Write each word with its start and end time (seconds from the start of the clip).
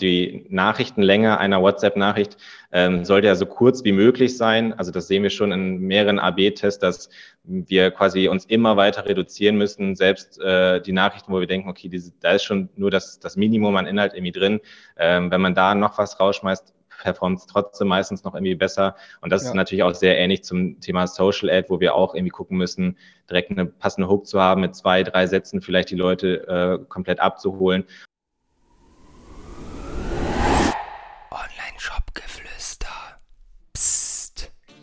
die 0.00 0.46
Nachrichtenlänge 0.48 1.38
einer 1.38 1.62
WhatsApp-Nachricht 1.62 2.36
ähm, 2.72 3.04
sollte 3.04 3.26
ja 3.26 3.34
so 3.34 3.46
kurz 3.46 3.84
wie 3.84 3.92
möglich 3.92 4.36
sein. 4.36 4.72
Also 4.72 4.90
das 4.90 5.08
sehen 5.08 5.22
wir 5.22 5.30
schon 5.30 5.52
in 5.52 5.80
mehreren 5.80 6.18
AB-Tests, 6.18 6.80
dass 6.80 7.10
wir 7.44 7.90
quasi 7.90 8.28
uns 8.28 8.44
immer 8.44 8.76
weiter 8.76 9.06
reduzieren 9.06 9.56
müssen. 9.56 9.96
Selbst 9.96 10.40
äh, 10.40 10.80
die 10.80 10.92
Nachrichten, 10.92 11.32
wo 11.32 11.40
wir 11.40 11.46
denken, 11.46 11.68
okay, 11.68 11.88
diese, 11.88 12.12
da 12.20 12.32
ist 12.32 12.44
schon 12.44 12.68
nur 12.76 12.90
das, 12.90 13.18
das 13.18 13.36
Minimum 13.36 13.76
an 13.76 13.86
Inhalt 13.86 14.14
irgendwie 14.14 14.32
drin. 14.32 14.60
Ähm, 14.96 15.30
wenn 15.30 15.40
man 15.40 15.54
da 15.54 15.74
noch 15.74 15.98
was 15.98 16.18
rausschmeißt, 16.18 16.74
performt 17.02 17.40
es 17.40 17.46
trotzdem 17.46 17.88
meistens 17.88 18.24
noch 18.24 18.34
irgendwie 18.34 18.54
besser. 18.54 18.94
Und 19.20 19.30
das 19.32 19.42
ja. 19.42 19.48
ist 19.48 19.54
natürlich 19.54 19.82
auch 19.82 19.94
sehr 19.94 20.18
ähnlich 20.18 20.44
zum 20.44 20.80
Thema 20.80 21.06
Social 21.06 21.50
Ad, 21.50 21.68
wo 21.68 21.80
wir 21.80 21.94
auch 21.94 22.14
irgendwie 22.14 22.30
gucken 22.30 22.56
müssen, 22.56 22.96
direkt 23.28 23.50
eine 23.50 23.66
passende 23.66 24.08
Hook 24.08 24.26
zu 24.26 24.40
haben, 24.40 24.60
mit 24.60 24.74
zwei, 24.74 25.02
drei 25.02 25.26
Sätzen 25.26 25.60
vielleicht 25.60 25.90
die 25.90 25.96
Leute 25.96 26.46
äh, 26.46 26.84
komplett 26.88 27.20
abzuholen. 27.20 27.84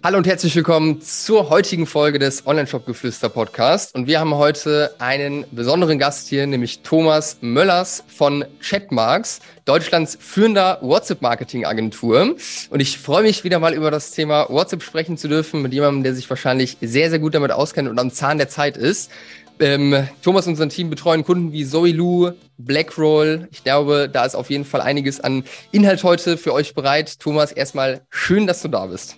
Hallo 0.04 0.18
und 0.18 0.26
herzlich 0.26 0.56
willkommen 0.56 1.00
zur 1.02 1.50
heutigen 1.50 1.86
Folge 1.86 2.18
des 2.18 2.48
Online-Shop-Geflüster 2.48 3.30
Podcast. 3.30 3.94
Und 3.94 4.08
wir 4.08 4.20
haben 4.20 4.34
heute 4.34 4.96
einen 4.98 5.46
besonderen 5.52 6.00
Gast 6.00 6.28
hier, 6.28 6.48
nämlich 6.48 6.80
Thomas 6.82 7.38
Möllers 7.42 8.04
von 8.08 8.46
Chatmarks, 8.62 9.42
Deutschlands 9.66 10.18
führender 10.20 10.80
WhatsApp-Marketing-Agentur. 10.82 12.36
Und 12.70 12.80
ich 12.80 12.98
freue 12.98 13.24
mich 13.24 13.44
wieder 13.44 13.60
mal 13.60 13.74
über 13.74 13.92
das 13.92 14.12
Thema 14.12 14.50
WhatsApp 14.50 14.82
sprechen 14.82 15.18
zu 15.18 15.28
dürfen 15.28 15.62
mit 15.62 15.74
jemandem, 15.74 16.04
der 16.04 16.16
sich 16.16 16.28
wahrscheinlich 16.30 16.78
sehr, 16.82 17.12
sehr 17.12 17.20
gut 17.20 17.36
damit 17.36 17.52
auskennt 17.52 17.90
und 17.90 18.00
am 18.00 18.10
Zahn 18.10 18.40
der 18.40 18.50
Zeit 18.50 18.76
ist. 18.76 19.12
Ähm, 19.60 20.08
Thomas 20.22 20.48
und 20.48 20.56
sein 20.56 20.70
Team 20.70 20.90
betreuen 20.90 21.24
Kunden 21.24 21.52
wie 21.52 21.66
Zoe 21.66 21.92
Lou, 21.92 22.32
Blackroll. 22.58 23.48
Ich 23.52 23.64
glaube, 23.64 24.10
da 24.12 24.26
ist 24.26 24.36
auf 24.36 24.50
jeden 24.50 24.66
Fall 24.66 24.82
einiges 24.82 25.20
an 25.20 25.44
Inhalt 25.72 26.04
heute 26.04 26.38
für 26.38 26.54
euch 26.54 26.76
bereit. 26.76 27.20
Thomas, 27.20 27.52
erstmal 27.52 28.02
schön, 28.10 28.48
dass 28.48 28.62
du 28.62 28.68
da 28.68 28.86
bist. 28.86 29.18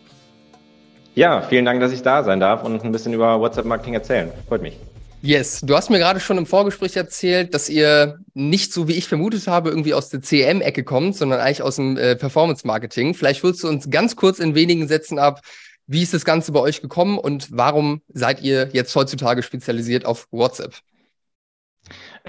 Ja, 1.16 1.42
vielen 1.42 1.66
Dank, 1.66 1.82
dass 1.82 1.92
ich 1.92 2.02
da 2.02 2.24
sein 2.24 2.40
darf 2.40 2.64
und 2.64 2.84
ein 2.84 2.92
bisschen 2.92 3.14
über 3.14 3.40
WhatsApp-Marketing 3.40 3.94
erzählen. 3.94 4.32
Freut 4.48 4.62
mich. 4.62 4.78
Yes, 5.22 5.60
du 5.62 5.76
hast 5.76 5.90
mir 5.90 6.00
gerade 6.00 6.22
schon 6.22 6.38
im 6.38 6.46
Vorgespräch 6.46 6.96
erzählt, 6.96 7.54
dass 7.54 7.68
ihr 7.68 8.20
nicht 8.34 8.72
so 8.72 8.88
wie 8.88 8.94
ich 8.94 9.10
vermutet 9.10 9.48
habe, 9.48 9.70
irgendwie 9.70 9.94
aus 9.94 10.08
der 10.08 10.22
CM-Ecke 10.22 10.86
kommt, 10.86 11.18
sondern 11.18 11.42
eigentlich 11.42 11.62
aus 11.62 11.76
dem 11.76 11.98
äh, 11.98 12.16
Performance-Marketing. 12.16 13.14
Vielleicht 13.14 13.44
würdest 13.44 13.64
du 13.64 13.68
uns 13.68 13.90
ganz 13.90 14.16
kurz 14.16 14.40
in 14.40 14.56
wenigen 14.56 14.88
Sätzen 14.88 15.20
ab, 15.20 15.42
wie 15.90 16.04
ist 16.04 16.14
das 16.14 16.24
Ganze 16.24 16.52
bei 16.52 16.60
euch 16.60 16.82
gekommen 16.82 17.18
und 17.18 17.48
warum 17.52 18.02
seid 18.10 18.42
ihr 18.42 18.70
jetzt 18.74 18.96
heutzutage 18.96 19.42
spezialisiert 19.42 20.06
auf 20.06 20.28
WhatsApp? 20.32 20.76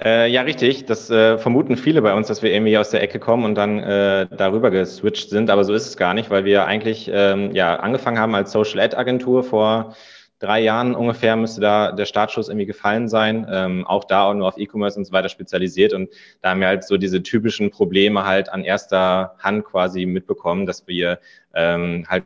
Äh, 0.02 0.30
ja, 0.30 0.42
richtig. 0.42 0.86
Das 0.86 1.10
äh, 1.10 1.36
vermuten 1.36 1.76
viele 1.76 2.00
bei 2.00 2.14
uns, 2.14 2.28
dass 2.28 2.42
wir 2.42 2.52
irgendwie 2.52 2.78
aus 2.78 2.88
der 2.88 3.02
Ecke 3.02 3.18
kommen 3.18 3.44
und 3.44 3.54
dann 3.56 3.78
äh, 3.78 4.26
darüber 4.34 4.70
geswitcht 4.70 5.28
sind. 5.28 5.50
Aber 5.50 5.64
so 5.64 5.74
ist 5.74 5.86
es 5.86 5.98
gar 5.98 6.14
nicht, 6.14 6.30
weil 6.30 6.46
wir 6.46 6.64
eigentlich 6.64 7.10
ähm, 7.12 7.54
ja 7.54 7.76
angefangen 7.76 8.18
haben 8.18 8.34
als 8.34 8.50
Social 8.50 8.80
Ad 8.80 8.96
Agentur 8.96 9.44
vor 9.44 9.94
drei 10.38 10.60
Jahren 10.60 10.94
ungefähr 10.94 11.36
müsste 11.36 11.60
da 11.60 11.92
der 11.92 12.06
Startschuss 12.06 12.48
irgendwie 12.48 12.64
gefallen 12.64 13.10
sein. 13.10 13.46
Ähm, 13.50 13.86
auch 13.86 14.04
da 14.04 14.24
auch 14.24 14.34
nur 14.34 14.48
auf 14.48 14.56
E-Commerce 14.56 14.98
und 14.98 15.04
so 15.04 15.12
weiter 15.12 15.28
spezialisiert. 15.28 15.92
Und 15.92 16.08
da 16.40 16.50
haben 16.50 16.60
wir 16.60 16.68
halt 16.68 16.84
so 16.84 16.96
diese 16.96 17.22
typischen 17.22 17.70
Probleme 17.70 18.24
halt 18.24 18.48
an 18.48 18.64
erster 18.64 19.34
Hand 19.38 19.66
quasi 19.66 20.06
mitbekommen, 20.06 20.64
dass 20.64 20.86
wir 20.86 21.18
ähm, 21.54 22.06
halt 22.08 22.24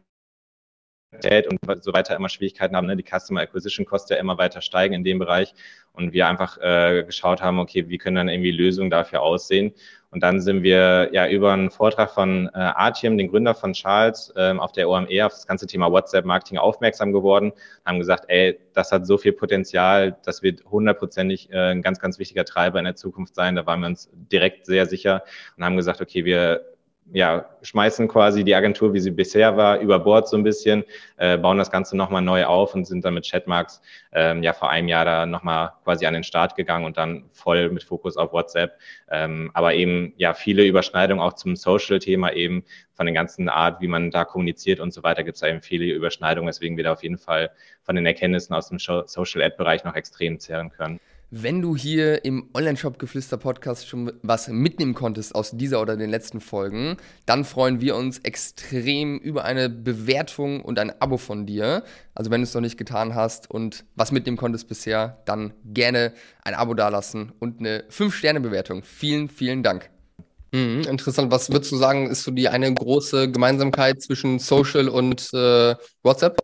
und 1.48 1.58
so 1.84 1.92
weiter 1.92 2.16
immer 2.16 2.28
Schwierigkeiten 2.28 2.76
haben, 2.76 2.86
ne? 2.86 2.96
die 2.96 3.04
Customer 3.04 3.40
Acquisition 3.40 3.86
Kosten 3.86 4.14
ja 4.14 4.20
immer 4.20 4.38
weiter 4.38 4.60
steigen 4.60 4.94
in 4.94 5.04
dem 5.04 5.18
Bereich 5.18 5.54
und 5.92 6.12
wir 6.12 6.26
einfach 6.26 6.58
äh, 6.58 7.04
geschaut 7.04 7.42
haben, 7.42 7.58
okay, 7.58 7.88
wie 7.88 7.98
können 7.98 8.16
dann 8.16 8.28
irgendwie 8.28 8.50
Lösungen 8.50 8.90
dafür 8.90 9.22
aussehen 9.22 9.74
und 10.14 10.22
dann 10.22 10.40
sind 10.40 10.62
wir 10.62 11.10
ja 11.12 11.28
über 11.28 11.52
einen 11.52 11.70
Vortrag 11.70 12.08
von 12.12 12.48
äh, 12.54 12.58
Artyom, 12.58 13.18
den 13.18 13.26
Gründer 13.26 13.52
von 13.52 13.72
Charles, 13.72 14.32
ähm, 14.36 14.60
auf 14.60 14.70
der 14.70 14.88
OME 14.88 15.26
auf 15.26 15.32
das 15.32 15.44
ganze 15.44 15.66
Thema 15.66 15.90
WhatsApp-Marketing 15.90 16.56
aufmerksam 16.56 17.12
geworden, 17.12 17.52
haben 17.84 17.98
gesagt, 17.98 18.26
ey, 18.28 18.56
das 18.74 18.92
hat 18.92 19.08
so 19.08 19.18
viel 19.18 19.32
Potenzial, 19.32 20.16
das 20.24 20.40
wird 20.44 20.64
hundertprozentig 20.66 21.50
äh, 21.50 21.72
ein 21.72 21.82
ganz, 21.82 21.98
ganz 21.98 22.20
wichtiger 22.20 22.44
Treiber 22.44 22.78
in 22.78 22.84
der 22.84 22.94
Zukunft 22.94 23.34
sein. 23.34 23.56
Da 23.56 23.66
waren 23.66 23.80
wir 23.80 23.88
uns 23.88 24.08
direkt 24.30 24.66
sehr 24.66 24.86
sicher 24.86 25.24
und 25.56 25.64
haben 25.64 25.76
gesagt, 25.76 26.00
okay, 26.00 26.24
wir 26.24 26.64
ja, 27.12 27.50
schmeißen 27.62 28.08
quasi 28.08 28.44
die 28.44 28.54
Agentur, 28.54 28.94
wie 28.94 29.00
sie 29.00 29.10
bisher 29.10 29.56
war, 29.56 29.78
über 29.78 29.98
Bord 29.98 30.28
so 30.28 30.36
ein 30.36 30.42
bisschen, 30.42 30.84
äh, 31.16 31.36
bauen 31.36 31.58
das 31.58 31.70
Ganze 31.70 31.96
nochmal 31.96 32.22
neu 32.22 32.44
auf 32.46 32.74
und 32.74 32.86
sind 32.86 33.04
dann 33.04 33.14
mit 33.14 33.28
Chatmarks 33.30 33.82
ähm, 34.12 34.42
ja 34.42 34.52
vor 34.52 34.70
einem 34.70 34.88
Jahr 34.88 35.04
da 35.04 35.26
nochmal 35.26 35.72
quasi 35.84 36.06
an 36.06 36.14
den 36.14 36.24
Start 36.24 36.56
gegangen 36.56 36.84
und 36.84 36.96
dann 36.96 37.24
voll 37.32 37.68
mit 37.70 37.84
Fokus 37.84 38.16
auf 38.16 38.32
WhatsApp. 38.32 38.78
Ähm, 39.10 39.50
aber 39.52 39.74
eben 39.74 40.14
ja 40.16 40.32
viele 40.34 40.64
Überschneidungen 40.64 41.22
auch 41.22 41.34
zum 41.34 41.56
Social-Thema 41.56 42.32
eben 42.32 42.64
von 42.94 43.06
den 43.06 43.14
ganzen 43.14 43.48
Art, 43.48 43.80
wie 43.80 43.88
man 43.88 44.10
da 44.10 44.24
kommuniziert 44.24 44.80
und 44.80 44.92
so 44.92 45.02
weiter, 45.02 45.24
gibt 45.24 45.34
es 45.34 45.40
da 45.40 45.48
eben 45.48 45.60
viele 45.60 45.84
Überschneidungen, 45.84 46.48
weswegen 46.48 46.76
wir 46.76 46.84
da 46.84 46.92
auf 46.92 47.02
jeden 47.02 47.18
Fall 47.18 47.50
von 47.82 47.96
den 47.96 48.06
Erkenntnissen 48.06 48.54
aus 48.54 48.68
dem 48.68 48.78
Social-Ad-Bereich 48.78 49.84
noch 49.84 49.94
extrem 49.94 50.40
zehren 50.40 50.70
können. 50.70 51.00
Wenn 51.30 51.62
du 51.62 51.74
hier 51.74 52.24
im 52.24 52.50
Online-Shop-Geflüster-Podcast 52.54 53.88
schon 53.88 54.12
was 54.22 54.48
mitnehmen 54.48 54.94
konntest 54.94 55.34
aus 55.34 55.50
dieser 55.52 55.80
oder 55.80 55.96
den 55.96 56.10
letzten 56.10 56.40
Folgen, 56.40 56.96
dann 57.26 57.44
freuen 57.44 57.80
wir 57.80 57.96
uns 57.96 58.18
extrem 58.18 59.18
über 59.18 59.44
eine 59.44 59.68
Bewertung 59.68 60.60
und 60.60 60.78
ein 60.78 60.92
Abo 61.00 61.16
von 61.16 61.46
dir. 61.46 61.82
Also 62.14 62.30
wenn 62.30 62.40
du 62.40 62.44
es 62.44 62.54
noch 62.54 62.60
nicht 62.60 62.76
getan 62.76 63.14
hast 63.14 63.50
und 63.50 63.84
was 63.96 64.12
mitnehmen 64.12 64.36
konntest 64.36 64.68
bisher, 64.68 65.22
dann 65.24 65.54
gerne 65.64 66.12
ein 66.44 66.54
Abo 66.54 66.74
dalassen 66.74 67.32
und 67.40 67.58
eine 67.58 67.84
5-Sterne-Bewertung. 67.90 68.82
Vielen, 68.82 69.28
vielen 69.28 69.62
Dank. 69.62 69.90
Mhm, 70.52 70.82
interessant. 70.82 71.32
Was 71.32 71.50
würdest 71.50 71.72
du 71.72 71.76
sagen, 71.76 72.08
ist 72.08 72.22
so 72.22 72.30
die 72.30 72.48
eine 72.48 72.72
große 72.72 73.30
Gemeinsamkeit 73.30 74.00
zwischen 74.00 74.38
Social 74.38 74.88
und 74.88 75.30
äh, 75.34 75.74
WhatsApp? 76.04 76.38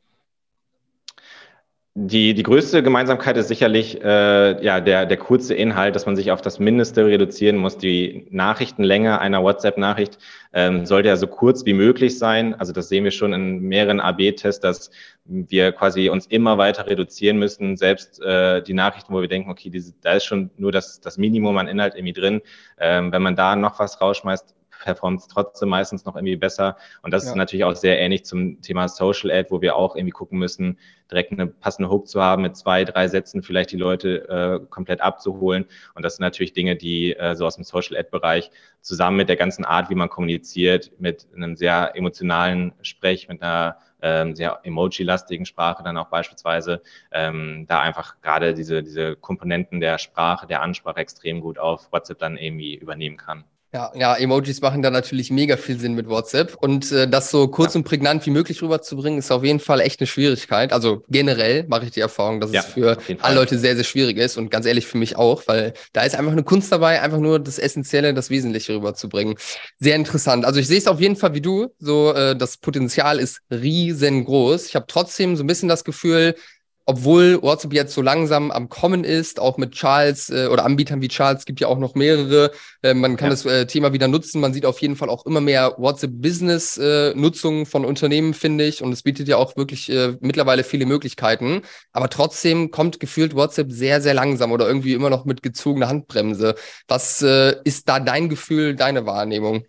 Die, 1.95 2.35
die 2.35 2.45
größte 2.45 2.85
Gemeinsamkeit 2.85 3.37
ist 3.37 3.49
sicherlich 3.49 4.01
äh, 4.01 4.65
ja, 4.65 4.81
der, 4.81 5.07
der 5.07 5.17
kurze 5.17 5.55
Inhalt, 5.55 5.97
dass 5.97 6.07
man 6.07 6.15
sich 6.15 6.31
auf 6.31 6.41
das 6.41 6.61
Mindeste 6.61 7.05
reduzieren 7.05 7.57
muss. 7.57 7.79
Die 7.79 8.29
Nachrichtenlänge 8.31 9.19
einer 9.19 9.43
WhatsApp-Nachricht 9.43 10.17
ähm, 10.53 10.87
sollte 10.87 11.09
ja 11.09 11.17
so 11.17 11.27
kurz 11.27 11.65
wie 11.67 11.73
möglich 11.73 12.17
sein. 12.17 12.55
Also 12.55 12.73
das 12.73 12.89
sehen 12.89 13.03
wir 13.03 13.11
schon 13.11 13.33
in 13.33 13.63
mehreren 13.63 13.99
AB-Tests, 13.99 14.61
dass 14.61 14.93
wir 15.25 15.73
quasi 15.73 16.11
uns 16.11 16.27
immer 16.27 16.59
weiter 16.59 16.87
reduzieren 16.87 17.39
müssen. 17.39 17.77
Selbst 17.77 18.23
äh, 18.23 18.63
die 18.63 18.75
Nachrichten, 18.75 19.13
wo 19.13 19.21
wir 19.21 19.29
denken, 19.29 19.51
okay, 19.51 19.69
diese, 19.69 19.93
da 20.01 20.13
ist 20.13 20.27
schon 20.27 20.51
nur 20.59 20.71
das, 20.71 21.01
das 21.01 21.19
Minimum 21.19 21.59
an 21.59 21.67
Inhalt 21.67 21.97
irgendwie 21.97 22.13
drin. 22.13 22.41
Ähm, 22.79 23.11
wenn 23.11 23.23
man 23.23 23.35
da 23.35 23.57
noch 23.57 23.81
was 23.81 24.01
rausschmeißt, 24.01 24.55
performt 24.81 25.21
es 25.21 25.29
trotzdem 25.29 25.69
meistens 25.69 26.05
noch 26.05 26.17
irgendwie 26.17 26.37
besser. 26.37 26.77
Und 27.03 27.13
das 27.13 27.25
ja. 27.25 27.31
ist 27.31 27.37
natürlich 27.37 27.65
auch 27.65 27.77
sehr 27.77 27.99
ähnlich 28.01 28.25
zum 28.25 28.61
Thema 28.63 28.89
Social 28.89 29.31
Ad, 29.31 29.49
wo 29.51 29.61
wir 29.61 29.77
auch 29.77 29.95
irgendwie 29.95 30.13
gucken 30.13 30.39
müssen, 30.39 30.79
direkt 31.11 31.33
eine 31.33 31.47
passende 31.47 31.91
Hook 31.91 32.09
zu 32.09 32.23
haben, 32.23 32.43
mit 32.43 32.57
zwei, 32.57 32.85
drei 32.85 33.09
Sätzen 33.09 33.43
vielleicht 33.43 33.73
die 33.73 33.77
Leute 33.77 34.29
äh, 34.29 34.67
komplett 34.69 35.01
abzuholen. 35.01 35.67
Und 35.95 36.05
das 36.05 36.17
sind 36.17 36.23
natürlich 36.23 36.53
Dinge, 36.53 36.77
die 36.77 37.15
äh, 37.15 37.35
so 37.35 37.47
aus 37.47 37.57
dem 37.57 37.65
Social 37.65 37.97
Ad-Bereich 37.97 38.51
zusammen 38.81 39.17
mit 39.17 39.29
der 39.29 39.37
ganzen 39.37 39.65
Art, 39.65 39.91
wie 39.91 39.95
man 39.95 40.09
kommuniziert, 40.09 40.93
mit 40.99 41.27
einem 41.35 41.57
sehr 41.57 41.93
emotionalen 41.95 42.73
Sprech, 42.83 43.29
mit 43.29 43.43
einer 43.43 43.77
ähm, 44.03 44.35
sehr 44.35 44.61
emoji-lastigen 44.63 45.45
Sprache 45.45 45.83
dann 45.83 45.99
auch 45.99 46.09
beispielsweise, 46.09 46.83
ähm, 47.13 47.67
da 47.69 47.81
einfach 47.81 48.21
gerade 48.23 48.55
diese, 48.55 48.83
diese 48.83 49.17
Komponenten 49.17 49.81
der 49.81 49.99
Sprache, 49.99 50.47
der 50.47 50.63
Ansprache 50.63 51.01
extrem 51.01 51.41
gut 51.41 51.59
auf 51.59 51.93
WhatsApp 51.93 52.19
dann 52.19 52.39
irgendwie 52.39 52.75
übernehmen 52.75 53.19
kann. 53.19 53.45
Ja, 53.73 53.93
ja, 53.95 54.17
Emojis 54.17 54.61
machen 54.61 54.83
da 54.83 54.91
natürlich 54.91 55.31
mega 55.31 55.57
viel 55.57 55.79
Sinn 55.79 55.95
mit 55.95 56.09
WhatsApp. 56.09 56.57
Und 56.61 56.91
äh, 56.91 57.09
das 57.09 57.31
so 57.31 57.47
kurz 57.47 57.75
ja. 57.75 57.79
und 57.79 57.85
prägnant 57.85 58.27
wie 58.27 58.31
möglich 58.31 58.61
rüberzubringen, 58.63 59.21
ist 59.21 59.31
auf 59.31 59.45
jeden 59.45 59.61
Fall 59.61 59.81
echt 59.81 60.01
eine 60.01 60.09
Schwierigkeit. 60.09 60.73
Also 60.73 61.05
generell 61.09 61.65
mache 61.69 61.85
ich 61.85 61.93
die 61.93 62.01
Erfahrung, 62.01 62.41
dass 62.41 62.51
ja, 62.51 62.63
es 62.63 62.67
für 62.67 62.99
alle 63.21 63.37
Leute 63.37 63.59
sehr, 63.59 63.77
sehr 63.77 63.85
schwierig 63.85 64.17
ist 64.19 64.37
und 64.37 64.51
ganz 64.51 64.67
ehrlich 64.67 64.87
für 64.87 64.99
mich 64.99 65.17
auch, 65.17 65.45
weil 65.47 65.75
da 65.93 66.03
ist 66.03 66.17
einfach 66.17 66.33
eine 66.33 66.43
Kunst 66.43 66.73
dabei, 66.73 67.01
einfach 67.01 67.19
nur 67.19 67.39
das 67.39 67.61
Essentielle, 67.61 68.13
das 68.13 68.29
Wesentliche 68.29 68.75
rüberzubringen. 68.75 69.37
Sehr 69.79 69.95
interessant. 69.95 70.45
Also 70.45 70.59
ich 70.59 70.67
sehe 70.67 70.79
es 70.79 70.89
auf 70.89 71.01
jeden 71.01 71.15
Fall 71.15 71.35
wie 71.35 71.41
du. 71.41 71.69
So, 71.79 72.13
äh, 72.13 72.35
das 72.35 72.57
Potenzial 72.57 73.21
ist 73.21 73.41
riesengroß. 73.53 74.67
Ich 74.67 74.75
habe 74.75 74.87
trotzdem 74.89 75.37
so 75.37 75.45
ein 75.45 75.47
bisschen 75.47 75.69
das 75.69 75.85
Gefühl, 75.85 76.35
obwohl 76.91 77.41
WhatsApp 77.41 77.73
jetzt 77.73 77.95
so 77.95 78.03
langsam 78.03 78.51
am 78.51 78.69
Kommen 78.69 79.05
ist, 79.05 79.39
auch 79.39 79.59
mit 79.59 79.71
Charles 79.73 80.29
äh, 80.29 80.49
oder 80.49 80.65
Anbietern 80.65 81.01
wie 81.01 81.07
Charles, 81.07 81.45
gibt 81.45 81.61
ja 81.61 81.69
auch 81.69 81.79
noch 81.79 81.95
mehrere. 81.95 82.51
Äh, 82.83 82.95
man 82.95 83.17
kann 83.17 83.29
ja. 83.29 83.31
das 83.31 83.47
äh, 83.47 83.65
Thema 83.67 83.93
wieder 83.93 84.09
nutzen. 84.09 84.41
Man 84.41 84.53
sieht 84.53 84.67
auf 84.67 84.81
jeden 84.81 84.97
Fall 84.97 85.09
auch 85.09 85.25
immer 85.25 85.41
mehr 85.41 85.77
WhatsApp-Business-Nutzung 85.79 87.67
von 87.67 87.85
Unternehmen, 87.85 88.35
finde 88.35 88.65
ich. 88.65 88.83
Und 88.83 88.91
es 88.91 89.05
bietet 89.05 89.29
ja 89.29 89.37
auch 89.37 89.57
wirklich 89.57 89.89
äh, 89.89 90.17
mittlerweile 90.19 90.65
viele 90.65 90.85
Möglichkeiten. 90.85 91.63
Aber 91.93 92.11
trotzdem 92.11 92.73
kommt 92.73 92.99
gefühlt 92.99 93.37
WhatsApp 93.37 93.71
sehr, 93.71 94.01
sehr 94.01 94.15
langsam 94.15 94.51
oder 94.51 94.67
irgendwie 94.67 94.95
immer 94.95 95.11
noch 95.11 95.25
mit 95.25 95.45
gezogener 95.45 95.87
Handbremse. 95.87 96.57
Was 96.89 97.23
äh, 97.23 97.55
ist 97.63 97.89
da 97.89 98.01
dein 98.01 98.29
Gefühl, 98.29 98.75
deine 98.75 99.07
Wahrnehmung? 99.07 99.65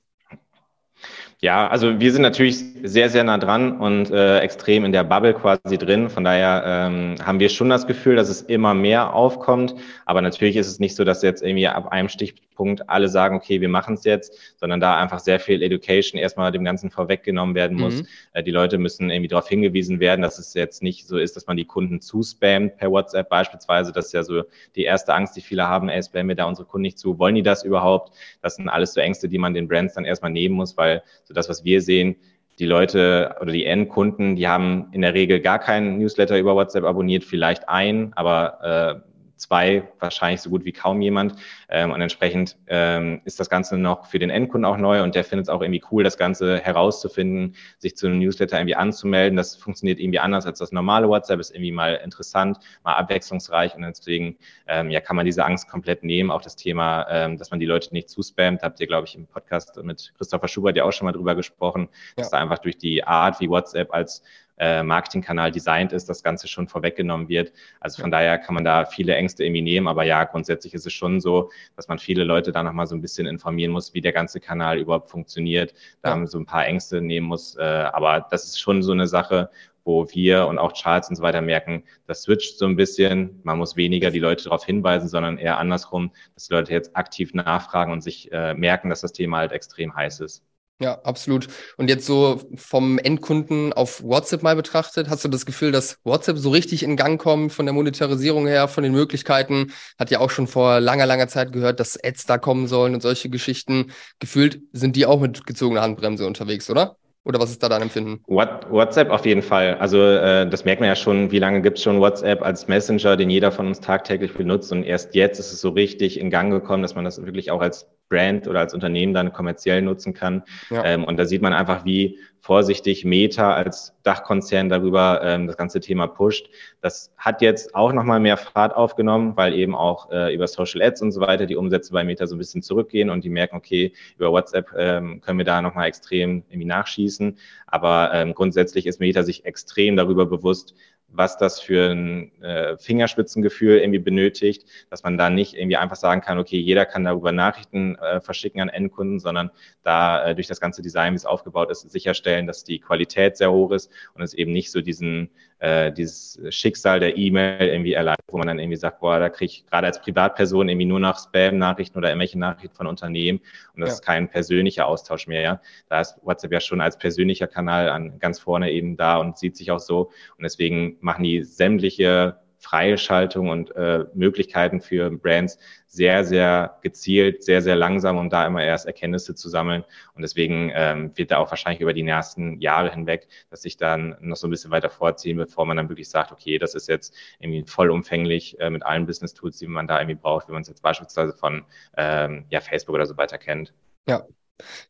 Ja, 1.43 1.67
also 1.69 1.99
wir 1.99 2.13
sind 2.13 2.21
natürlich 2.21 2.63
sehr, 2.83 3.09
sehr 3.09 3.23
nah 3.23 3.39
dran 3.39 3.79
und 3.79 4.11
äh, 4.11 4.39
extrem 4.41 4.85
in 4.85 4.91
der 4.91 5.03
Bubble 5.03 5.33
quasi 5.33 5.75
drin. 5.75 6.07
Von 6.11 6.23
daher 6.23 6.63
ähm, 6.67 7.15
haben 7.25 7.39
wir 7.39 7.49
schon 7.49 7.67
das 7.67 7.87
Gefühl, 7.87 8.15
dass 8.15 8.29
es 8.29 8.43
immer 8.43 8.75
mehr 8.75 9.15
aufkommt. 9.15 9.73
Aber 10.05 10.21
natürlich 10.21 10.55
ist 10.55 10.67
es 10.67 10.79
nicht 10.79 10.95
so, 10.95 11.03
dass 11.03 11.23
jetzt 11.23 11.41
irgendwie 11.41 11.67
ab 11.67 11.91
einem 11.91 12.09
Stich, 12.09 12.35
Stichpunkt 12.51 12.89
alle 12.89 13.07
sagen, 13.07 13.35
okay, 13.35 13.61
wir 13.61 13.69
machen 13.69 13.95
es 13.95 14.03
jetzt, 14.03 14.37
sondern 14.57 14.79
da 14.79 14.97
einfach 14.97 15.19
sehr 15.19 15.39
viel 15.39 15.61
Education 15.63 16.19
erstmal 16.19 16.51
dem 16.51 16.63
Ganzen 16.63 16.91
vorweggenommen 16.91 17.55
werden 17.55 17.77
muss. 17.77 18.01
Mhm. 18.01 18.07
Äh, 18.33 18.43
die 18.43 18.51
Leute 18.51 18.77
müssen 18.77 19.09
irgendwie 19.09 19.29
darauf 19.29 19.47
hingewiesen 19.47 19.99
werden, 19.99 20.21
dass 20.21 20.37
es 20.37 20.53
jetzt 20.53 20.83
nicht 20.83 21.07
so 21.07 21.17
ist, 21.17 21.35
dass 21.35 21.47
man 21.47 21.57
die 21.57 21.65
Kunden 21.65 22.01
zuspammt 22.01 22.77
per 22.77 22.91
WhatsApp 22.91 23.29
beispielsweise. 23.29 23.91
Das 23.91 24.07
ist 24.07 24.13
ja 24.13 24.23
so 24.23 24.43
die 24.75 24.83
erste 24.83 25.13
Angst, 25.13 25.35
die 25.35 25.41
viele 25.41 25.67
haben, 25.67 25.89
ey, 25.89 26.03
spammen 26.03 26.29
wir 26.29 26.35
da 26.35 26.45
unsere 26.45 26.67
Kunden 26.67 26.83
nicht 26.83 26.99
zu. 26.99 27.17
Wollen 27.17 27.35
die 27.35 27.43
das 27.43 27.63
überhaupt? 27.63 28.13
Das 28.41 28.55
sind 28.55 28.69
alles 28.69 28.93
so 28.93 29.01
Ängste, 29.01 29.27
die 29.29 29.37
man 29.37 29.53
den 29.53 29.67
Brands 29.67 29.95
dann 29.95 30.05
erstmal 30.05 30.31
nehmen 30.31 30.55
muss, 30.55 30.77
weil 30.77 31.03
so 31.23 31.33
das, 31.33 31.49
was 31.49 31.63
wir 31.63 31.81
sehen, 31.81 32.15
die 32.59 32.65
Leute 32.65 33.37
oder 33.41 33.51
die 33.51 33.65
Endkunden, 33.65 34.35
die 34.35 34.47
haben 34.47 34.89
in 34.91 35.01
der 35.01 35.13
Regel 35.13 35.39
gar 35.39 35.57
keinen 35.57 35.97
Newsletter 35.97 36.37
über 36.37 36.53
WhatsApp 36.53 36.83
abonniert, 36.83 37.23
vielleicht 37.23 37.67
ein, 37.69 38.11
aber 38.13 39.01
äh, 39.03 39.10
zwei 39.41 39.83
wahrscheinlich 39.99 40.41
so 40.41 40.49
gut 40.49 40.65
wie 40.65 40.71
kaum 40.71 41.01
jemand. 41.01 41.35
Ähm, 41.69 41.91
und 41.91 41.99
entsprechend 41.99 42.57
ähm, 42.67 43.21
ist 43.25 43.39
das 43.39 43.49
Ganze 43.49 43.77
noch 43.77 44.05
für 44.05 44.19
den 44.19 44.29
Endkunden 44.29 44.65
auch 44.65 44.77
neu 44.77 45.01
und 45.03 45.15
der 45.15 45.23
findet 45.23 45.45
es 45.45 45.49
auch 45.49 45.61
irgendwie 45.61 45.83
cool, 45.91 46.03
das 46.03 46.17
Ganze 46.17 46.59
herauszufinden, 46.59 47.55
sich 47.79 47.97
zu 47.97 48.07
einem 48.07 48.19
Newsletter 48.19 48.57
irgendwie 48.57 48.75
anzumelden. 48.75 49.35
Das 49.35 49.55
funktioniert 49.55 49.99
irgendwie 49.99 50.19
anders 50.19 50.45
als 50.45 50.59
das 50.59 50.71
normale 50.71 51.09
WhatsApp, 51.09 51.39
ist 51.39 51.51
irgendwie 51.51 51.71
mal 51.71 51.95
interessant, 51.95 52.59
mal 52.83 52.93
abwechslungsreich 52.93 53.75
und 53.75 53.81
deswegen 53.81 54.37
ähm, 54.67 54.91
ja, 54.91 55.01
kann 55.01 55.15
man 55.15 55.25
diese 55.25 55.43
Angst 55.43 55.67
komplett 55.69 56.03
nehmen. 56.03 56.31
Auch 56.31 56.41
das 56.41 56.55
Thema, 56.55 57.07
ähm, 57.09 57.37
dass 57.37 57.51
man 57.51 57.59
die 57.59 57.65
Leute 57.65 57.93
nicht 57.93 58.09
zuspammt, 58.09 58.61
habt 58.61 58.79
ihr, 58.79 58.87
glaube 58.87 59.07
ich, 59.07 59.15
im 59.15 59.25
Podcast 59.25 59.81
mit 59.83 60.13
Christopher 60.17 60.47
Schubert 60.47 60.77
ja 60.77 60.83
auch 60.83 60.91
schon 60.91 61.05
mal 61.05 61.11
drüber 61.11 61.35
gesprochen, 61.35 61.89
ja. 61.91 61.97
dass 62.17 62.29
da 62.29 62.37
einfach 62.37 62.59
durch 62.59 62.77
die 62.77 63.03
Art, 63.03 63.39
wie 63.39 63.49
WhatsApp 63.49 63.93
als 63.93 64.23
äh, 64.57 64.83
Marketingkanal 64.83 65.51
designt 65.51 65.91
ist, 65.93 66.07
das 66.07 66.23
Ganze 66.23 66.47
schon 66.47 66.67
vorweggenommen 66.67 67.29
wird. 67.29 67.51
Also 67.79 68.01
von 68.01 68.11
daher 68.11 68.37
kann 68.37 68.55
man 68.55 68.63
da 68.63 68.85
viele 68.85 69.15
Ängste 69.15 69.43
irgendwie 69.43 69.61
nehmen, 69.61 69.87
aber 69.87 70.03
ja, 70.03 70.23
grundsätzlich 70.23 70.73
ist 70.73 70.85
es 70.85 70.93
schon 70.93 71.19
so, 71.19 71.51
dass 71.75 71.87
man 71.87 71.99
viele 71.99 72.23
Leute 72.23 72.51
da 72.51 72.63
nochmal 72.63 72.87
so 72.87 72.95
ein 72.95 73.01
bisschen 73.01 73.27
informieren 73.27 73.71
muss, 73.71 73.93
wie 73.93 74.01
der 74.01 74.13
ganze 74.13 74.39
Kanal 74.39 74.77
überhaupt 74.77 75.09
funktioniert, 75.09 75.73
da 76.01 76.17
ja. 76.17 76.25
so 76.27 76.37
ein 76.37 76.45
paar 76.45 76.65
Ängste 76.65 77.01
nehmen 77.01 77.27
muss. 77.27 77.55
Äh, 77.55 77.63
aber 77.63 78.27
das 78.29 78.45
ist 78.45 78.59
schon 78.59 78.83
so 78.83 78.91
eine 78.91 79.07
Sache, 79.07 79.49
wo 79.83 80.07
wir 80.11 80.47
und 80.47 80.59
auch 80.59 80.73
Charles 80.73 81.09
und 81.09 81.15
so 81.15 81.23
weiter 81.23 81.41
merken, 81.41 81.83
das 82.05 82.23
switcht 82.23 82.57
so 82.57 82.65
ein 82.65 82.75
bisschen. 82.75 83.39
Man 83.43 83.57
muss 83.57 83.75
weniger 83.75 84.11
die 84.11 84.19
Leute 84.19 84.43
darauf 84.45 84.65
hinweisen, 84.65 85.07
sondern 85.07 85.37
eher 85.37 85.57
andersrum, 85.57 86.11
dass 86.35 86.47
die 86.47 86.53
Leute 86.53 86.71
jetzt 86.71 86.95
aktiv 86.95 87.33
nachfragen 87.33 87.91
und 87.91 88.01
sich 88.01 88.31
äh, 88.31 88.53
merken, 88.53 88.89
dass 88.89 89.01
das 89.01 89.13
Thema 89.13 89.37
halt 89.37 89.51
extrem 89.51 89.95
heiß 89.95 90.19
ist. 90.19 90.43
Ja, 90.81 90.99
absolut. 91.03 91.47
Und 91.77 91.89
jetzt 91.91 92.07
so 92.07 92.41
vom 92.55 92.97
Endkunden 92.97 93.71
auf 93.71 94.01
WhatsApp 94.01 94.41
mal 94.41 94.55
betrachtet, 94.55 95.11
hast 95.11 95.23
du 95.23 95.29
das 95.29 95.45
Gefühl, 95.45 95.71
dass 95.71 95.99
WhatsApp 96.03 96.39
so 96.39 96.49
richtig 96.49 96.81
in 96.81 96.97
Gang 96.97 97.21
kommt 97.21 97.53
von 97.53 97.67
der 97.67 97.73
Monetarisierung 97.73 98.47
her, 98.47 98.67
von 98.67 98.83
den 98.83 98.91
Möglichkeiten? 98.91 99.73
Hat 99.99 100.09
ja 100.09 100.19
auch 100.19 100.31
schon 100.31 100.47
vor 100.47 100.79
langer, 100.79 101.05
langer 101.05 101.27
Zeit 101.27 101.53
gehört, 101.53 101.79
dass 101.79 102.03
Ads 102.03 102.25
da 102.25 102.39
kommen 102.39 102.65
sollen 102.65 102.95
und 102.95 103.01
solche 103.01 103.29
Geschichten. 103.29 103.91
Gefühlt 104.17 104.61
sind 104.73 104.95
die 104.95 105.05
auch 105.05 105.19
mit 105.19 105.45
gezogener 105.45 105.83
Handbremse 105.83 106.25
unterwegs, 106.25 106.67
oder? 106.67 106.97
Oder 107.23 107.39
was 107.39 107.51
ist 107.51 107.61
da 107.61 107.69
dein 107.69 107.83
Empfinden? 107.83 108.23
WhatsApp 108.25 109.11
auf 109.11 109.23
jeden 109.27 109.43
Fall. 109.43 109.75
Also 109.75 110.01
äh, 110.03 110.49
das 110.49 110.65
merkt 110.65 110.79
man 110.81 110.89
ja 110.89 110.95
schon, 110.95 111.29
wie 111.29 111.37
lange 111.37 111.61
gibt 111.61 111.77
es 111.77 111.83
schon 111.83 111.99
WhatsApp 111.99 112.41
als 112.41 112.67
Messenger, 112.67 113.15
den 113.15 113.29
jeder 113.29 113.51
von 113.51 113.67
uns 113.67 113.79
tagtäglich 113.79 114.33
benutzt. 114.33 114.71
Und 114.71 114.83
erst 114.83 115.13
jetzt 115.13 115.39
ist 115.39 115.53
es 115.53 115.61
so 115.61 115.69
richtig 115.69 116.19
in 116.19 116.31
Gang 116.31 116.51
gekommen, 116.51 116.81
dass 116.81 116.95
man 116.95 117.05
das 117.05 117.23
wirklich 117.23 117.51
auch 117.51 117.61
als 117.61 117.87
Brand 118.11 118.47
oder 118.47 118.59
als 118.59 118.73
Unternehmen 118.73 119.13
dann 119.13 119.33
kommerziell 119.33 119.81
nutzen 119.81 120.13
kann. 120.13 120.43
Ja. 120.69 120.83
Ähm, 120.85 121.05
und 121.05 121.17
da 121.17 121.25
sieht 121.25 121.41
man 121.41 121.53
einfach, 121.53 121.85
wie 121.85 122.19
vorsichtig 122.41 123.05
Meta 123.05 123.53
als 123.53 123.93
Dachkonzern 124.03 124.67
darüber 124.67 125.21
ähm, 125.23 125.47
das 125.47 125.57
ganze 125.57 125.79
Thema 125.79 126.07
pusht. 126.07 126.49
Das 126.81 127.13
hat 127.15 127.41
jetzt 127.41 127.75
auch 127.75 127.93
nochmal 127.93 128.19
mehr 128.19 128.35
Fahrt 128.35 128.75
aufgenommen, 128.75 129.37
weil 129.37 129.53
eben 129.53 129.75
auch 129.75 130.11
äh, 130.11 130.33
über 130.33 130.47
Social 130.47 130.81
Ads 130.81 131.03
und 131.03 131.11
so 131.11 131.21
weiter 131.21 131.45
die 131.45 131.55
Umsätze 131.55 131.93
bei 131.93 132.03
Meta 132.03 132.25
so 132.25 132.35
ein 132.35 132.39
bisschen 132.39 132.63
zurückgehen 132.63 133.11
und 133.11 133.23
die 133.23 133.29
merken, 133.29 133.55
okay, 133.55 133.93
über 134.17 134.31
WhatsApp 134.31 134.71
ähm, 134.75 135.21
können 135.21 135.37
wir 135.37 135.45
da 135.45 135.61
nochmal 135.61 135.87
extrem 135.87 136.43
irgendwie 136.49 136.65
nachschießen. 136.65 137.37
Aber 137.67 138.11
ähm, 138.13 138.33
grundsätzlich 138.33 138.87
ist 138.87 138.99
Meta 138.99 139.23
sich 139.23 139.45
extrem 139.45 139.95
darüber 139.95 140.25
bewusst, 140.25 140.73
was 141.13 141.37
das 141.37 141.59
für 141.59 141.91
ein 141.91 142.31
äh, 142.41 142.77
Fingerspitzengefühl 142.77 143.77
irgendwie 143.77 143.99
benötigt, 143.99 144.65
dass 144.89 145.03
man 145.03 145.17
da 145.17 145.29
nicht 145.29 145.55
irgendwie 145.55 145.77
einfach 145.77 145.95
sagen 145.95 146.21
kann, 146.21 146.39
okay, 146.39 146.57
jeder 146.57 146.85
kann 146.85 147.03
darüber 147.03 147.31
Nachrichten 147.31 147.95
äh, 147.95 148.21
verschicken 148.21 148.61
an 148.61 148.69
Endkunden, 148.69 149.19
sondern 149.19 149.51
da 149.83 150.25
äh, 150.25 150.35
durch 150.35 150.47
das 150.47 150.61
ganze 150.61 150.81
Design, 150.81 151.13
wie 151.13 151.17
es 151.17 151.25
aufgebaut 151.25 151.69
ist, 151.69 151.89
sicherstellen, 151.89 152.47
dass 152.47 152.63
die 152.63 152.79
Qualität 152.79 153.37
sehr 153.37 153.51
hoch 153.51 153.71
ist 153.71 153.91
und 154.13 154.21
es 154.21 154.33
eben 154.33 154.51
nicht 154.51 154.71
so 154.71 154.81
diesen 154.81 155.29
äh, 155.61 155.91
dieses 155.93 156.39
Schicksal 156.49 156.99
der 156.99 157.17
E-Mail 157.17 157.69
irgendwie 157.69 157.93
erleidet, 157.93 158.25
wo 158.29 158.37
man 158.37 158.47
dann 158.47 158.57
irgendwie 158.57 158.77
sagt, 158.77 158.99
boah, 158.99 159.19
da 159.19 159.29
kriege 159.29 159.51
ich 159.51 159.65
gerade 159.67 159.85
als 159.85 160.01
Privatperson 160.01 160.67
irgendwie 160.67 160.87
nur 160.87 160.99
noch 160.99 161.19
Spam-Nachrichten 161.19 161.97
oder 161.99 162.09
irgendwelche 162.09 162.39
Nachrichten 162.39 162.75
von 162.75 162.87
Unternehmen 162.87 163.39
und 163.75 163.81
das 163.81 163.89
ja. 163.89 163.93
ist 163.93 164.01
kein 164.03 164.27
persönlicher 164.27 164.87
Austausch 164.87 165.27
mehr. 165.27 165.41
Ja? 165.41 165.61
Da 165.87 166.01
ist 166.01 166.17
WhatsApp 166.23 166.51
ja 166.51 166.59
schon 166.59 166.81
als 166.81 166.97
persönlicher 166.97 167.47
Kanal 167.47 167.89
an 167.89 168.17
ganz 168.17 168.39
vorne 168.39 168.71
eben 168.71 168.97
da 168.97 169.17
und 169.17 169.37
sieht 169.37 169.55
sich 169.55 169.69
auch 169.69 169.79
so 169.79 170.09
und 170.37 170.43
deswegen 170.43 170.97
machen 170.99 171.23
die 171.23 171.43
sämtliche 171.43 172.40
Freischaltung 172.61 173.49
und 173.49 173.75
äh, 173.75 174.05
Möglichkeiten 174.13 174.81
für 174.81 175.09
Brands 175.09 175.57
sehr, 175.87 176.23
sehr 176.23 176.77
gezielt, 176.81 177.43
sehr, 177.43 177.61
sehr 177.61 177.75
langsam, 177.75 178.17
um 178.17 178.29
da 178.29 178.45
immer 178.45 178.63
erst 178.63 178.85
Erkenntnisse 178.85 179.35
zu 179.35 179.49
sammeln. 179.49 179.83
Und 180.13 180.21
deswegen 180.21 180.71
ähm, 180.73 181.11
wird 181.15 181.31
da 181.31 181.39
auch 181.39 181.49
wahrscheinlich 181.49 181.81
über 181.81 181.93
die 181.93 182.03
nächsten 182.03 182.61
Jahre 182.61 182.91
hinweg, 182.91 183.27
dass 183.49 183.63
sich 183.63 183.77
dann 183.77 184.15
noch 184.21 184.37
so 184.37 184.47
ein 184.47 184.51
bisschen 184.51 184.71
weiter 184.71 184.89
vorziehen, 184.89 185.37
bevor 185.37 185.65
man 185.65 185.75
dann 185.75 185.89
wirklich 185.89 186.09
sagt, 186.09 186.31
okay, 186.31 186.59
das 186.59 186.75
ist 186.75 186.87
jetzt 186.87 187.15
irgendwie 187.39 187.65
vollumfänglich 187.65 188.59
äh, 188.59 188.69
mit 188.69 188.83
allen 188.83 189.07
Business-Tools, 189.07 189.57
die 189.57 189.67
man 189.67 189.87
da 189.87 189.99
irgendwie 189.99 190.19
braucht, 190.21 190.47
wie 190.47 190.53
man 190.53 190.61
es 190.61 190.67
jetzt 190.67 190.83
beispielsweise 190.83 191.33
von 191.33 191.65
ähm, 191.97 192.45
ja, 192.49 192.61
Facebook 192.61 192.95
oder 192.95 193.07
so 193.07 193.17
weiter 193.17 193.37
kennt. 193.39 193.73
Ja, 194.07 194.25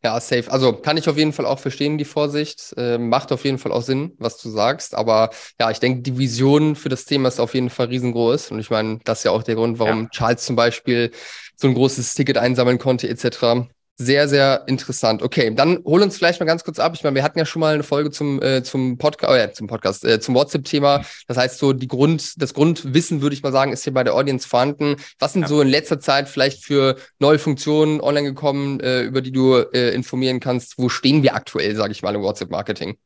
ja, 0.04 0.20
safe. 0.20 0.52
Also 0.52 0.74
kann 0.74 0.98
ich 0.98 1.10
auf 1.10 1.18
jeden 1.18 1.34
Fall 1.34 1.46
auch 1.46 1.60
verstehen, 1.60 1.98
die 1.98 2.06
Vorsicht. 2.06 2.74
Äh, 2.78 2.98
macht 2.98 3.32
auf 3.32 3.44
jeden 3.46 3.58
Fall 3.58 3.72
auch 3.72 3.82
Sinn, 3.82 4.14
was 4.18 4.38
du 4.38 4.50
sagst. 4.50 4.96
Aber 4.96 5.30
ja, 5.60 5.72
ich 5.72 5.80
denke, 5.80 6.02
die 6.02 6.18
Vision 6.18 6.76
für 6.76 6.90
das 6.90 7.06
Thema 7.06 7.28
ist 7.28 7.40
auf 7.40 7.54
jeden 7.54 7.70
Fall 7.70 7.88
riesengroß. 7.88 8.52
Und 8.52 8.60
ich 8.60 8.70
meine, 8.70 9.00
das 9.04 9.20
ist 9.20 9.24
ja 9.26 9.32
auch 9.32 9.44
der 9.44 9.56
Grund, 9.56 9.80
warum 9.80 10.04
ja. 10.04 10.10
Charles 10.10 10.46
zum 10.46 10.56
Beispiel 10.56 11.12
so 11.56 11.68
ein 11.68 11.74
großes 11.74 12.16
Ticket 12.16 12.38
einsammeln 12.38 12.80
konnte, 12.80 13.08
etc. 13.08 13.70
Sehr, 14.04 14.28
sehr 14.28 14.64
interessant. 14.66 15.22
Okay, 15.22 15.54
dann 15.54 15.78
hol 15.86 16.02
uns 16.02 16.18
vielleicht 16.18 16.40
mal 16.40 16.48
ganz 16.48 16.64
kurz 16.64 16.80
ab. 16.80 16.94
Ich 16.96 17.04
meine, 17.04 17.16
wir 17.16 17.22
hatten 17.22 17.38
ja 17.38 17.46
schon 17.46 17.60
mal 17.60 17.76
eine 17.76 17.84
Folge 17.84 18.10
zum, 18.10 18.42
äh, 18.42 18.64
zum 18.64 18.98
Podcast, 18.98 19.32
äh, 19.32 19.54
zum 19.54 19.68
Podcast, 19.68 20.04
äh, 20.04 20.20
zum 20.20 20.34
WhatsApp-Thema. 20.34 21.06
Das 21.28 21.38
heißt, 21.38 21.60
so 21.60 21.72
die 21.72 21.88
Grund, 21.88 22.42
das 22.42 22.56
Grundwissen, 22.56 23.22
würde 23.22 23.36
ich 23.36 23.44
mal 23.44 23.52
sagen, 23.52 23.72
ist 23.72 23.84
hier 23.84 23.94
bei 23.94 24.04
der 24.04 24.16
Audience 24.16 24.48
vorhanden. 24.48 24.96
Was 25.20 25.34
sind 25.34 25.44
ja. 25.44 25.48
so 25.50 25.62
in 25.62 25.68
letzter 25.68 26.00
Zeit 26.00 26.30
vielleicht 26.30 26.64
für 26.64 26.96
neue 27.20 27.38
Funktionen 27.38 28.02
online 28.02 28.30
gekommen, 28.30 28.80
äh, 28.80 29.02
über 29.04 29.22
die 29.22 29.32
du 29.32 29.58
äh, 29.58 29.94
informieren 29.94 30.40
kannst? 30.40 30.80
Wo 30.80 30.90
stehen 30.90 31.22
wir 31.22 31.36
aktuell, 31.36 31.76
sage 31.76 31.92
ich 31.92 32.02
mal, 32.02 32.16
im 32.16 32.24
WhatsApp-Marketing? 32.24 32.98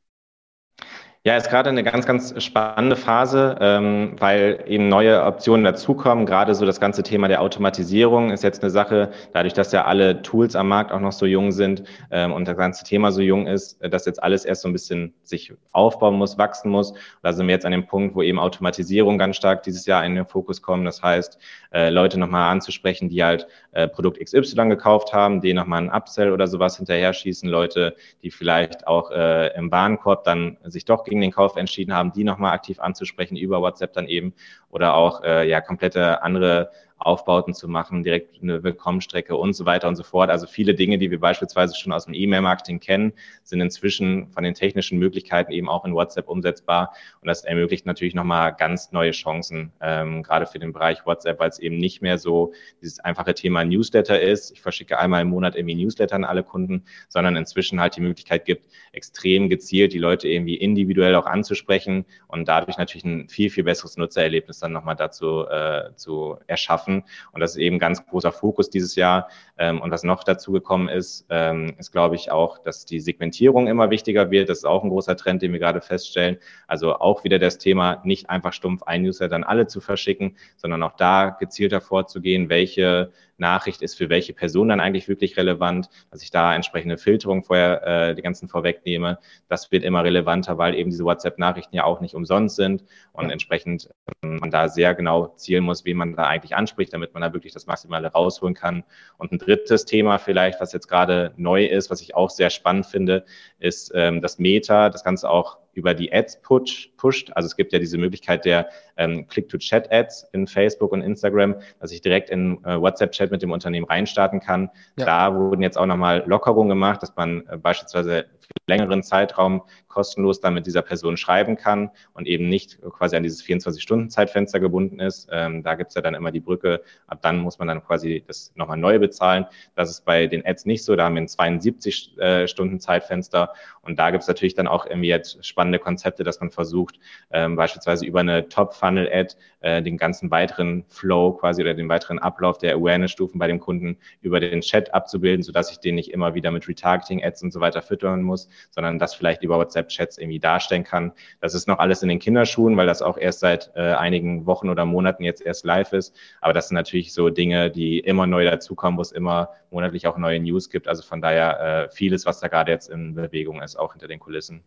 Ja, 1.27 1.36
ist 1.38 1.50
gerade 1.50 1.72
eine 1.72 1.82
ganz, 1.82 2.05
ganz 2.05 2.36
spannende 2.44 2.96
Phase, 2.96 3.58
ähm, 3.60 4.15
weil 4.20 4.63
eben 4.67 4.89
neue 4.89 5.24
Optionen 5.24 5.63
dazukommen. 5.63 6.27
Gerade 6.27 6.53
so 6.53 6.67
das 6.67 6.79
ganze 6.79 7.01
Thema 7.01 7.27
der 7.27 7.41
Automatisierung 7.41 8.29
ist 8.29 8.44
jetzt 8.44 8.62
eine 8.62 8.70
Sache, 8.70 9.10
dadurch, 9.34 9.53
dass 9.53 9.72
ja 9.72 9.86
alle 9.86 10.22
Tools 10.22 10.55
am 10.55 10.67
Markt 10.67 10.91
auch 10.91 11.00
noch 11.00 11.13
so 11.13 11.25
jung 11.25 11.51
sind 11.51 11.82
ähm, 12.12 12.32
und 12.32 12.48
das 12.48 12.55
ganze 12.55 12.84
Thema 12.84 13.12
so 13.12 13.22
jung 13.22 13.48
ist, 13.48 13.82
äh, 13.82 13.89
dass 13.89 14.05
jetzt 14.05 14.22
alles 14.22 14.46
erst 14.46 14.62
so 14.62 14.70
ein 14.70 14.74
bisschen 14.74 15.15
sich 15.24 15.51
aufbauen 15.72 16.13
muss, 16.13 16.38
wachsen 16.38 16.70
muss. 16.70 16.94
Da 17.24 17.34
sind 17.34 17.48
wir 17.48 17.55
jetzt 17.55 17.65
an 17.65 17.72
dem 17.72 17.88
Punkt, 17.88 18.13
wo 18.15 18.22
eben 18.22 18.38
Automatisierung 18.38 19.17
ganz 19.17 19.36
stark 19.36 19.63
dieses 19.63 19.88
Jahr 19.88 20.05
in 20.05 20.13
den 20.13 20.27
Fokus 20.27 20.62
kommt. 20.62 20.86
Das 20.86 21.01
heißt, 21.01 21.39
äh, 21.74 21.89
Leute 21.89 22.20
nochmal 22.20 22.51
anzusprechen, 22.51 23.10
die 23.10 23.24
halt 23.24 23.48
äh, 23.75 23.88
Produkt 23.89 24.20
XY 24.20 24.70
gekauft 24.70 25.13
haben, 25.13 25.41
die 25.41 25.53
nochmal 25.53 25.79
einen 25.79 25.89
Upsell 25.89 26.32
oder 26.32 26.48
sowas 26.48 26.77
hinterher 26.77 27.13
schießen. 27.13 27.50
Leute, 27.50 27.96
die 28.24 28.32
vielleicht 28.32 28.88
auch 28.88 29.12
äh, 29.12 29.53
im 29.55 29.70
Warenkorb 29.70 30.24
dann 30.24 30.58
sich 30.63 30.86
doch 30.86 31.03
gegen 31.03 31.20
den 31.20 31.32
Kauf 31.32 31.58
entschieden 31.58 31.94
haben, 31.94 32.13
die 32.13 32.24
nochmal 32.24 32.53
aktiv 32.53 32.79
anzusprechen 32.79 33.36
über 33.36 33.62
WhatsApp 33.62 33.91
dann 33.94 34.08
eben 34.08 34.34
oder 34.70 34.96
auch 34.96 35.24
äh, 35.24 35.48
ja 35.50 35.60
komplette 35.60 36.24
andere 36.24 36.72
Aufbauten 36.98 37.54
zu 37.54 37.68
machen, 37.68 38.04
direkt 38.04 38.42
eine 38.42 38.64
Willkommenstrecke 38.64 39.36
und 39.36 39.54
so 39.54 39.66
weiter 39.66 39.88
und 39.88 39.96
so 39.96 40.04
fort. 40.04 40.30
Also 40.30 40.48
viele 40.48 40.74
Dinge, 40.74 40.98
die 40.98 41.12
wir 41.12 41.20
beispielsweise 41.20 41.75
schon 41.75 41.92
aus 41.92 42.06
dem 42.06 42.14
E-Mail-Marketing 42.14 42.80
kennen, 42.80 43.14
sind 43.44 43.60
inzwischen 43.60 44.30
von 44.30 44.44
den 44.44 44.54
technischen 44.54 44.98
Möglichkeiten 44.98 45.52
eben 45.52 45.68
auch 45.68 45.84
in 45.84 45.94
WhatsApp 45.94 46.30
umsetzbar. 46.30 46.94
Und 47.22 47.28
das 47.28 47.44
ermöglicht 47.44 47.86
natürlich 47.86 48.16
nochmal 48.16 48.56
ganz 48.56 48.92
neue 48.92 49.12
Chancen, 49.12 49.74
ähm, 49.82 50.24
gerade 50.24 50.48
für 50.48 50.58
den 50.58 50.72
Bereich 50.72 51.06
WhatsApp, 51.06 51.40
weil 51.40 51.50
es 51.50 51.60
eben 51.60 51.78
nicht 51.78 52.02
mehr 52.02 52.18
so 52.18 52.54
dieses 52.82 53.00
einfache 53.02 53.34
Thema 53.34 53.66
Newsletter 53.66 54.20
ist. 54.20 54.52
Ich 54.52 54.62
verschicke 54.62 54.98
einmal 54.98 55.22
im 55.22 55.30
Monat 55.30 55.56
irgendwie 55.56 55.75
Newsletter 55.75 56.16
an 56.16 56.24
alle 56.24 56.44
Kunden, 56.44 56.86
sondern 57.10 57.36
inzwischen 57.36 57.80
halt 57.80 57.98
die 57.98 58.02
Möglichkeit 58.02 58.46
gibt, 58.46 58.68
extrem 58.94 59.50
gezielt 59.50 59.92
die 59.92 60.00
Leute 60.00 60.30
irgendwie 60.30 60.56
individuell 60.56 61.16
auch 61.16 61.25
anzusprechen 61.25 62.06
und 62.28 62.48
dadurch 62.48 62.78
natürlich 62.78 63.06
ein 63.06 63.28
viel, 63.28 63.50
viel 63.50 63.66
besseres 63.66 63.98
Nutzererlebnis 63.98 64.60
dann 64.60 64.72
nochmal 64.72 64.96
dazu 64.96 65.46
äh, 65.48 65.94
zu 65.96 66.38
erschaffen 66.48 66.85
schaffen. 66.86 67.04
Und 67.32 67.42
das 67.42 67.51
ist 67.51 67.58
eben 67.58 67.80
ganz 67.80 68.06
großer 68.06 68.32
Fokus 68.32 68.70
dieses 68.70 68.96
Jahr. 68.96 69.30
Ähm, 69.58 69.82
und 69.82 69.92
was 69.92 70.04
noch 70.04 70.24
dazu 70.24 70.51
gekommen 70.51 70.89
ist, 70.89 71.25
ähm, 71.30 71.75
ist, 71.77 71.92
glaube 71.92 72.15
ich, 72.15 72.32
auch, 72.32 72.58
dass 72.60 72.86
die 72.86 73.00
Segmentierung 73.00 73.68
immer 73.68 73.89
wichtiger 73.89 74.32
wird. 74.32 74.50
Das 74.50 74.60
ist 74.60 74.65
auch 74.65 74.84
ein 74.84 74.89
großer 74.89 75.15
Trend, 75.15 75.42
den 75.42 75.51
wir 75.51 75.60
gerade 75.60 75.82
feststellen. 75.82 76.38
Also 76.68 76.96
auch 76.96 77.24
wieder 77.24 77.39
das 77.39 77.58
Thema, 77.58 78.01
nicht 78.04 78.30
einfach 78.30 78.54
stumpf 78.54 78.84
ein 78.84 79.04
Newsletter 79.04 79.36
an 79.36 79.44
alle 79.44 79.68
zu 79.68 79.82
verschicken, 79.82 80.38
sondern 80.58 80.84
auch 80.84 80.96
da 80.96 81.30
gezielter 81.39 81.82
vorzugehen, 81.82 82.50
welche 82.50 83.12
Nachricht 83.38 83.82
ist 83.82 83.96
für 83.96 84.10
welche 84.10 84.34
Person 84.34 84.70
dann 84.70 84.80
eigentlich 84.80 85.08
wirklich 85.08 85.38
relevant, 85.38 85.89
dass 86.12 86.22
ich 86.22 86.32
da 86.32 86.56
entsprechende 86.56 86.98
Filterung 86.98 87.44
vorher 87.44 87.86
äh, 87.86 88.15
die 88.15 88.22
ganzen 88.22 88.48
vorwegnehme. 88.48 89.20
Das 89.48 89.72
wird 89.72 89.84
immer 89.84 90.04
relevanter, 90.04 90.58
weil 90.58 90.75
eben 90.75 90.89
diese 90.89 91.04
WhatsApp-Nachrichten 91.04 91.75
ja 91.75 91.84
auch 91.84 92.01
nicht 92.01 92.15
umsonst 92.15 92.56
sind 92.56 92.84
und 93.13 93.30
entsprechend 93.30 93.89
ähm, 94.24 94.38
man 94.38 94.51
da 94.51 94.70
sehr 94.70 94.96
genau 94.96 95.27
zielen 95.36 95.63
muss, 95.63 95.86
wen 95.86 95.98
man 95.98 96.15
da 96.15 96.27
eigentlich 96.27 96.56
anspricht, 96.56 96.94
damit 96.94 97.13
man 97.13 97.22
da 97.22 97.34
wirklich 97.34 97.54
das 97.54 97.68
Maximale 97.68 98.08
rausholen 98.08 98.56
kann. 98.56 98.84
Und 99.18 99.32
ein 99.32 99.39
drittes 99.39 99.86
Thema 99.86 100.18
vielleicht, 100.18 100.62
was 100.62 100.74
jetzt 100.74 100.88
gerade 100.88 101.34
neu 101.38 101.65
ist, 101.65 101.89
was 101.89 102.01
ich 102.01 102.15
auch 102.15 102.30
sehr 102.30 102.50
spannend 102.50 102.86
finde, 102.86 103.25
ist 103.60 103.92
ähm, 103.96 104.22
das 104.22 104.39
Meta, 104.39 104.89
das 104.89 105.04
Ganze 105.04 105.30
auch 105.30 105.58
über 105.75 105.94
die 105.94 106.12
Ads 106.12 106.41
push, 106.41 106.89
pusht. 106.98 107.32
Also 107.36 107.48
es 107.48 107.55
gibt 107.55 107.74
ja 107.74 107.79
diese 107.79 107.98
Möglichkeit 107.98 108.46
der 108.46 108.70
ähm, 108.98 109.27
Click-to-Chat-Ads 109.27 110.29
in 110.32 110.48
Facebook 110.48 110.91
und 110.91 111.01
Instagram, 111.01 111.55
dass 111.79 111.91
ich 111.91 112.01
direkt 112.01 112.29
in 112.29 112.63
äh, 112.63 112.79
WhatsApp-Chat 112.79 113.29
mit 113.29 113.41
dem 113.41 113.51
Unternehmen 113.51 113.86
reinstarten 113.86 114.39
kann. 114.39 114.70
Ja. 114.98 115.05
Da 115.05 115.36
wurden 115.36 115.62
jetzt 115.62 115.77
auch 115.77 115.86
nochmal 115.86 116.24
Lockerungen 116.25 116.70
gemacht, 116.70 117.03
dass 117.03 117.15
man 117.15 117.46
äh, 117.48 117.58
beispielsweise 117.58 118.25
für 118.39 118.53
längeren 118.67 119.03
Zeitraum 119.03 119.63
kostenlos 119.88 120.39
dann 120.39 120.53
mit 120.53 120.65
dieser 120.65 120.82
Person 120.82 121.17
schreiben 121.17 121.55
kann 121.55 121.91
und 122.13 122.27
eben 122.27 122.50
nicht 122.50 122.82
quasi 122.82 123.15
an 123.15 123.24
dieses 123.24 123.44
24-Stunden-Zeitfenster 123.44 124.60
gebunden 124.60 125.00
ist. 125.00 125.29
Ähm, 125.32 125.63
da 125.63 125.75
gibt's 125.75 125.96
ja 125.96 126.01
dann 126.01 126.15
immer 126.15 126.32
die 126.32 126.41
Brücke, 126.41 126.82
ab 127.08 127.22
dann 127.22 127.39
muss 127.39 127.60
man 127.60 127.67
dann 127.67 127.84
quasi 127.84 128.24
das 128.27 128.51
nochmal 128.55 128.77
neu 128.77 129.00
bezahlen. 129.00 129.46
Das 129.75 129.89
ist 129.89 130.05
bei 130.05 130.27
den 130.27 130.46
Ads 130.46 130.65
nicht 130.65 130.84
so, 130.84 130.96
da 130.96 131.05
haben 131.05 131.15
wir 131.15 131.22
ein 131.22 131.27
72-Stunden-Zeitfenster 131.27 133.50
äh, 133.53 133.58
und 133.86 134.00
da 134.00 134.12
gibt's 134.12 134.27
natürlich 134.27 134.56
dann 134.56 134.68
auch 134.68 134.86
irgendwie 134.86 135.08
jetzt 135.08 135.46
spannende 135.46 135.80
Konzepte, 135.80 136.24
dass 136.24 136.39
man 136.39 136.50
versucht, 136.50 137.00
ähm, 137.32 137.56
beispielsweise 137.56 138.06
über 138.06 138.20
eine 138.20 138.50
Top-Funnel-Ad 138.50 139.36
äh, 139.62 139.82
den 139.82 139.98
ganzen 139.98 140.32
weiteren 140.32 140.86
Flow 140.89 141.34
quasi 141.34 141.62
oder 141.62 141.74
den 141.74 141.88
weiteren 141.88 142.20
Ablauf 142.20 142.58
der 142.58 142.75
Awareness-Stufen 142.75 143.39
bei 143.39 143.48
dem 143.48 143.60
Kunden 143.60 143.98
über 144.22 144.39
den 144.39 144.62
Chat 144.62 144.94
abzubilden, 144.94 145.44
sodass 145.44 145.72
ich 145.72 145.80
den 145.80 145.96
nicht 145.96 146.12
immer 146.12 146.34
wieder 146.34 146.51
mit 146.51 146.68
Retargeting-Ads 146.68 147.44
und 147.44 147.54
so 147.54 147.60
weiter 147.60 147.82
füttern 147.82 148.22
muss, 148.22 148.50
sondern 148.72 149.00
das 149.00 149.13
vielleicht 149.13 149.44
über 149.44 149.58
WhatsApp-Chats 149.58 150.18
irgendwie 150.18 150.39
darstellen 150.39 150.84
kann. 150.84 151.12
Das 151.42 151.54
ist 151.54 151.68
noch 151.68 151.80
alles 151.80 152.01
in 152.01 152.10
den 152.10 152.20
Kinderschuhen, 152.20 152.77
weil 152.77 152.88
das 152.88 153.01
auch 153.01 153.18
erst 153.18 153.39
seit 153.39 153.72
äh, 153.75 153.94
einigen 153.94 154.46
Wochen 154.46 154.70
oder 154.70 154.86
Monaten 154.86 155.24
jetzt 155.24 155.42
erst 155.42 155.65
live 155.65 155.94
ist. 155.94 156.15
Aber 156.42 156.54
das 156.54 156.70
sind 156.70 156.75
natürlich 156.75 157.13
so 157.13 157.30
Dinge, 157.30 157.70
die 157.70 158.00
immer 158.00 158.27
neu 158.27 158.46
dazukommen, 158.46 158.98
wo 158.98 159.01
es 159.01 159.12
immer 159.12 159.50
monatlich 159.72 160.08
auch 160.08 160.18
neue 160.18 160.39
News 160.39 160.70
gibt. 160.70 160.88
Also 160.88 161.04
von 161.04 161.22
daher 161.22 161.60
äh, 161.60 161.89
vieles, 161.89 162.25
was 162.25 162.39
da 162.39 162.48
gerade 162.48 162.72
jetzt 162.72 162.89
in 162.89 163.15
Bewegung 163.15 163.62
ist, 163.62 163.75
auch 163.77 163.94
hinter 163.94 164.08
den 164.08 164.20
Kulissen. 164.20 164.63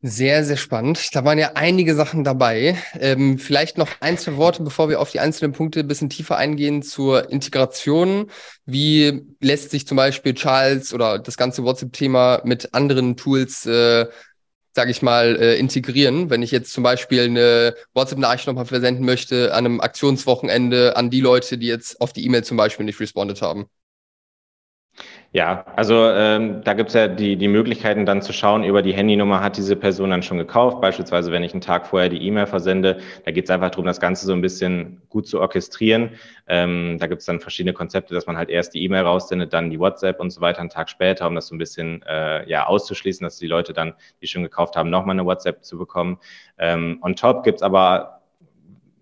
Sehr, 0.00 0.44
sehr 0.44 0.56
spannend. 0.56 1.12
Da 1.12 1.24
waren 1.24 1.38
ja 1.38 1.52
einige 1.54 1.96
Sachen 1.96 2.22
dabei. 2.22 2.76
Ähm, 3.00 3.36
vielleicht 3.36 3.78
noch 3.78 3.88
ein, 3.98 4.16
zwei 4.16 4.36
Worte, 4.36 4.62
bevor 4.62 4.88
wir 4.88 5.00
auf 5.00 5.10
die 5.10 5.18
einzelnen 5.18 5.52
Punkte 5.52 5.80
ein 5.80 5.88
bisschen 5.88 6.08
tiefer 6.08 6.36
eingehen 6.36 6.82
zur 6.82 7.30
Integration. 7.30 8.30
Wie 8.64 9.26
lässt 9.40 9.70
sich 9.70 9.88
zum 9.88 9.96
Beispiel 9.96 10.34
Charles 10.34 10.94
oder 10.94 11.18
das 11.18 11.36
ganze 11.36 11.64
WhatsApp-Thema 11.64 12.42
mit 12.44 12.74
anderen 12.74 13.16
Tools, 13.16 13.66
äh, 13.66 14.06
sage 14.72 14.92
ich 14.92 15.02
mal, 15.02 15.34
äh, 15.34 15.58
integrieren? 15.58 16.30
Wenn 16.30 16.42
ich 16.42 16.52
jetzt 16.52 16.72
zum 16.72 16.84
Beispiel 16.84 17.22
eine 17.22 17.74
WhatsApp-Nachricht 17.92 18.46
nochmal 18.46 18.66
versenden 18.66 19.04
möchte 19.04 19.52
an 19.52 19.66
einem 19.66 19.80
Aktionswochenende 19.80 20.96
an 20.96 21.10
die 21.10 21.20
Leute, 21.20 21.58
die 21.58 21.66
jetzt 21.66 22.00
auf 22.00 22.12
die 22.12 22.24
E-Mail 22.24 22.44
zum 22.44 22.56
Beispiel 22.56 22.86
nicht 22.86 23.00
respondet 23.00 23.42
haben. 23.42 23.68
Ja, 25.32 25.66
also 25.76 26.08
ähm, 26.10 26.62
da 26.64 26.72
gibt's 26.72 26.94
ja 26.94 27.06
die, 27.06 27.36
die 27.36 27.48
Möglichkeiten 27.48 28.06
dann 28.06 28.22
zu 28.22 28.32
schauen, 28.32 28.64
über 28.64 28.80
die 28.80 28.94
Handynummer 28.94 29.42
hat 29.42 29.58
diese 29.58 29.76
Person 29.76 30.08
dann 30.08 30.22
schon 30.22 30.38
gekauft. 30.38 30.80
Beispielsweise, 30.80 31.30
wenn 31.32 31.42
ich 31.42 31.52
einen 31.52 31.60
Tag 31.60 31.86
vorher 31.86 32.08
die 32.08 32.26
E-Mail 32.26 32.46
versende, 32.46 33.00
da 33.26 33.30
geht's 33.30 33.50
einfach 33.50 33.68
darum, 33.70 33.84
das 33.84 34.00
Ganze 34.00 34.24
so 34.24 34.32
ein 34.32 34.40
bisschen 34.40 35.02
gut 35.10 35.26
zu 35.26 35.38
orchestrieren. 35.40 36.12
Ähm, 36.46 36.96
da 36.98 37.06
gibt's 37.08 37.26
dann 37.26 37.40
verschiedene 37.40 37.74
Konzepte, 37.74 38.14
dass 38.14 38.26
man 38.26 38.38
halt 38.38 38.48
erst 38.48 38.72
die 38.72 38.82
E-Mail 38.82 39.02
raussendet, 39.02 39.52
dann 39.52 39.68
die 39.68 39.78
WhatsApp 39.78 40.18
und 40.18 40.30
so 40.30 40.40
weiter 40.40 40.60
einen 40.60 40.70
Tag 40.70 40.88
später, 40.88 41.26
um 41.26 41.34
das 41.34 41.48
so 41.48 41.54
ein 41.54 41.58
bisschen 41.58 42.02
äh, 42.08 42.48
ja 42.48 42.66
auszuschließen, 42.66 43.22
dass 43.22 43.36
die 43.36 43.46
Leute 43.46 43.74
dann, 43.74 43.92
die 44.22 44.26
schon 44.28 44.42
gekauft 44.42 44.76
haben, 44.76 44.88
nochmal 44.88 45.14
eine 45.14 45.26
WhatsApp 45.26 45.62
zu 45.62 45.76
bekommen. 45.76 46.18
Ähm, 46.56 47.00
on 47.02 47.14
top 47.16 47.44
gibt's 47.44 47.60
aber 47.60 48.17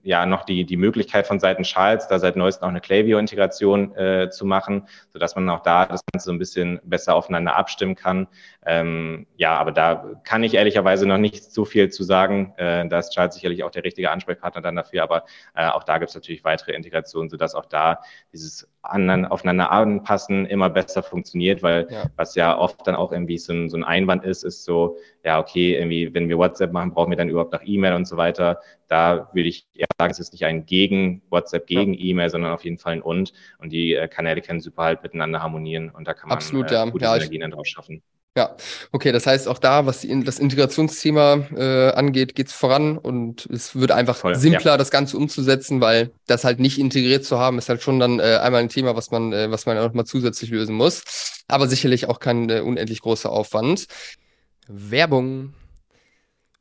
ja 0.06 0.25
noch 0.25 0.44
die, 0.44 0.64
die 0.64 0.76
Möglichkeit 0.76 1.26
von 1.26 1.40
Seiten 1.40 1.64
Charles, 1.64 2.06
da 2.06 2.18
seit 2.18 2.36
neuestem 2.36 2.64
auch 2.64 2.70
eine 2.70 2.80
Klaviyo-Integration 2.80 3.94
äh, 3.96 4.30
zu 4.30 4.46
machen, 4.46 4.86
so 5.12 5.18
dass 5.18 5.34
man 5.34 5.48
auch 5.50 5.60
da 5.60 5.84
das 5.84 6.00
Ganze 6.12 6.26
so 6.26 6.32
ein 6.32 6.38
bisschen 6.38 6.80
besser 6.84 7.14
aufeinander 7.14 7.56
abstimmen 7.56 7.96
kann. 7.96 8.28
Ähm, 8.64 9.26
ja, 9.36 9.56
aber 9.56 9.72
da 9.72 10.20
kann 10.22 10.44
ich 10.44 10.54
ehrlicherweise 10.54 11.06
noch 11.06 11.18
nicht 11.18 11.52
so 11.52 11.64
viel 11.64 11.90
zu 11.90 12.04
sagen. 12.04 12.54
Äh, 12.56 12.88
da 12.88 13.00
ist 13.00 13.10
Charles 13.10 13.34
sicherlich 13.34 13.64
auch 13.64 13.70
der 13.70 13.84
richtige 13.84 14.10
Ansprechpartner 14.10 14.62
dann 14.62 14.76
dafür, 14.76 15.02
aber 15.02 15.25
äh, 15.54 15.66
auch 15.66 15.82
da 15.82 15.98
gibt 15.98 16.10
es 16.10 16.14
natürlich 16.14 16.44
weitere 16.44 16.72
Integrationen, 16.72 17.28
sodass 17.28 17.56
auch 17.56 17.66
da 17.66 18.00
dieses 18.32 18.68
anderen, 18.90 19.25
aufeinander 19.25 19.71
anpassen 19.71 20.47
immer 20.47 20.71
besser 20.71 21.02
funktioniert, 21.02 21.62
weil 21.62 21.88
ja. 21.90 22.05
was 22.16 22.35
ja 22.35 22.57
oft 22.57 22.87
dann 22.87 22.95
auch 22.95 23.12
irgendwie 23.12 23.38
so 23.38 23.52
ein, 23.52 23.69
so 23.69 23.76
ein 23.76 23.85
Einwand 23.85 24.25
ist, 24.25 24.45
ist 24.45 24.64
so, 24.64 24.97
ja, 25.25 25.38
okay, 25.38 25.75
irgendwie, 25.76 26.12
wenn 26.14 26.28
wir 26.28 26.38
WhatsApp 26.38 26.73
machen, 26.73 26.93
brauchen 26.93 27.11
wir 27.11 27.16
dann 27.16 27.28
überhaupt 27.28 27.52
noch 27.52 27.62
E-Mail 27.64 27.95
und 27.95 28.07
so 28.07 28.16
weiter. 28.16 28.61
Da 28.88 29.28
würde 29.33 29.49
ich 29.49 29.66
eher 29.75 29.87
sagen, 29.99 30.11
es 30.11 30.19
ist 30.19 30.33
nicht 30.33 30.45
ein 30.45 30.66
gegen 30.66 31.23
WhatsApp, 31.31 31.66
gegen 31.66 31.95
ja. 31.95 32.00
E-Mail, 32.00 32.31
sondern 32.31 32.52
auf 32.52 32.64
jeden 32.64 32.78
Fall 32.78 32.95
ein 32.95 33.02
und. 33.02 33.33
Und 33.59 33.71
die 33.71 33.95
äh, 33.95 34.09
Kanäle 34.09 34.40
können 34.40 34.61
super 34.61 34.85
halt 34.85 35.02
miteinander 35.02 35.43
harmonieren 35.43 35.90
und 35.90 36.07
da 36.07 36.14
kann 36.14 36.28
man 36.28 36.37
Absolut, 36.37 36.71
äh, 36.71 36.90
gute 36.90 37.05
ja, 37.05 37.14
Synergien 37.14 37.40
dann 37.43 37.50
drauf 37.50 37.66
schaffen. 37.66 38.02
Ja, 38.37 38.55
okay, 38.93 39.12
das 39.12 39.26
heißt 39.26 39.49
auch 39.49 39.59
da, 39.59 39.87
was 39.87 40.00
die, 40.00 40.23
das 40.23 40.38
Integrationsthema 40.38 41.47
äh, 41.57 41.88
angeht, 41.93 42.35
geht's 42.35 42.52
voran 42.52 42.99
und 42.99 43.47
es 43.47 43.75
wird 43.75 43.93
einfach 43.93 44.16
Voll, 44.16 44.35
simpler, 44.35 44.73
ja. 44.73 44.76
das 44.76 44.90
Ganze 44.90 45.16
umzusetzen, 45.16 45.81
weil 45.81 46.11
das 46.26 46.45
halt 46.45 46.61
nicht 46.61 46.78
integriert 46.78 47.25
zu 47.25 47.38
haben, 47.38 47.57
ist 47.57 47.71
halt 47.71 47.81
schon 47.81 47.99
dann 47.99 48.21
äh, 48.21 48.38
einmal 48.43 48.61
ein 48.61 48.69
Thema, 48.69 48.95
was 48.95 49.11
man, 49.11 49.33
äh, 49.33 49.50
was 49.50 49.64
man 49.64 49.78
auch 49.78 49.95
mal 49.95 50.05
zusätzlich 50.05 50.50
lösen 50.50 50.76
muss. 50.76 51.02
Aber 51.49 51.66
sicherlich 51.66 52.09
auch 52.09 52.21
kein 52.21 52.50
äh, 52.50 52.61
unendlich 52.61 53.00
großer 53.00 53.31
Aufwand. 53.31 53.87
Werbung. 54.69 55.55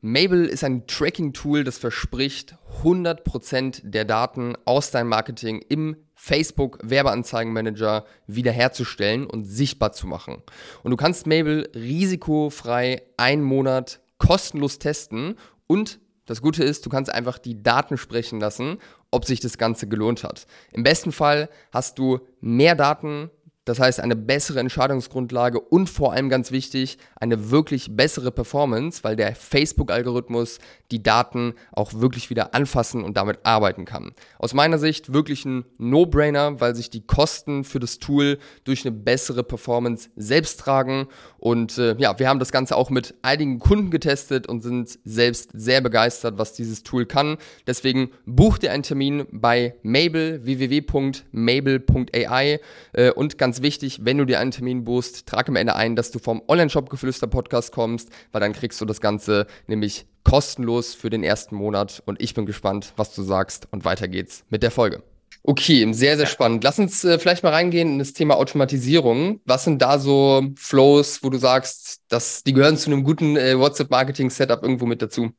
Mabel 0.08 0.46
ist 0.46 0.64
ein 0.64 0.86
Tracking-Tool, 0.86 1.64
das 1.64 1.80
verspricht, 1.80 2.56
100% 2.84 3.90
der 3.90 4.06
Daten 4.06 4.54
aus 4.64 4.92
deinem 4.92 5.10
Marketing 5.10 5.66
im 5.68 5.96
Facebook 6.14 6.78
Werbeanzeigenmanager 6.84 8.06
wiederherzustellen 8.28 9.26
und 9.26 9.46
sichtbar 9.46 9.94
zu 9.94 10.06
machen. 10.06 10.44
Und 10.84 10.92
du 10.92 10.96
kannst 10.96 11.26
Mabel 11.26 11.72
risikofrei 11.74 13.02
einen 13.18 13.42
Monat 13.42 14.00
kostenlos 14.20 14.78
testen 14.78 15.40
und 15.66 16.00
das 16.28 16.40
Gute 16.40 16.64
ist, 16.64 16.86
du 16.86 16.92
kannst 16.92 17.12
einfach 17.12 17.40
die 17.40 17.64
Daten 17.64 17.98
sprechen 17.98 18.40
lassen, 18.40 18.78
ob 19.10 19.26
sich 19.26 19.40
das 19.40 19.58
Ganze 19.58 19.88
gelohnt 19.88 20.24
hat. 20.24 20.46
Im 20.72 20.84
besten 20.84 21.14
Fall 21.14 21.50
hast 21.72 21.98
du 21.98 22.20
mehr 22.42 22.76
Daten 22.76 23.32
das 23.66 23.80
heißt, 23.80 24.00
eine 24.00 24.16
bessere 24.16 24.60
Entscheidungsgrundlage 24.60 25.60
und 25.60 25.90
vor 25.90 26.14
allem 26.14 26.30
ganz 26.30 26.52
wichtig, 26.52 27.00
eine 27.16 27.50
wirklich 27.50 27.96
bessere 27.96 28.32
Performance, 28.32 29.04
weil 29.04 29.16
der 29.16 29.36
Facebook-Algorithmus 29.36 30.60
die 30.92 31.02
Daten 31.02 31.56
auch 31.72 31.96
wirklich 31.96 32.30
wieder 32.30 32.54
anfassen 32.54 33.04
und 33.04 33.18
damit 33.18 33.40
arbeiten 33.44 33.86
kann. 33.86 34.14
Aus 34.38 34.54
meiner 34.54 34.78
Sicht 34.78 35.14
wirklich 35.14 35.46
ein 35.46 35.66
No-Brainer, 35.80 36.62
weil 36.62 36.76
sich 36.76 36.92
die 36.92 37.06
Kosten 37.06 37.64
für 37.64 37.80
das 37.80 37.98
Tool 37.98 38.38
durch 38.64 38.86
eine 38.86 38.96
bessere 38.96 39.44
Performance 39.44 40.10
selbst 40.16 40.60
tragen. 40.60 41.08
Und 41.38 41.80
äh, 41.80 41.96
ja, 41.98 42.20
wir 42.20 42.30
haben 42.30 42.40
das 42.40 42.52
Ganze 42.52 42.76
auch 42.76 42.92
mit 42.92 43.16
einigen 43.24 43.58
Kunden 43.60 43.90
getestet 43.90 44.46
und 44.48 44.62
sind 44.62 45.00
selbst 45.04 45.50
sehr 45.54 45.82
begeistert, 45.82 46.38
was 46.38 46.54
dieses 46.54 46.84
Tool 46.84 47.08
kann. 47.08 47.38
Deswegen 47.66 48.12
buch 48.26 48.60
dir 48.60 48.72
einen 48.72 48.84
Termin 48.84 49.26
bei 49.32 49.76
Mabel, 49.82 50.46
www.mabel.ai 50.46 52.60
äh, 52.94 53.12
und 53.12 53.38
ganz 53.38 53.55
ganz 53.56 53.62
wichtig, 53.62 54.00
wenn 54.04 54.18
du 54.18 54.26
dir 54.26 54.42
einen 54.42 54.52
Termin 54.52 54.84
buchst, 54.84 55.28
trag 55.28 55.48
am 55.48 55.56
Ende 55.56 55.78
ein, 55.78 55.96
dass 55.96 56.12
du 56.12 56.20
vom 56.20 56.42
Online-Shop 56.46 56.90
Geflüster 56.90 57.28
Podcast 57.28 57.72
kommst, 57.72 58.10
weil 58.34 58.42
dann 58.42 58.52
kriegst 58.52 58.82
du 58.82 58.86
das 58.86 59.00
Ganze 59.00 59.48
nämlich 59.68 60.06
kostenlos 60.26 60.94
für 60.94 61.10
den 61.10 61.24
ersten 61.24 61.56
Monat. 61.56 62.04
Und 62.06 62.22
ich 62.22 62.34
bin 62.34 62.46
gespannt, 62.46 62.92
was 62.98 63.16
du 63.16 63.24
sagst. 63.24 63.70
Und 63.72 63.86
weiter 63.86 64.10
geht's 64.10 64.44
mit 64.50 64.62
der 64.62 64.72
Folge. 64.72 65.04
Okay, 65.44 65.88
sehr, 65.94 66.18
sehr 66.18 66.26
spannend. 66.26 66.66
Lass 66.66 66.80
uns 66.80 67.06
äh, 67.06 67.18
vielleicht 67.18 67.44
mal 67.44 67.54
reingehen 67.54 67.94
in 67.94 68.00
das 68.00 68.12
Thema 68.12 68.36
Automatisierung. 68.36 69.40
Was 69.46 69.64
sind 69.64 69.82
da 69.82 70.00
so 70.00 70.44
Flows, 70.58 71.24
wo 71.24 71.30
du 71.30 71.38
sagst, 71.38 72.02
dass 72.10 72.44
die 72.44 72.52
gehören 72.52 72.76
zu 72.76 72.92
einem 72.92 73.06
guten 73.06 73.38
äh, 73.38 73.58
WhatsApp-Marketing-Setup 73.58 74.64
irgendwo 74.64 74.86
mit 74.86 75.02
dazu? 75.02 75.32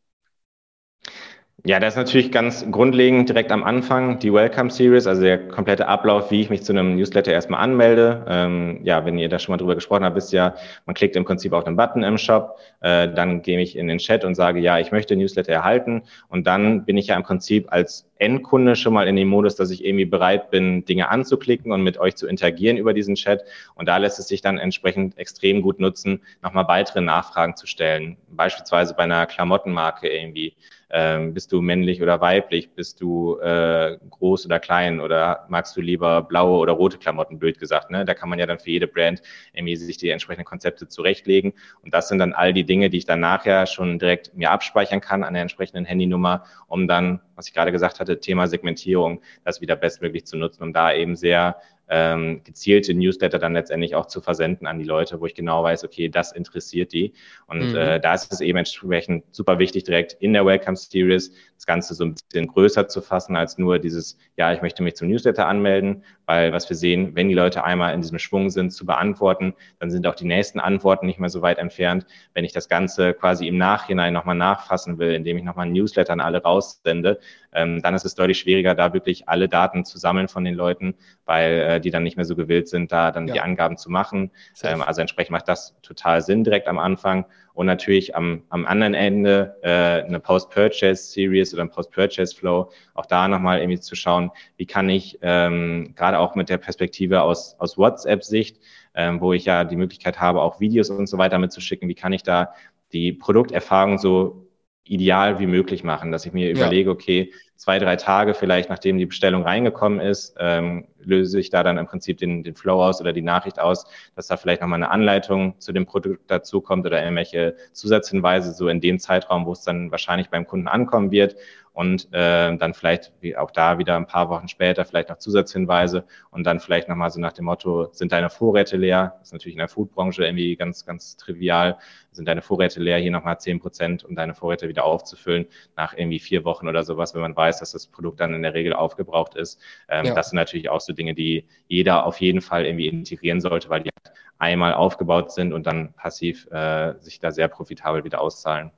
Ja, 1.68 1.80
das 1.80 1.94
ist 1.94 1.96
natürlich 1.96 2.30
ganz 2.30 2.64
grundlegend 2.70 3.28
direkt 3.28 3.50
am 3.50 3.64
Anfang 3.64 4.20
die 4.20 4.32
Welcome 4.32 4.70
Series, 4.70 5.08
also 5.08 5.23
der 5.23 5.49
komplette 5.49 5.88
Ablauf, 5.88 6.30
wie 6.30 6.40
ich 6.40 6.49
mich 6.49 6.62
zu 6.62 6.73
einem 6.73 6.94
Newsletter 6.94 7.32
erstmal 7.32 7.58
anmelde. 7.58 8.25
Ähm, 8.28 8.78
ja, 8.85 9.04
wenn 9.04 9.18
ihr 9.18 9.28
da 9.28 9.40
schon 9.40 9.52
mal 9.52 9.56
drüber 9.56 9.75
gesprochen 9.75 10.04
habt, 10.04 10.14
wisst 10.14 10.32
ja, 10.32 10.54
man 10.85 10.94
klickt 10.94 11.16
im 11.16 11.25
Prinzip 11.25 11.52
auf 11.52 11.64
den 11.64 11.75
Button 11.75 12.04
im 12.04 12.18
Shop, 12.18 12.56
äh, 12.82 13.12
dann 13.12 13.42
gehe 13.42 13.61
ich 13.61 13.75
in 13.75 13.88
den 13.88 13.99
Chat 13.99 14.25
und 14.25 14.37
sage, 14.37 14.61
ja, 14.61 14.78
ich 14.78 14.92
möchte 14.92 15.16
Newsletter 15.16 15.54
erhalten 15.54 16.04
und 16.28 16.46
dann 16.46 16.85
bin 16.85 16.96
ich 16.96 17.08
ja 17.08 17.16
im 17.16 17.25
Prinzip 17.25 17.66
als 17.73 18.08
Endkunde 18.18 18.76
schon 18.76 18.94
mal 18.94 19.08
in 19.08 19.16
dem 19.16 19.26
Modus, 19.26 19.56
dass 19.56 19.73
ich 19.73 19.85
irgendwie 19.85 20.04
bereit 20.04 20.52
bin, 20.52 20.85
Dinge 20.85 21.08
anzuklicken 21.08 21.73
und 21.73 21.82
mit 21.82 21.99
euch 21.99 22.14
zu 22.14 22.28
interagieren 22.28 22.76
über 22.76 22.94
diesen 22.94 23.16
Chat. 23.16 23.42
Und 23.75 23.88
da 23.88 23.96
lässt 23.96 24.20
es 24.20 24.28
sich 24.28 24.40
dann 24.40 24.58
entsprechend 24.58 25.18
extrem 25.18 25.62
gut 25.62 25.80
nutzen, 25.80 26.23
nochmal 26.42 26.68
weitere 26.68 27.00
Nachfragen 27.00 27.56
zu 27.56 27.66
stellen. 27.66 28.18
Beispielsweise 28.30 28.94
bei 28.94 29.02
einer 29.02 29.26
Klamottenmarke 29.26 30.08
irgendwie 30.08 30.54
ähm, 30.90 31.35
bist 31.35 31.52
du 31.52 31.61
männlich 31.61 32.02
oder 32.02 32.21
weiblich, 32.21 32.71
bist 32.71 33.00
du 33.00 33.38
äh, 33.38 33.99
groß 34.11 34.47
oder 34.47 34.61
klein 34.61 35.00
oder 35.00 35.47
magst 35.49 35.76
du 35.76 35.81
lieber 35.81 36.23
blaue 36.23 36.59
oder 36.59 36.73
rote 36.73 36.99
Klamotten, 36.99 37.38
blöd 37.38 37.59
gesagt. 37.59 37.90
Ne? 37.90 38.05
Da 38.05 38.14
kann 38.14 38.28
man 38.28 38.38
ja 38.38 38.47
dann 38.47 38.59
für 38.59 38.71
jede 38.71 38.87
Brand 38.87 39.23
irgendwie 39.52 39.76
sich 39.76 39.97
die 39.97 40.11
entsprechenden 40.11 40.45
Konzepte 40.45 40.88
zurechtlegen. 40.88 41.55
Und 41.83 41.93
das 41.93 42.09
sind 42.09 42.19
dann 42.19 42.33
all 42.33 42.52
die 42.52 42.64
Dinge, 42.64 42.90
die 42.90 42.99
ich 42.99 43.07
dann 43.07 43.21
nachher 43.21 43.66
schon 43.66 43.99
direkt 43.99 44.35
mir 44.35 44.50
abspeichern 44.50 45.00
kann 45.00 45.25
an 45.25 45.35
der 45.35 45.43
entsprechenden 45.43 45.85
Handynummer, 45.85 46.45
um 46.69 46.87
dann, 46.87 47.21
was 47.35 47.49
ich 47.49 47.55
gerade 47.55 47.73
gesagt 47.73 48.00
hatte, 48.00 48.21
Thema 48.21 48.47
Segmentierung, 48.47 49.23
das 49.45 49.61
wieder 49.61 49.76
bestmöglich 49.76 50.26
zu 50.26 50.37
nutzen, 50.37 50.62
um 50.62 50.73
da 50.73 50.93
eben 50.93 51.16
sehr 51.16 51.57
ähm, 51.88 52.43
gezielte 52.45 52.95
Newsletter 52.95 53.38
dann 53.38 53.52
letztendlich 53.52 53.95
auch 53.95 54.07
zu 54.07 54.21
versenden 54.21 54.66
an 54.66 54.78
die 54.78 54.85
Leute, 54.85 55.21
wo 55.21 55.26
ich 55.26 55.35
genau 55.35 55.62
weiß, 55.62 55.85
okay, 55.85 56.09
das 56.09 56.33
interessiert 56.33 56.93
die. 56.93 57.12
Und 57.47 57.71
mhm. 57.71 57.76
äh, 57.76 58.00
da 58.00 58.14
ist 58.14 58.33
es 58.33 58.40
eben 58.40 58.59
entsprechend 58.59 59.25
super 59.35 59.59
wichtig, 59.59 59.85
direkt 59.85 60.14
in 60.14 60.33
der 60.33 60.45
Welcome 60.45 60.76
Series 60.76 61.33
das 61.55 61.66
Ganze 61.66 61.95
so 61.95 62.05
ein 62.05 62.14
bisschen 62.14 62.49
größer 62.49 62.88
zu 62.88 63.00
fassen 63.00 63.37
als 63.37 63.57
nur 63.59 63.78
dieses, 63.78 64.19
ja, 64.37 64.52
ich 64.52 64.62
möchte 64.62 64.83
mich 64.83 64.95
zum 64.95 65.09
Newsletter 65.09 65.47
anmelden, 65.47 66.05
weil 66.26 66.52
was 66.52 66.69
wir 66.69 66.76
sehen, 66.76 67.14
wenn 67.14 67.28
die 67.28 67.35
Leute 67.35 67.64
einmal 67.64 67.95
in 67.95 68.02
diesem 68.02 68.19
Schwung 68.19 68.50
sind 68.50 68.71
zu 68.71 68.85
beantworten, 68.85 69.55
dann 69.78 69.90
sind 69.90 70.07
auch 70.07 70.14
die 70.14 70.26
nächsten 70.26 70.61
Antworten 70.61 71.07
nicht 71.07 71.21
mehr 71.21 71.28
so 71.28 71.40
weit 71.40 71.59
entfernt. 71.59 72.07
Wenn 72.35 72.45
ich 72.45 72.52
das 72.52 72.69
Ganze 72.69 73.14
quasi 73.14 73.47
im 73.47 73.59
Nachhinein 73.59 74.12
nochmal 74.12 74.35
nachfassen 74.35 74.99
will, 74.99 75.14
indem 75.14 75.38
ich 75.38 75.45
nochmal 75.45 75.66
ein 75.66 75.73
Newsletter 75.73 76.12
an 76.12 76.21
alle 76.21 76.43
raussende, 76.43 77.21
ähm, 77.56 77.80
dann 77.82 77.94
ist 77.94 78.04
es 78.04 78.14
deutlich 78.14 78.38
schwieriger, 78.38 78.75
da 78.75 78.92
wirklich 78.92 79.28
alle 79.28 79.48
Daten 79.48 79.84
zu 79.84 79.98
sammeln 79.98 80.28
von 80.28 80.44
den 80.44 80.54
Leuten, 80.54 80.94
weil 81.25 81.52
äh, 81.52 81.80
die 81.80 81.90
dann 81.90 82.02
nicht 82.02 82.16
mehr 82.16 82.26
so 82.26 82.36
gewillt 82.36 82.68
sind, 82.68 82.92
da 82.92 83.10
dann 83.10 83.26
ja. 83.26 83.34
die 83.34 83.40
Angaben 83.40 83.78
zu 83.78 83.90
machen. 83.90 84.30
Ähm, 84.62 84.82
also 84.82 85.00
entsprechend 85.00 85.32
macht 85.32 85.48
das 85.48 85.75
total 85.82 86.20
Sinn 86.20 86.44
direkt 86.44 86.68
am 86.68 86.78
Anfang. 86.78 87.25
Und 87.54 87.64
natürlich 87.64 88.14
am, 88.14 88.42
am 88.50 88.66
anderen 88.66 88.92
Ende 88.92 89.56
äh, 89.62 90.04
eine 90.06 90.20
Post-Purchase-Series 90.20 91.54
oder 91.54 91.62
ein 91.62 91.70
Post-Purchase-Flow, 91.70 92.70
auch 92.92 93.06
da 93.06 93.28
nochmal 93.28 93.60
irgendwie 93.60 93.80
zu 93.80 93.96
schauen, 93.96 94.30
wie 94.58 94.66
kann 94.66 94.90
ich 94.90 95.18
ähm, 95.22 95.94
gerade 95.96 96.18
auch 96.18 96.34
mit 96.34 96.50
der 96.50 96.58
Perspektive 96.58 97.22
aus, 97.22 97.56
aus 97.58 97.78
WhatsApp-Sicht, 97.78 98.60
ähm, 98.94 99.22
wo 99.22 99.32
ich 99.32 99.46
ja 99.46 99.64
die 99.64 99.76
Möglichkeit 99.76 100.20
habe, 100.20 100.42
auch 100.42 100.60
Videos 100.60 100.90
und 100.90 101.06
so 101.06 101.16
weiter 101.16 101.38
mitzuschicken, 101.38 101.88
wie 101.88 101.94
kann 101.94 102.12
ich 102.12 102.22
da 102.22 102.52
die 102.92 103.14
Produkterfahrung 103.14 103.96
so 103.96 104.46
ideal 104.88 105.38
wie 105.38 105.47
möglich 105.47 105.85
machen, 105.85 106.12
dass 106.12 106.26
ich 106.26 106.33
mir 106.33 106.50
überlege, 106.50 106.90
okay, 106.90 107.33
zwei, 107.57 107.78
drei 107.78 107.97
Tage 107.97 108.35
vielleicht, 108.35 108.69
nachdem 108.69 108.99
die 108.99 109.07
Bestellung 109.07 109.43
reingekommen 109.43 110.00
ist, 110.00 110.37
ähm, 110.38 110.87
löse 111.00 111.40
ich 111.40 111.50
da 111.50 111.62
dann 111.62 111.78
im 111.78 111.87
Prinzip 111.87 112.19
den, 112.19 112.43
den 112.43 112.55
Flow 112.55 112.83
aus 112.83 113.00
oder 113.00 113.12
die 113.12 113.23
Nachricht 113.23 113.59
aus, 113.59 113.87
dass 114.14 114.26
da 114.26 114.37
vielleicht 114.37 114.61
nochmal 114.61 114.83
eine 114.83 114.90
Anleitung 114.90 115.59
zu 115.59 115.73
dem 115.73 115.87
Produkt 115.87 116.31
dazukommt 116.31 116.87
oder 116.87 117.02
irgendwelche 117.02 117.57
Zusatzhinweise 117.73 118.52
so 118.52 118.69
in 118.69 118.81
dem 118.81 118.99
Zeitraum, 118.99 119.47
wo 119.47 119.52
es 119.52 119.62
dann 119.62 119.90
wahrscheinlich 119.90 120.31
beim 120.31 120.47
Kunden 120.47 120.69
ankommen 120.69 121.11
wird 121.11 121.37
und 121.76 122.09
äh, 122.14 122.56
dann 122.56 122.73
vielleicht 122.73 123.12
wie 123.21 123.37
auch 123.37 123.50
da 123.50 123.76
wieder 123.76 123.97
ein 123.97 124.06
paar 124.06 124.30
Wochen 124.30 124.49
später 124.49 124.87
vielleicht 124.87 125.11
noch 125.11 125.18
Zusatzhinweise 125.18 126.06
und 126.30 126.45
dann 126.45 126.59
vielleicht 126.59 126.88
nochmal 126.88 127.11
so 127.11 127.21
nach 127.21 127.35
dem 127.35 127.45
Motto, 127.45 127.92
sind 127.92 128.12
deine 128.12 128.30
Vorräte 128.30 128.78
leer? 128.78 129.16
Das 129.18 129.28
ist 129.28 129.33
natürlich 129.35 129.56
in 129.56 129.59
der 129.59 129.68
Foodbranche 129.68 130.25
irgendwie 130.25 130.56
ganz, 130.56 130.87
ganz 130.87 131.18
trivial. 131.18 131.76
Sind 132.12 132.28
deine 132.28 132.40
Vorräte 132.40 132.80
leer? 132.80 132.97
Hier 132.97 133.11
nochmal 133.11 133.38
zehn 133.40 133.61
Prozent, 133.61 134.04
um 134.04 134.16
deine 134.16 134.33
Vorräte 134.33 134.68
wieder 134.68 134.85
aufzufüllen 134.85 135.49
nach 135.76 135.92
irgendwie 135.92 136.18
vier 136.18 136.47
Wochen 136.47 136.66
oder 136.66 136.83
sowas, 136.83 137.14
wenn 137.14 137.21
man 137.21 137.37
weiß, 137.37 137.61
dass 137.61 137.73
das 137.73 137.88
Produkt 137.88 138.21
dann 138.21 138.33
in 138.33 138.40
der 138.40 138.54
Regel 138.54 138.73
aufgebraucht 138.73 139.35
ist. 139.35 139.61
Ähm, 139.90 140.06
ja. 140.06 140.14
Das 140.14 140.30
sind 140.30 140.37
natürlich 140.37 140.71
auch 140.71 140.80
so 140.80 140.95
Dinge, 140.95 141.12
die 141.12 141.47
jeder 141.68 142.06
auf 142.06 142.23
jeden 142.23 142.40
Fall 142.40 142.64
irgendwie 142.64 142.87
integrieren 142.87 143.42
sollte, 143.42 143.68
weil 143.68 143.83
die 143.83 143.90
einmal 144.38 144.73
aufgebaut 144.73 145.30
sind 145.30 145.52
und 145.52 145.66
dann 145.66 145.92
passiv 145.92 146.47
äh, 146.50 146.95
sich 147.00 147.21
da 147.21 147.33
sehr 147.33 147.49
profitabel 147.49 148.02
wieder 148.04 148.23
auszahlen. 148.23 148.71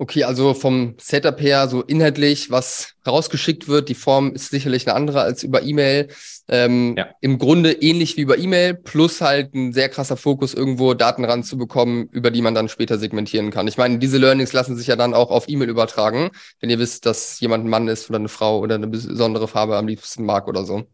Okay, 0.00 0.24
also 0.24 0.54
vom 0.54 0.94
Setup 0.98 1.38
her, 1.42 1.68
so 1.68 1.82
inhaltlich, 1.82 2.50
was 2.50 2.94
rausgeschickt 3.06 3.68
wird, 3.68 3.90
die 3.90 3.94
Form 3.94 4.32
ist 4.32 4.48
sicherlich 4.48 4.88
eine 4.88 4.96
andere 4.96 5.20
als 5.20 5.42
über 5.42 5.62
E-Mail. 5.62 6.08
Ähm, 6.48 6.94
ja. 6.96 7.08
Im 7.20 7.36
Grunde 7.36 7.72
ähnlich 7.72 8.16
wie 8.16 8.22
über 8.22 8.38
E-Mail, 8.38 8.72
plus 8.72 9.20
halt 9.20 9.52
ein 9.54 9.74
sehr 9.74 9.90
krasser 9.90 10.16
Fokus, 10.16 10.54
irgendwo 10.54 10.94
Daten 10.94 11.26
ranzubekommen, 11.26 12.08
über 12.12 12.30
die 12.30 12.40
man 12.40 12.54
dann 12.54 12.70
später 12.70 12.96
segmentieren 12.96 13.50
kann. 13.50 13.68
Ich 13.68 13.76
meine, 13.76 13.98
diese 13.98 14.16
Learnings 14.16 14.54
lassen 14.54 14.74
sich 14.74 14.86
ja 14.86 14.96
dann 14.96 15.12
auch 15.12 15.30
auf 15.30 15.50
E-Mail 15.50 15.68
übertragen, 15.68 16.30
wenn 16.60 16.70
ihr 16.70 16.78
wisst, 16.78 17.04
dass 17.04 17.38
jemand 17.40 17.66
ein 17.66 17.68
Mann 17.68 17.86
ist 17.86 18.08
oder 18.08 18.20
eine 18.20 18.30
Frau 18.30 18.60
oder 18.60 18.76
eine 18.76 18.86
besondere 18.86 19.48
Farbe 19.48 19.76
am 19.76 19.86
liebsten 19.86 20.24
mag 20.24 20.48
oder 20.48 20.64
so. 20.64 20.86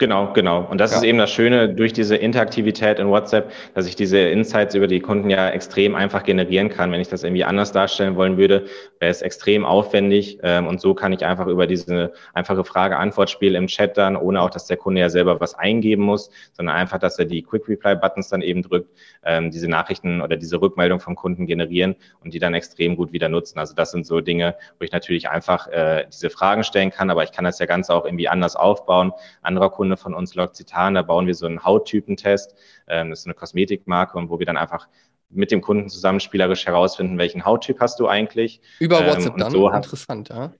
Genau, 0.00 0.32
genau. 0.32 0.64
Und 0.70 0.80
das 0.80 0.92
ja. 0.92 0.98
ist 0.98 1.02
eben 1.02 1.18
das 1.18 1.32
Schöne 1.32 1.74
durch 1.74 1.92
diese 1.92 2.14
Interaktivität 2.14 3.00
in 3.00 3.08
WhatsApp, 3.08 3.50
dass 3.74 3.84
ich 3.88 3.96
diese 3.96 4.18
Insights 4.18 4.76
über 4.76 4.86
die 4.86 5.00
Kunden 5.00 5.28
ja 5.28 5.50
extrem 5.50 5.96
einfach 5.96 6.22
generieren 6.22 6.68
kann. 6.68 6.92
Wenn 6.92 7.00
ich 7.00 7.08
das 7.08 7.24
irgendwie 7.24 7.42
anders 7.42 7.72
darstellen 7.72 8.14
wollen 8.14 8.36
würde, 8.36 8.66
wäre 9.00 9.10
es 9.10 9.22
extrem 9.22 9.64
aufwendig. 9.64 10.38
Ähm, 10.44 10.68
und 10.68 10.80
so 10.80 10.94
kann 10.94 11.12
ich 11.12 11.24
einfach 11.24 11.48
über 11.48 11.66
diese 11.66 12.12
einfache 12.32 12.62
Frage-Antwort-Spiel 12.62 13.56
im 13.56 13.66
Chat 13.66 13.98
dann, 13.98 14.16
ohne 14.16 14.40
auch, 14.40 14.50
dass 14.50 14.66
der 14.66 14.76
Kunde 14.76 15.00
ja 15.00 15.08
selber 15.08 15.40
was 15.40 15.56
eingeben 15.56 16.04
muss, 16.04 16.30
sondern 16.52 16.76
einfach, 16.76 17.00
dass 17.00 17.18
er 17.18 17.24
die 17.24 17.42
Quick-Reply-Buttons 17.42 18.28
dann 18.28 18.40
eben 18.42 18.62
drückt, 18.62 18.90
ähm, 19.24 19.50
diese 19.50 19.66
Nachrichten 19.66 20.20
oder 20.20 20.36
diese 20.36 20.60
Rückmeldung 20.60 21.00
vom 21.00 21.16
Kunden 21.16 21.44
generieren 21.44 21.96
und 22.22 22.34
die 22.34 22.38
dann 22.38 22.54
extrem 22.54 22.94
gut 22.94 23.10
wieder 23.10 23.28
nutzen. 23.28 23.58
Also 23.58 23.74
das 23.74 23.90
sind 23.90 24.06
so 24.06 24.20
Dinge, 24.20 24.54
wo 24.78 24.84
ich 24.84 24.92
natürlich 24.92 25.28
einfach 25.28 25.66
äh, 25.66 26.06
diese 26.06 26.30
Fragen 26.30 26.62
stellen 26.62 26.92
kann, 26.92 27.10
aber 27.10 27.24
ich 27.24 27.32
kann 27.32 27.44
das 27.44 27.58
ja 27.58 27.66
ganz 27.66 27.90
auch 27.90 28.04
irgendwie 28.04 28.28
anders 28.28 28.54
aufbauen. 28.54 29.12
Anderer 29.42 29.70
Kunde 29.70 29.87
Kunde 29.88 29.96
von 29.96 30.14
uns, 30.14 30.34
L'Occitane, 30.34 30.94
da 30.94 31.02
bauen 31.02 31.26
wir 31.26 31.34
so 31.34 31.46
einen 31.46 31.64
Hauttypentest. 31.64 32.54
Ähm, 32.88 33.10
das 33.10 33.20
ist 33.20 33.26
eine 33.26 33.34
Kosmetikmarke 33.34 34.18
und 34.18 34.28
wo 34.28 34.38
wir 34.38 34.44
dann 34.44 34.58
einfach 34.58 34.88
mit 35.30 35.50
dem 35.50 35.62
Kunden 35.62 35.88
zusammen 35.88 36.20
spielerisch 36.20 36.66
herausfinden, 36.66 37.18
welchen 37.18 37.44
Hauttyp 37.44 37.80
hast 37.80 37.98
du 38.00 38.06
eigentlich. 38.06 38.60
Über 38.80 39.00
ähm, 39.00 39.06
WhatsApp 39.06 39.32
ähm, 39.32 39.38
dann? 39.38 39.52
So 39.52 39.70
Interessant, 39.70 40.28
ja. 40.28 40.52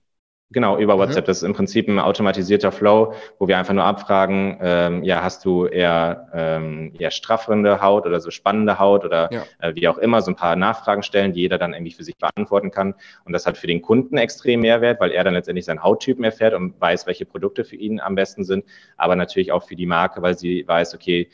Genau, 0.51 0.79
über 0.79 0.95
mhm. 0.95 0.99
WhatsApp. 1.01 1.25
Das 1.25 1.37
ist 1.37 1.43
im 1.43 1.53
Prinzip 1.53 1.87
ein 1.87 1.99
automatisierter 1.99 2.71
Flow, 2.71 3.13
wo 3.37 3.47
wir 3.47 3.59
einfach 3.59 3.75
nur 3.75 3.83
abfragen, 3.83 4.57
ähm, 4.61 5.03
ja, 5.03 5.21
hast 5.21 5.45
du 5.45 5.67
eher, 5.67 6.27
ähm, 6.33 6.91
eher 6.97 7.11
straffende 7.11 7.83
Haut 7.83 8.07
oder 8.07 8.19
so 8.19 8.31
spannende 8.31 8.79
Haut 8.79 9.05
oder 9.05 9.31
ja. 9.31 9.43
äh, 9.59 9.75
wie 9.75 9.87
auch 9.87 9.99
immer, 9.99 10.23
so 10.23 10.31
ein 10.31 10.35
paar 10.35 10.55
Nachfragen 10.55 11.03
stellen, 11.03 11.33
die 11.33 11.41
jeder 11.41 11.59
dann 11.59 11.73
irgendwie 11.73 11.93
für 11.93 12.03
sich 12.03 12.17
beantworten 12.17 12.71
kann. 12.71 12.95
Und 13.25 13.33
das 13.33 13.45
hat 13.45 13.59
für 13.59 13.67
den 13.67 13.83
Kunden 13.83 14.17
extrem 14.17 14.61
Mehrwert, 14.61 14.99
weil 14.99 15.11
er 15.11 15.23
dann 15.23 15.35
letztendlich 15.35 15.65
seinen 15.65 15.83
Hauttypen 15.83 16.23
erfährt 16.23 16.55
und 16.55 16.81
weiß, 16.81 17.05
welche 17.05 17.25
Produkte 17.25 17.63
für 17.63 17.75
ihn 17.75 17.99
am 17.99 18.15
besten 18.15 18.43
sind, 18.43 18.65
aber 18.97 19.15
natürlich 19.15 19.51
auch 19.51 19.67
für 19.67 19.75
die 19.75 19.85
Marke, 19.85 20.23
weil 20.23 20.35
sie 20.35 20.67
weiß, 20.67 20.95
okay, 20.95 21.29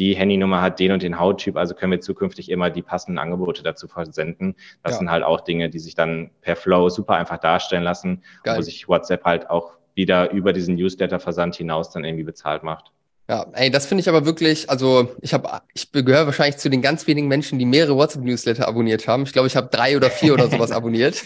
die 0.00 0.16
Handynummer 0.16 0.62
hat 0.62 0.80
den 0.80 0.92
und 0.92 1.02
den 1.02 1.20
Hauttyp, 1.20 1.58
also 1.58 1.74
können 1.74 1.92
wir 1.92 2.00
zukünftig 2.00 2.50
immer 2.50 2.70
die 2.70 2.80
passenden 2.80 3.18
Angebote 3.18 3.62
dazu 3.62 3.86
versenden. 3.86 4.56
Das 4.82 4.92
ja. 4.92 4.98
sind 4.98 5.10
halt 5.10 5.22
auch 5.22 5.42
Dinge, 5.42 5.68
die 5.68 5.78
sich 5.78 5.94
dann 5.94 6.30
per 6.40 6.56
Flow 6.56 6.88
super 6.88 7.16
einfach 7.16 7.36
darstellen 7.36 7.82
lassen, 7.82 8.22
Geil. 8.42 8.56
wo 8.56 8.62
sich 8.62 8.88
WhatsApp 8.88 9.24
halt 9.24 9.50
auch 9.50 9.72
wieder 9.94 10.30
über 10.30 10.54
diesen 10.54 10.76
Newsletter-Versand 10.76 11.54
hinaus 11.54 11.90
dann 11.90 12.04
irgendwie 12.04 12.24
bezahlt 12.24 12.62
macht. 12.62 12.92
Ja, 13.28 13.46
ey, 13.52 13.70
das 13.70 13.86
finde 13.86 14.00
ich 14.00 14.08
aber 14.08 14.24
wirklich, 14.24 14.70
also 14.70 15.14
ich 15.20 15.34
habe, 15.34 15.60
ich 15.74 15.92
gehöre 15.92 16.24
wahrscheinlich 16.24 16.56
zu 16.56 16.70
den 16.70 16.80
ganz 16.80 17.06
wenigen 17.06 17.28
Menschen, 17.28 17.58
die 17.58 17.66
mehrere 17.66 17.94
WhatsApp-Newsletter 17.94 18.66
abonniert 18.66 19.06
haben. 19.06 19.24
Ich 19.24 19.34
glaube, 19.34 19.48
ich 19.48 19.54
habe 19.54 19.68
drei 19.70 19.98
oder 19.98 20.10
vier 20.10 20.32
oder 20.32 20.48
sowas 20.48 20.70
abonniert. 20.72 21.22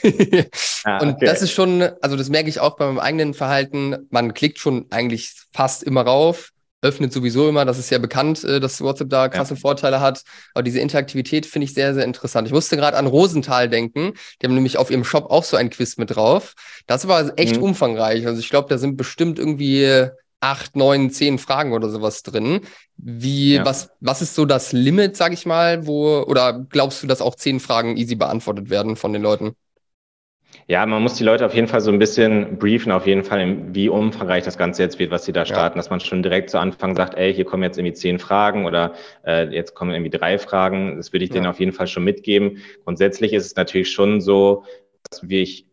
ah, 0.84 0.96
okay. 0.96 1.06
Und 1.06 1.22
das 1.22 1.42
ist 1.42 1.52
schon, 1.52 1.82
also 2.02 2.16
das 2.16 2.28
merke 2.28 2.48
ich 2.48 2.58
auch 2.58 2.76
bei 2.76 2.86
meinem 2.86 2.98
eigenen 2.98 3.34
Verhalten. 3.34 4.08
Man 4.10 4.34
klickt 4.34 4.58
schon 4.58 4.86
eigentlich 4.90 5.32
fast 5.52 5.84
immer 5.84 6.02
rauf 6.02 6.50
öffnet 6.84 7.12
sowieso 7.12 7.48
immer. 7.48 7.64
Das 7.64 7.78
ist 7.78 7.90
ja 7.90 7.98
bekannt, 7.98 8.44
äh, 8.44 8.60
dass 8.60 8.80
WhatsApp 8.80 9.10
da 9.10 9.28
krasse 9.28 9.54
ja. 9.54 9.60
Vorteile 9.60 10.00
hat. 10.00 10.22
Aber 10.52 10.62
diese 10.62 10.80
Interaktivität 10.80 11.46
finde 11.46 11.64
ich 11.64 11.74
sehr, 11.74 11.94
sehr 11.94 12.04
interessant. 12.04 12.46
Ich 12.46 12.54
musste 12.54 12.76
gerade 12.76 12.96
an 12.96 13.06
Rosenthal 13.06 13.68
denken. 13.68 14.12
Die 14.40 14.46
haben 14.46 14.54
nämlich 14.54 14.76
auf 14.78 14.90
ihrem 14.90 15.04
Shop 15.04 15.30
auch 15.30 15.44
so 15.44 15.56
ein 15.56 15.70
Quiz 15.70 15.96
mit 15.96 16.14
drauf. 16.14 16.54
Das 16.86 17.08
war 17.08 17.32
echt 17.36 17.56
mhm. 17.56 17.62
umfangreich. 17.62 18.26
Also 18.26 18.38
ich 18.38 18.50
glaube, 18.50 18.68
da 18.68 18.78
sind 18.78 18.96
bestimmt 18.96 19.38
irgendwie 19.38 20.08
acht, 20.40 20.76
neun, 20.76 21.10
zehn 21.10 21.38
Fragen 21.38 21.72
oder 21.72 21.88
sowas 21.88 22.22
drin. 22.22 22.60
Wie, 22.96 23.54
ja. 23.54 23.64
was, 23.64 23.90
was 24.00 24.20
ist 24.20 24.34
so 24.34 24.44
das 24.44 24.72
Limit, 24.72 25.16
sag 25.16 25.32
ich 25.32 25.46
mal, 25.46 25.86
wo, 25.86 26.22
oder 26.22 26.66
glaubst 26.68 27.02
du, 27.02 27.06
dass 27.06 27.22
auch 27.22 27.34
zehn 27.34 27.60
Fragen 27.60 27.96
easy 27.96 28.14
beantwortet 28.14 28.68
werden 28.68 28.96
von 28.96 29.12
den 29.12 29.22
Leuten? 29.22 29.56
Ja, 30.66 30.84
man 30.86 31.02
muss 31.02 31.14
die 31.14 31.24
Leute 31.24 31.44
auf 31.44 31.54
jeden 31.54 31.68
Fall 31.68 31.80
so 31.80 31.90
ein 31.90 31.98
bisschen 31.98 32.58
briefen, 32.58 32.92
auf 32.92 33.06
jeden 33.06 33.24
Fall, 33.24 33.56
wie 33.74 33.88
umfangreich 33.88 34.44
das 34.44 34.56
Ganze 34.56 34.82
jetzt 34.82 34.98
wird, 34.98 35.10
was 35.10 35.24
sie 35.24 35.32
da 35.32 35.44
starten, 35.44 35.76
ja. 35.76 35.80
dass 35.80 35.90
man 35.90 36.00
schon 36.00 36.22
direkt 36.22 36.50
zu 36.50 36.58
Anfang 36.58 36.96
sagt, 36.96 37.16
ey, 37.16 37.34
hier 37.34 37.44
kommen 37.44 37.62
jetzt 37.62 37.78
irgendwie 37.78 37.94
zehn 37.94 38.18
Fragen 38.18 38.64
oder 38.64 38.94
äh, 39.26 39.48
jetzt 39.48 39.74
kommen 39.74 39.92
irgendwie 39.92 40.10
drei 40.10 40.38
Fragen. 40.38 40.96
Das 40.96 41.12
würde 41.12 41.24
ich 41.24 41.30
ja. 41.30 41.34
denen 41.34 41.46
auf 41.46 41.60
jeden 41.60 41.72
Fall 41.72 41.86
schon 41.86 42.04
mitgeben. 42.04 42.58
Grundsätzlich 42.84 43.32
ist 43.32 43.46
es 43.46 43.56
natürlich 43.56 43.90
schon 43.90 44.20
so, 44.20 44.64
dass 45.10 45.28
wir 45.28 45.42
ich 45.42 45.66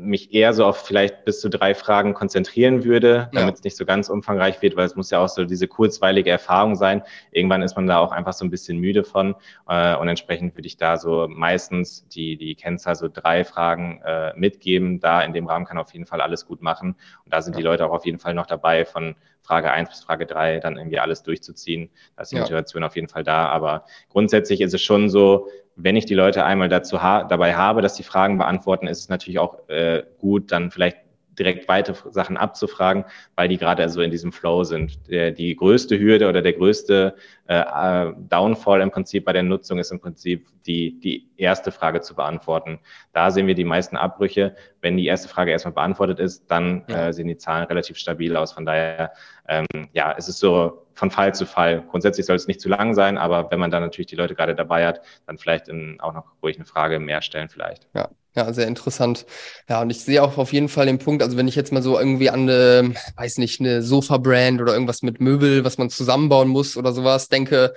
mich 0.00 0.34
eher 0.34 0.52
so 0.52 0.64
auf 0.64 0.78
vielleicht 0.78 1.24
bis 1.24 1.40
zu 1.40 1.48
drei 1.48 1.74
Fragen 1.74 2.14
konzentrieren 2.14 2.84
würde, 2.84 3.28
damit 3.32 3.48
ja. 3.48 3.54
es 3.54 3.62
nicht 3.62 3.76
so 3.76 3.84
ganz 3.84 4.08
umfangreich 4.08 4.60
wird, 4.62 4.76
weil 4.76 4.86
es 4.86 4.96
muss 4.96 5.10
ja 5.10 5.18
auch 5.18 5.28
so 5.28 5.44
diese 5.44 5.68
kurzweilige 5.68 6.30
Erfahrung 6.30 6.74
sein. 6.74 7.02
Irgendwann 7.30 7.62
ist 7.62 7.76
man 7.76 7.86
da 7.86 7.98
auch 7.98 8.12
einfach 8.12 8.32
so 8.32 8.44
ein 8.44 8.50
bisschen 8.50 8.78
müde 8.78 9.04
von 9.04 9.34
äh, 9.68 9.94
und 9.96 10.08
entsprechend 10.08 10.56
würde 10.56 10.66
ich 10.66 10.76
da 10.76 10.96
so 10.96 11.26
meistens 11.28 12.06
die, 12.08 12.36
die 12.36 12.54
Kennzahl 12.54 12.96
so 12.96 13.08
drei 13.12 13.44
Fragen 13.44 14.00
äh, 14.04 14.32
mitgeben. 14.36 15.00
Da 15.00 15.22
in 15.22 15.32
dem 15.32 15.46
Rahmen 15.46 15.66
kann 15.66 15.78
auf 15.78 15.92
jeden 15.92 16.06
Fall 16.06 16.20
alles 16.20 16.46
gut 16.46 16.62
machen 16.62 16.96
und 17.24 17.32
da 17.32 17.42
sind 17.42 17.54
ja. 17.54 17.58
die 17.58 17.64
Leute 17.64 17.86
auch 17.86 17.92
auf 17.92 18.06
jeden 18.06 18.18
Fall 18.18 18.34
noch 18.34 18.46
dabei 18.46 18.84
von 18.84 19.14
Frage 19.50 19.72
eins 19.72 19.88
bis 19.88 20.04
Frage 20.04 20.26
drei 20.26 20.60
dann 20.60 20.76
irgendwie 20.76 21.00
alles 21.00 21.24
durchzuziehen. 21.24 21.90
Da 22.14 22.22
ist 22.22 22.30
die 22.30 22.36
ja. 22.36 22.42
Motivation 22.42 22.84
auf 22.84 22.94
jeden 22.94 23.08
Fall 23.08 23.24
da. 23.24 23.46
Aber 23.48 23.84
grundsätzlich 24.08 24.60
ist 24.60 24.74
es 24.74 24.80
schon 24.80 25.10
so, 25.10 25.48
wenn 25.74 25.96
ich 25.96 26.06
die 26.06 26.14
Leute 26.14 26.44
einmal 26.44 26.68
dazu 26.68 27.02
ha 27.02 27.24
dabei 27.24 27.56
habe, 27.56 27.82
dass 27.82 27.94
die 27.94 28.04
Fragen 28.04 28.38
beantworten, 28.38 28.86
ist 28.86 29.00
es 29.00 29.08
natürlich 29.08 29.40
auch 29.40 29.68
äh, 29.68 30.04
gut, 30.18 30.52
dann 30.52 30.70
vielleicht 30.70 30.98
direkt 31.40 31.66
weite 31.66 31.94
Sachen 32.10 32.36
abzufragen, 32.36 33.04
weil 33.34 33.48
die 33.48 33.56
gerade 33.56 33.88
so 33.88 34.02
in 34.02 34.10
diesem 34.10 34.30
Flow 34.30 34.62
sind. 34.62 35.08
Der, 35.08 35.32
die 35.32 35.56
größte 35.56 35.98
Hürde 35.98 36.28
oder 36.28 36.42
der 36.42 36.52
größte 36.52 37.16
äh, 37.48 37.54
äh, 37.54 38.12
Downfall 38.16 38.80
im 38.82 38.90
Prinzip 38.90 39.24
bei 39.24 39.32
der 39.32 39.42
Nutzung 39.42 39.78
ist 39.78 39.90
im 39.90 39.98
Prinzip 39.98 40.46
die, 40.66 41.00
die 41.00 41.28
erste 41.36 41.72
Frage 41.72 42.00
zu 42.02 42.14
beantworten. 42.14 42.78
Da 43.12 43.30
sehen 43.30 43.46
wir 43.46 43.54
die 43.54 43.64
meisten 43.64 43.96
Abbrüche. 43.96 44.54
Wenn 44.80 44.96
die 44.96 45.06
erste 45.06 45.28
Frage 45.28 45.50
erstmal 45.50 45.74
beantwortet 45.74 46.20
ist, 46.20 46.50
dann 46.50 46.84
ja. 46.88 47.08
äh, 47.08 47.12
sehen 47.12 47.26
die 47.26 47.38
Zahlen 47.38 47.64
relativ 47.64 47.96
stabil 47.96 48.36
aus. 48.36 48.52
Von 48.52 48.66
daher, 48.66 49.12
ähm, 49.48 49.66
ja, 49.92 50.14
es 50.16 50.28
ist 50.28 50.38
so 50.38 50.86
von 50.94 51.10
Fall 51.10 51.34
zu 51.34 51.46
Fall. 51.46 51.82
Grundsätzlich 51.90 52.26
soll 52.26 52.36
es 52.36 52.46
nicht 52.46 52.60
zu 52.60 52.68
lang 52.68 52.94
sein, 52.94 53.16
aber 53.16 53.50
wenn 53.50 53.58
man 53.58 53.70
dann 53.70 53.82
natürlich 53.82 54.08
die 54.08 54.16
Leute 54.16 54.34
gerade 54.34 54.54
dabei 54.54 54.86
hat, 54.86 55.00
dann 55.26 55.38
vielleicht 55.38 55.68
in, 55.68 55.98
auch 56.00 56.12
noch 56.12 56.26
ruhig 56.42 56.56
eine 56.56 56.66
Frage 56.66 57.00
mehr 57.00 57.22
stellen 57.22 57.48
vielleicht. 57.48 57.88
Ja, 57.94 58.10
ja, 58.36 58.52
sehr 58.52 58.66
interessant. 58.66 59.26
Ja, 59.68 59.82
und 59.82 59.90
ich 59.90 60.00
sehe 60.00 60.22
auch 60.22 60.38
auf 60.38 60.52
jeden 60.52 60.68
Fall 60.68 60.86
den 60.86 60.98
Punkt, 60.98 61.22
also 61.22 61.36
wenn 61.36 61.48
ich 61.48 61.56
jetzt 61.56 61.72
mal 61.72 61.82
so 61.82 61.98
irgendwie 61.98 62.30
an 62.30 62.48
eine, 62.48 62.94
weiß 63.16 63.38
nicht, 63.38 63.60
eine 63.60 63.82
Sofa-Brand 63.82 64.60
oder 64.60 64.72
irgendwas 64.72 65.02
mit 65.02 65.20
Möbel, 65.20 65.64
was 65.64 65.78
man 65.78 65.90
zusammenbauen 65.90 66.48
muss 66.48 66.76
oder 66.76 66.92
sowas, 66.92 67.28
denke, 67.28 67.74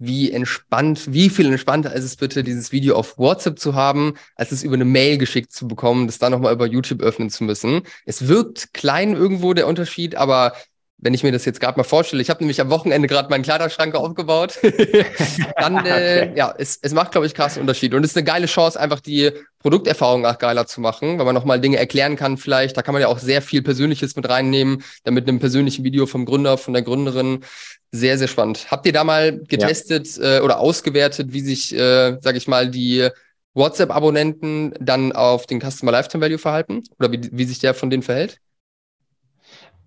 wie 0.00 0.32
entspannt, 0.32 1.12
wie 1.12 1.28
viel 1.28 1.46
entspannter 1.46 1.92
ist 1.92 2.04
es 2.04 2.16
bitte, 2.16 2.42
dieses 2.42 2.72
Video 2.72 2.96
auf 2.96 3.18
WhatsApp 3.18 3.58
zu 3.58 3.74
haben, 3.74 4.14
als 4.34 4.50
es 4.50 4.62
über 4.62 4.74
eine 4.74 4.86
Mail 4.86 5.18
geschickt 5.18 5.52
zu 5.52 5.68
bekommen, 5.68 6.06
das 6.06 6.18
dann 6.18 6.32
nochmal 6.32 6.54
über 6.54 6.66
YouTube 6.66 7.02
öffnen 7.02 7.28
zu 7.28 7.44
müssen. 7.44 7.82
Es 8.06 8.26
wirkt 8.26 8.72
klein 8.72 9.12
irgendwo 9.12 9.52
der 9.52 9.66
Unterschied, 9.66 10.14
aber 10.16 10.54
wenn 11.02 11.14
ich 11.14 11.22
mir 11.22 11.32
das 11.32 11.44
jetzt 11.44 11.60
gerade 11.60 11.78
mal 11.78 11.84
vorstelle, 11.84 12.20
ich 12.20 12.28
habe 12.28 12.40
nämlich 12.40 12.60
am 12.60 12.68
Wochenende 12.68 13.08
gerade 13.08 13.30
meinen 13.30 13.42
Kleiderschrank 13.42 13.94
aufgebaut, 13.94 14.58
dann 15.56 15.84
äh, 15.86 16.28
okay. 16.30 16.32
ja, 16.36 16.54
es, 16.56 16.78
es 16.82 16.92
macht, 16.92 17.12
glaube 17.12 17.26
ich, 17.26 17.34
krassen 17.34 17.62
Unterschied. 17.62 17.94
Und 17.94 18.04
es 18.04 18.10
ist 18.10 18.16
eine 18.16 18.24
geile 18.24 18.46
Chance, 18.46 18.78
einfach 18.78 19.00
die 19.00 19.30
Produkterfahrung 19.60 20.26
auch 20.26 20.38
geiler 20.38 20.66
zu 20.66 20.80
machen, 20.80 21.18
weil 21.18 21.24
man 21.24 21.34
nochmal 21.34 21.60
Dinge 21.60 21.78
erklären 21.78 22.16
kann 22.16 22.36
vielleicht. 22.36 22.76
Da 22.76 22.82
kann 22.82 22.92
man 22.92 23.00
ja 23.00 23.08
auch 23.08 23.18
sehr 23.18 23.40
viel 23.40 23.62
Persönliches 23.62 24.14
mit 24.16 24.28
reinnehmen, 24.28 24.82
dann 25.04 25.14
mit 25.14 25.26
einem 25.26 25.40
persönlichen 25.40 25.84
Video 25.84 26.06
vom 26.06 26.26
Gründer, 26.26 26.58
von 26.58 26.74
der 26.74 26.82
Gründerin. 26.82 27.44
Sehr, 27.92 28.18
sehr 28.18 28.28
spannend. 28.28 28.70
Habt 28.70 28.86
ihr 28.86 28.92
da 28.92 29.02
mal 29.02 29.38
getestet 29.38 30.16
ja. 30.16 30.38
äh, 30.38 30.40
oder 30.40 30.60
ausgewertet, 30.60 31.32
wie 31.32 31.40
sich, 31.40 31.74
äh, 31.74 32.18
sage 32.20 32.36
ich 32.36 32.46
mal, 32.46 32.70
die 32.70 33.08
WhatsApp-Abonnenten 33.54 34.74
dann 34.78 35.12
auf 35.12 35.46
den 35.46 35.60
Customer 35.60 35.92
Lifetime 35.92 36.22
Value 36.22 36.38
verhalten? 36.38 36.84
Oder 36.98 37.10
wie, 37.10 37.20
wie 37.32 37.44
sich 37.44 37.58
der 37.58 37.74
von 37.74 37.90
denen 37.90 38.02
verhält? 38.02 38.38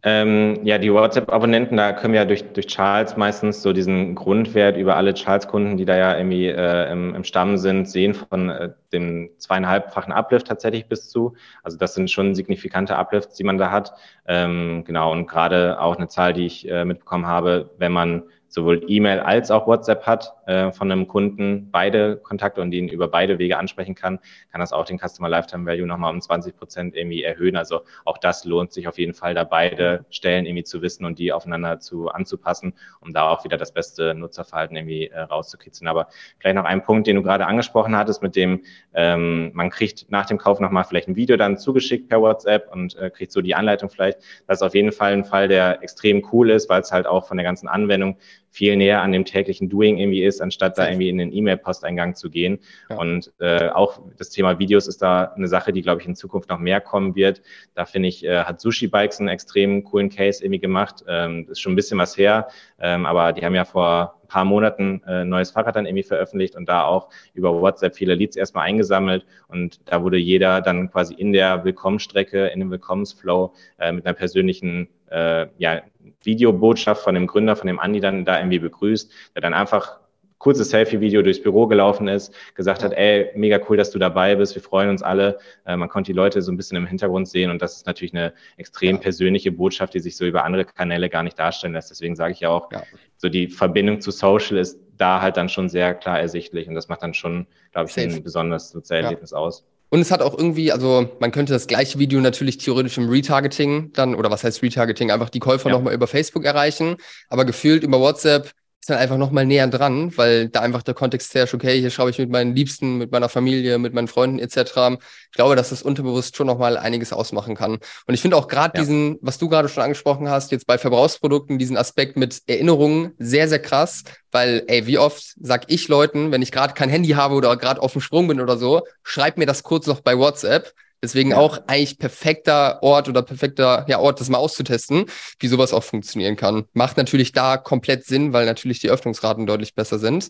Ähm, 0.06 0.60
ja, 0.64 0.80
die 0.80 0.92
WhatsApp-Abonnenten, 0.92 1.78
da 1.78 1.94
können 1.94 2.12
wir 2.12 2.20
ja 2.20 2.26
durch, 2.26 2.44
durch 2.52 2.68
Charles 2.68 3.16
meistens 3.16 3.62
so 3.62 3.72
diesen 3.72 4.16
Grundwert 4.16 4.76
über 4.76 4.98
alle 4.98 5.14
Charles-Kunden, 5.14 5.78
die 5.78 5.86
da 5.86 5.96
ja 5.96 6.18
irgendwie 6.18 6.48
äh, 6.48 6.92
im, 6.92 7.16
im 7.16 7.24
Stamm 7.24 7.58
sind, 7.58 7.90
sehen 7.90 8.14
von 8.14 8.50
äh, 8.50 8.72
dem 8.92 9.30
zweieinhalbfachen 9.38 10.12
Uplift 10.12 10.48
tatsächlich 10.48 10.88
bis 10.88 11.10
zu. 11.10 11.36
Also 11.64 11.78
das 11.78 11.94
sind 11.94 12.12
schon 12.12 12.36
signifikante 12.36 12.98
Uplifts, 12.98 13.36
die 13.36 13.46
man 13.46 13.58
da 13.58 13.72
hat. 13.72 13.94
Ähm, 14.28 14.84
genau, 14.86 15.14
und 15.14 15.26
gerade 15.26 15.80
auch 15.80 15.96
eine 15.96 16.10
Zahl, 16.10 16.34
die 16.34 16.48
ich 16.48 16.70
äh, 16.70 16.84
mitbekommen 16.84 17.26
habe, 17.26 17.70
wenn 17.78 17.94
man 17.94 18.24
sowohl 18.50 18.84
E-Mail 18.88 19.22
als 19.22 19.52
auch 19.52 19.68
WhatsApp 19.68 20.06
hat 20.06 20.34
äh, 20.46 20.72
von 20.72 20.92
einem 20.92 21.08
Kunden, 21.08 21.70
beide 21.72 22.18
Kontakte 22.18 22.62
und 22.62 22.72
ihn 22.74 22.88
über 22.88 23.08
beide 23.08 23.40
Wege 23.40 23.58
ansprechen 23.58 23.96
kann, 23.96 24.20
kann 24.52 24.60
das 24.62 24.74
auch 24.74 24.86
den 24.86 25.00
Customer 25.00 25.30
Lifetime 25.30 25.66
Value 25.66 25.88
nochmal 25.88 26.14
um 26.14 26.22
20 26.22 26.56
Prozent 26.56 26.96
irgendwie 26.96 27.24
erhöhen. 27.24 27.56
Also 27.56 27.82
auch 28.06 28.18
das 28.18 28.46
lohnt 28.46 28.74
sich 28.74 28.88
auf 28.88 28.98
jeden 28.98 29.14
Fall, 29.14 29.34
da 29.34 29.44
beide 29.44 30.06
Stellen 30.10 30.46
irgendwie 30.46 30.64
zu 30.64 30.82
wissen 30.82 31.06
und 31.06 31.20
die 31.20 31.32
aufeinander 31.32 31.80
zu 31.80 32.10
anzupassen, 32.10 32.74
um 33.00 33.14
da 33.14 33.30
auch 33.30 33.44
wieder 33.44 33.58
das 33.58 33.74
beste 33.74 34.14
Nutzerverhalten 34.14 34.76
irgendwie 34.76 35.08
äh, 35.08 35.20
rauszukitzeln. 35.20 35.88
Aber 35.88 36.08
vielleicht 36.40 36.56
noch 36.56 36.66
ein 36.66 36.84
Punkt, 36.84 37.08
den 37.08 37.16
du 37.16 37.24
gerade 37.24 37.46
angesprochen 37.46 37.96
hattest, 37.96 38.22
mit 38.22 38.36
dem 38.36 38.64
ähm, 38.94 39.52
man 39.54 39.70
kriegt 39.70 40.12
nach 40.12 40.26
dem 40.26 40.38
Kauf 40.38 40.60
nochmal 40.60 40.84
vielleicht 40.84 41.08
ein 41.08 41.16
Video 41.16 41.38
dann 41.38 41.58
zugeschickt 41.58 42.10
per 42.10 42.22
WhatsApp 42.22 42.70
und 42.72 42.96
äh, 42.98 43.10
kriegt 43.10 43.32
so 43.32 43.42
die 43.42 43.56
Anleitung 43.56 43.90
vielleicht. 43.90 44.20
Das 44.48 44.60
ist 44.60 44.64
auf 44.64 44.76
jeden 44.76 44.92
Fall 44.92 45.14
ein 45.14 45.26
Fall, 45.26 45.48
der 45.48 45.82
extrem 45.84 46.28
cool 46.32 46.50
ist, 46.50 46.70
weil 46.70 46.82
es 46.82 46.92
halt 46.92 47.08
auch 47.08 47.28
von 47.28 47.38
der 47.38 47.44
ganzen 47.44 47.68
Anwendung 47.68 48.18
viel 48.54 48.76
näher 48.76 49.02
an 49.02 49.12
dem 49.12 49.26
täglichen 49.26 49.68
Doing 49.68 49.98
irgendwie 49.98 50.24
ist, 50.24 50.40
anstatt 50.40 50.78
da 50.78 50.88
irgendwie 50.88 51.10
in 51.10 51.18
den 51.18 51.34
E-Mail-Posteingang 51.34 52.14
zu 52.14 52.30
gehen. 52.30 52.60
Ja. 52.88 52.98
Und 52.98 53.34
äh, 53.40 53.70
auch 53.70 54.00
das 54.18 54.30
Thema 54.30 54.60
Videos 54.60 54.88
ist 54.88 55.02
da 55.02 55.34
eine 55.36 55.48
Sache, 55.48 55.74
die, 55.74 55.82
glaube 55.82 56.02
ich, 56.02 56.08
in 56.08 56.16
Zukunft 56.16 56.50
noch 56.50 56.60
mehr 56.60 56.80
kommen 56.80 57.16
wird. 57.16 57.42
Da 57.74 57.86
finde 57.86 58.10
ich, 58.10 58.24
äh, 58.24 58.44
hat 58.44 58.62
Sushi 58.62 58.86
Bikes 58.86 59.20
einen 59.20 59.30
extrem 59.30 59.84
coolen 59.84 60.12
Case 60.12 60.44
irgendwie 60.44 60.60
gemacht. 60.60 61.04
Ähm, 61.08 61.48
ist 61.50 61.62
schon 61.62 61.74
ein 61.74 61.76
bisschen 61.76 61.98
was 61.98 62.16
her, 62.16 62.48
ähm, 62.80 63.08
aber 63.08 63.34
die 63.34 63.44
haben 63.44 63.56
ja 63.56 63.66
vor 63.66 64.20
ein 64.24 64.28
paar 64.28 64.46
Monaten 64.46 65.02
äh, 65.08 65.26
neues 65.26 65.50
Fahrrad 65.50 65.76
dann 65.76 65.88
irgendwie 65.88 66.04
veröffentlicht 66.04 66.56
und 66.56 66.70
da 66.70 66.84
auch 66.84 67.10
über 67.34 67.60
WhatsApp 67.60 67.96
viele 67.96 68.14
Leads 68.14 68.36
erstmal 68.36 68.66
eingesammelt 68.66 69.26
und 69.48 69.82
da 69.86 70.04
wurde 70.04 70.18
jeder 70.18 70.62
dann 70.62 70.92
quasi 70.92 71.16
in 71.16 71.34
der 71.34 71.66
Willkommensstrecke, 71.66 72.48
in 72.48 72.60
dem 72.60 72.70
Willkommensflow 72.70 73.52
äh, 73.80 73.92
mit 73.92 74.06
einer 74.06 74.14
persönlichen 74.14 74.90
äh, 75.14 75.48
ja, 75.58 75.82
Videobotschaft 76.24 77.04
von 77.04 77.16
dem 77.16 77.28
Gründer, 77.28 77.56
von 77.56 77.68
dem 77.68 77.80
Andi 77.80 78.00
dann 78.00 78.26
da 78.26 78.40
irgendwie 78.40 78.60
begrüßt, 78.60 79.12
der 79.36 79.42
dann 79.42 79.54
einfach 79.54 80.00
kurzes 80.44 80.72
Selfie-Video 80.72 81.22
durchs 81.22 81.42
Büro 81.42 81.68
gelaufen 81.68 82.10
ist, 82.10 82.36
gesagt 82.54 82.84
hat, 82.84 82.92
ey, 82.92 83.32
mega 83.34 83.62
cool, 83.70 83.78
dass 83.78 83.92
du 83.92 84.00
dabei 84.00 84.36
bist, 84.36 84.56
wir 84.56 84.62
freuen 84.62 84.90
uns 84.90 85.02
alle. 85.02 85.38
Äh, 85.66 85.78
man 85.78 85.88
konnte 85.88 86.12
die 86.12 86.16
Leute 86.16 86.42
so 86.42 86.52
ein 86.52 86.58
bisschen 86.58 86.76
im 86.76 86.86
Hintergrund 86.86 87.30
sehen 87.30 87.50
und 87.50 87.62
das 87.62 87.78
ist 87.78 87.86
natürlich 87.88 88.14
eine 88.14 88.34
extrem 88.58 88.98
ja. 88.98 89.02
persönliche 89.02 89.54
Botschaft, 89.54 89.94
die 89.94 90.02
sich 90.02 90.18
so 90.18 90.26
über 90.26 90.44
andere 90.44 90.66
Kanäle 90.66 91.10
gar 91.10 91.24
nicht 91.24 91.40
darstellen 91.40 91.72
lässt. 91.72 91.92
Deswegen 91.92 92.18
sage 92.18 92.34
ich 92.34 92.42
ja 92.42 92.50
auch, 92.50 92.70
ja. 92.74 92.84
so 93.16 93.30
die 93.30 93.48
Verbindung 93.48 94.02
zu 94.02 94.12
Social 94.12 94.58
ist 94.58 94.82
da 94.98 95.22
halt 95.22 95.38
dann 95.38 95.48
schon 95.48 95.70
sehr 95.70 95.94
klar 95.96 96.20
ersichtlich 96.20 96.68
und 96.68 96.76
das 96.76 96.90
macht 96.90 97.04
dann 97.04 97.14
schon, 97.14 97.48
glaube 97.72 97.88
ich, 97.88 97.94
Safe. 97.94 98.10
ein 98.10 98.22
besonderes 98.22 98.74
Nutzererlebnis 98.74 99.32
ja. 99.32 99.38
aus. 99.38 99.66
Und 99.94 100.00
es 100.00 100.10
hat 100.10 100.24
auch 100.24 100.36
irgendwie, 100.36 100.72
also 100.72 101.08
man 101.20 101.32
könnte 101.32 101.54
das 101.54 101.68
gleiche 101.68 102.00
Video 102.00 102.20
natürlich 102.20 102.58
theoretisch 102.58 102.98
im 102.98 103.10
Retargeting 103.10 103.94
dann, 103.94 104.16
oder 104.16 104.32
was 104.32 104.44
heißt 104.44 104.64
Retargeting, 104.64 105.12
einfach 105.12 105.30
die 105.30 105.38
Käufer 105.38 105.70
ja. 105.70 105.76
nochmal 105.76 105.94
über 105.94 106.08
Facebook 106.08 106.46
erreichen, 106.46 106.96
aber 107.30 107.46
gefühlt 107.46 107.84
über 107.84 108.00
WhatsApp 108.00 108.54
ist 108.84 108.90
dann 108.90 108.98
einfach 108.98 109.16
nochmal 109.16 109.46
näher 109.46 109.66
dran, 109.68 110.12
weil 110.18 110.50
da 110.50 110.60
einfach 110.60 110.84
der 110.84 110.94
Kontext 110.94 111.34
herrscht, 111.34 111.54
okay, 111.54 111.80
hier 111.80 111.90
schreibe 111.90 112.10
ich 112.10 112.18
mit 112.18 112.30
meinen 112.30 112.54
Liebsten, 112.54 112.98
mit 112.98 113.14
meiner 113.14 113.30
Familie, 113.30 113.78
mit 113.78 113.94
meinen 113.94 114.10
Freunden 114.10 114.40
etc. 114.40 115.00
Ich 115.32 115.38
glaube, 115.38 115.56
dass 115.56 115.70
das 115.70 115.84
unterbewusst 115.84 116.36
schon 116.36 116.48
nochmal 116.48 116.76
einiges 116.76 117.14
ausmachen 117.14 117.56
kann. 117.56 117.76
Und 117.76 118.14
ich 118.14 118.22
finde 118.22 118.36
auch 118.36 118.50
gerade 118.50 118.78
ja. 118.78 118.84
diesen, 118.84 119.20
was 119.22 119.38
du 119.38 119.48
gerade 119.48 119.70
schon 119.70 119.84
angesprochen 119.84 120.28
hast, 120.28 120.52
jetzt 120.52 120.68
bei 120.68 120.78
Verbrauchsprodukten, 120.78 121.58
diesen 121.58 121.78
Aspekt 121.78 122.18
mit 122.18 122.42
Erinnerungen 122.46 123.14
sehr, 123.20 123.48
sehr 123.48 123.60
krass, 123.60 124.04
weil, 124.34 124.64
ey, 124.68 124.86
wie 124.86 124.98
oft 124.98 125.34
sag 125.40 125.72
ich 125.72 125.88
Leuten, 125.88 126.34
wenn 126.34 126.42
ich 126.42 126.52
gerade 126.52 126.74
kein 126.74 126.90
Handy 126.90 127.12
habe 127.12 127.36
oder 127.36 127.56
gerade 127.56 127.82
auf 127.82 127.94
dem 127.94 128.02
Sprung 128.02 128.28
bin 128.28 128.42
oder 128.42 128.58
so, 128.58 128.82
schreib 129.02 129.38
mir 129.38 129.46
das 129.46 129.64
kurz 129.64 129.88
noch 129.88 130.02
bei 130.02 130.18
WhatsApp, 130.18 130.74
Deswegen 131.04 131.32
ja. 131.32 131.38
auch 131.38 131.60
eigentlich 131.68 132.00
perfekter 132.00 132.82
Ort 132.82 133.10
oder 133.10 133.22
perfekter 133.22 133.86
ja, 133.90 134.00
Ort, 134.00 134.22
das 134.22 134.30
mal 134.30 134.38
auszutesten, 134.38 135.06
wie 135.38 135.48
sowas 135.50 135.74
auch 135.74 135.84
funktionieren 135.84 136.38
kann. 136.38 136.64
Macht 136.72 136.96
natürlich 136.96 137.34
da 137.34 137.58
komplett 137.58 138.06
Sinn, 138.06 138.32
weil 138.32 138.46
natürlich 138.46 138.80
die 138.80 138.90
Öffnungsraten 138.90 139.46
deutlich 139.46 139.76
besser 139.76 140.00
sind. 140.00 140.30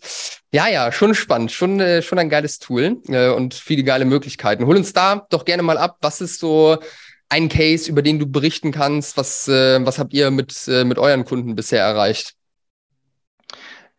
Ja, 0.52 0.66
ja, 0.66 0.90
schon 0.90 1.14
spannend, 1.14 1.52
schon, 1.52 1.78
äh, 1.78 2.02
schon 2.02 2.18
ein 2.18 2.28
geiles 2.28 2.58
Tool 2.58 3.00
äh, 3.06 3.28
und 3.28 3.54
viele 3.54 3.84
geile 3.84 4.04
Möglichkeiten. 4.04 4.66
Hol 4.66 4.76
uns 4.76 4.92
da 4.92 5.24
doch 5.30 5.44
gerne 5.44 5.62
mal 5.62 5.78
ab. 5.78 5.98
Was 6.00 6.20
ist 6.20 6.40
so 6.40 6.78
ein 7.28 7.48
Case, 7.48 7.88
über 7.88 8.02
den 8.02 8.18
du 8.18 8.26
berichten 8.26 8.72
kannst? 8.72 9.16
Was, 9.16 9.46
äh, 9.46 9.78
was 9.86 10.00
habt 10.00 10.12
ihr 10.12 10.32
mit, 10.32 10.66
äh, 10.66 10.84
mit 10.84 10.98
euren 10.98 11.24
Kunden 11.24 11.54
bisher 11.54 11.84
erreicht? 11.84 12.34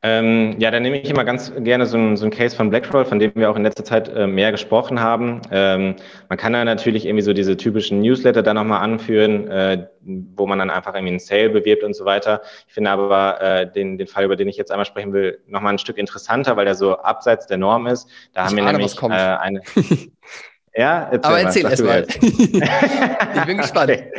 Ähm, 0.07 0.55
ja, 0.59 0.69
da 0.69 0.79
nehme 0.79 1.01
ich 1.01 1.09
immer 1.09 1.23
ganz 1.23 1.51
gerne 1.57 1.87
so 1.87 1.97
ein, 1.97 2.15
so 2.15 2.29
Case 2.29 2.55
von 2.55 2.69
Blackroll, 2.69 3.05
von 3.05 3.17
dem 3.17 3.31
wir 3.33 3.49
auch 3.49 3.55
in 3.55 3.63
letzter 3.63 3.83
Zeit 3.83 4.07
äh, 4.09 4.27
mehr 4.27 4.51
gesprochen 4.51 4.99
haben. 4.99 5.41
Ähm, 5.49 5.95
man 6.29 6.37
kann 6.37 6.53
da 6.53 6.63
natürlich 6.63 7.07
irgendwie 7.07 7.23
so 7.23 7.33
diese 7.33 7.57
typischen 7.57 8.01
Newsletter 8.01 8.43
da 8.43 8.53
nochmal 8.53 8.83
anführen, 8.83 9.47
äh, 9.47 9.87
wo 10.35 10.45
man 10.45 10.59
dann 10.59 10.69
einfach 10.69 10.93
irgendwie 10.93 11.13
einen 11.13 11.19
Sale 11.19 11.49
bewirbt 11.49 11.83
und 11.83 11.95
so 11.95 12.05
weiter. 12.05 12.43
Ich 12.67 12.73
finde 12.75 12.91
aber 12.91 13.41
äh, 13.41 13.71
den, 13.71 13.97
den 13.97 14.05
Fall, 14.05 14.25
über 14.25 14.35
den 14.35 14.47
ich 14.47 14.57
jetzt 14.57 14.71
einmal 14.71 14.85
sprechen 14.85 15.11
will, 15.11 15.39
nochmal 15.47 15.73
ein 15.73 15.79
Stück 15.79 15.97
interessanter, 15.97 16.55
weil 16.55 16.65
der 16.65 16.75
so 16.75 16.99
abseits 16.99 17.47
der 17.47 17.57
Norm 17.57 17.87
ist. 17.87 18.07
Da 18.33 18.43
ich 18.43 18.49
haben 18.49 18.57
wir 18.57 18.63
nämlich 18.63 19.01
äh, 19.01 19.07
eine. 19.07 19.61
ja, 20.75 21.09
erzähl 21.11 21.31
aber 21.31 21.41
erzähl 21.41 21.65
erst 21.65 21.83
mal. 21.83 22.05
ich 22.21 23.45
bin 23.47 23.57
gespannt. 23.57 23.89
Okay. 23.89 24.11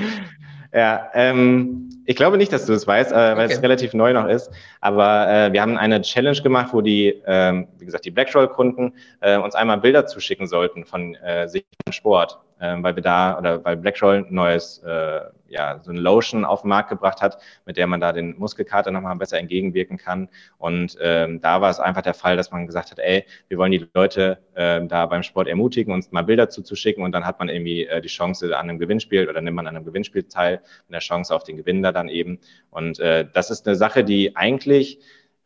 Ja, 0.76 1.10
ähm, 1.14 1.88
ich 2.04 2.16
glaube 2.16 2.36
nicht, 2.36 2.52
dass 2.52 2.66
du 2.66 2.74
es 2.74 2.86
weißt, 2.86 3.10
äh, 3.10 3.14
weil 3.14 3.46
okay. 3.46 3.54
es 3.54 3.62
relativ 3.62 3.94
neu 3.94 4.12
noch 4.12 4.28
ist. 4.28 4.50
Aber 4.82 5.26
äh, 5.26 5.50
wir 5.50 5.62
haben 5.62 5.78
eine 5.78 6.02
Challenge 6.02 6.38
gemacht, 6.42 6.74
wo 6.74 6.82
die, 6.82 7.14
ähm, 7.26 7.66
wie 7.78 7.86
gesagt, 7.86 8.04
die 8.04 8.10
Blackroll-Kunden 8.10 8.92
äh, 9.20 9.38
uns 9.38 9.54
einmal 9.54 9.78
Bilder 9.78 10.04
zuschicken 10.04 10.46
sollten 10.46 10.84
von 10.84 11.14
äh, 11.14 11.48
sich 11.48 11.64
im 11.86 11.92
Sport. 11.92 12.38
Äh, 12.58 12.76
weil 12.80 12.96
wir 12.96 13.02
da 13.02 13.38
oder 13.38 13.64
weil 13.64 13.76
Blackroll 13.76 14.24
ein 14.28 14.34
neues, 14.34 14.78
äh, 14.78 15.20
ja, 15.48 15.78
so 15.82 15.90
eine 15.90 16.00
Lotion 16.00 16.44
auf 16.44 16.62
den 16.62 16.68
Markt 16.68 16.90
gebracht 16.90 17.22
hat, 17.22 17.38
mit 17.64 17.76
der 17.76 17.86
man 17.86 18.00
da 18.00 18.12
den 18.12 18.36
Muskelkater 18.38 18.90
nochmal 18.90 19.16
besser 19.16 19.38
entgegenwirken 19.38 19.96
kann. 19.96 20.28
Und 20.58 20.96
ähm, 21.00 21.40
da 21.40 21.60
war 21.60 21.70
es 21.70 21.78
einfach 21.78 22.02
der 22.02 22.14
Fall, 22.14 22.36
dass 22.36 22.50
man 22.50 22.66
gesagt 22.66 22.90
hat, 22.90 22.98
ey, 22.98 23.24
wir 23.48 23.58
wollen 23.58 23.72
die 23.72 23.86
Leute 23.94 24.38
äh, 24.54 24.84
da 24.86 25.06
beim 25.06 25.22
Sport 25.22 25.48
ermutigen, 25.48 25.92
uns 25.92 26.10
mal 26.12 26.22
Bilder 26.22 26.48
zuzuschicken 26.48 27.04
und 27.04 27.12
dann 27.12 27.26
hat 27.26 27.38
man 27.38 27.48
irgendwie 27.48 27.86
äh, 27.86 28.00
die 28.00 28.08
Chance 28.08 28.56
an 28.56 28.68
einem 28.68 28.78
Gewinnspiel 28.78 29.28
oder 29.28 29.40
nimmt 29.40 29.56
man 29.56 29.66
an 29.66 29.76
einem 29.76 29.84
Gewinnspiel 29.84 30.24
teil, 30.24 30.60
mit 30.88 30.94
der 30.94 31.00
Chance 31.00 31.34
auf 31.34 31.44
den 31.44 31.56
Gewinn 31.56 31.82
da 31.82 31.92
dann 31.92 32.08
eben. 32.08 32.38
Und 32.70 32.98
äh, 32.98 33.26
das 33.32 33.50
ist 33.50 33.66
eine 33.66 33.76
Sache, 33.76 34.04
die 34.04 34.36
eigentlich 34.36 35.00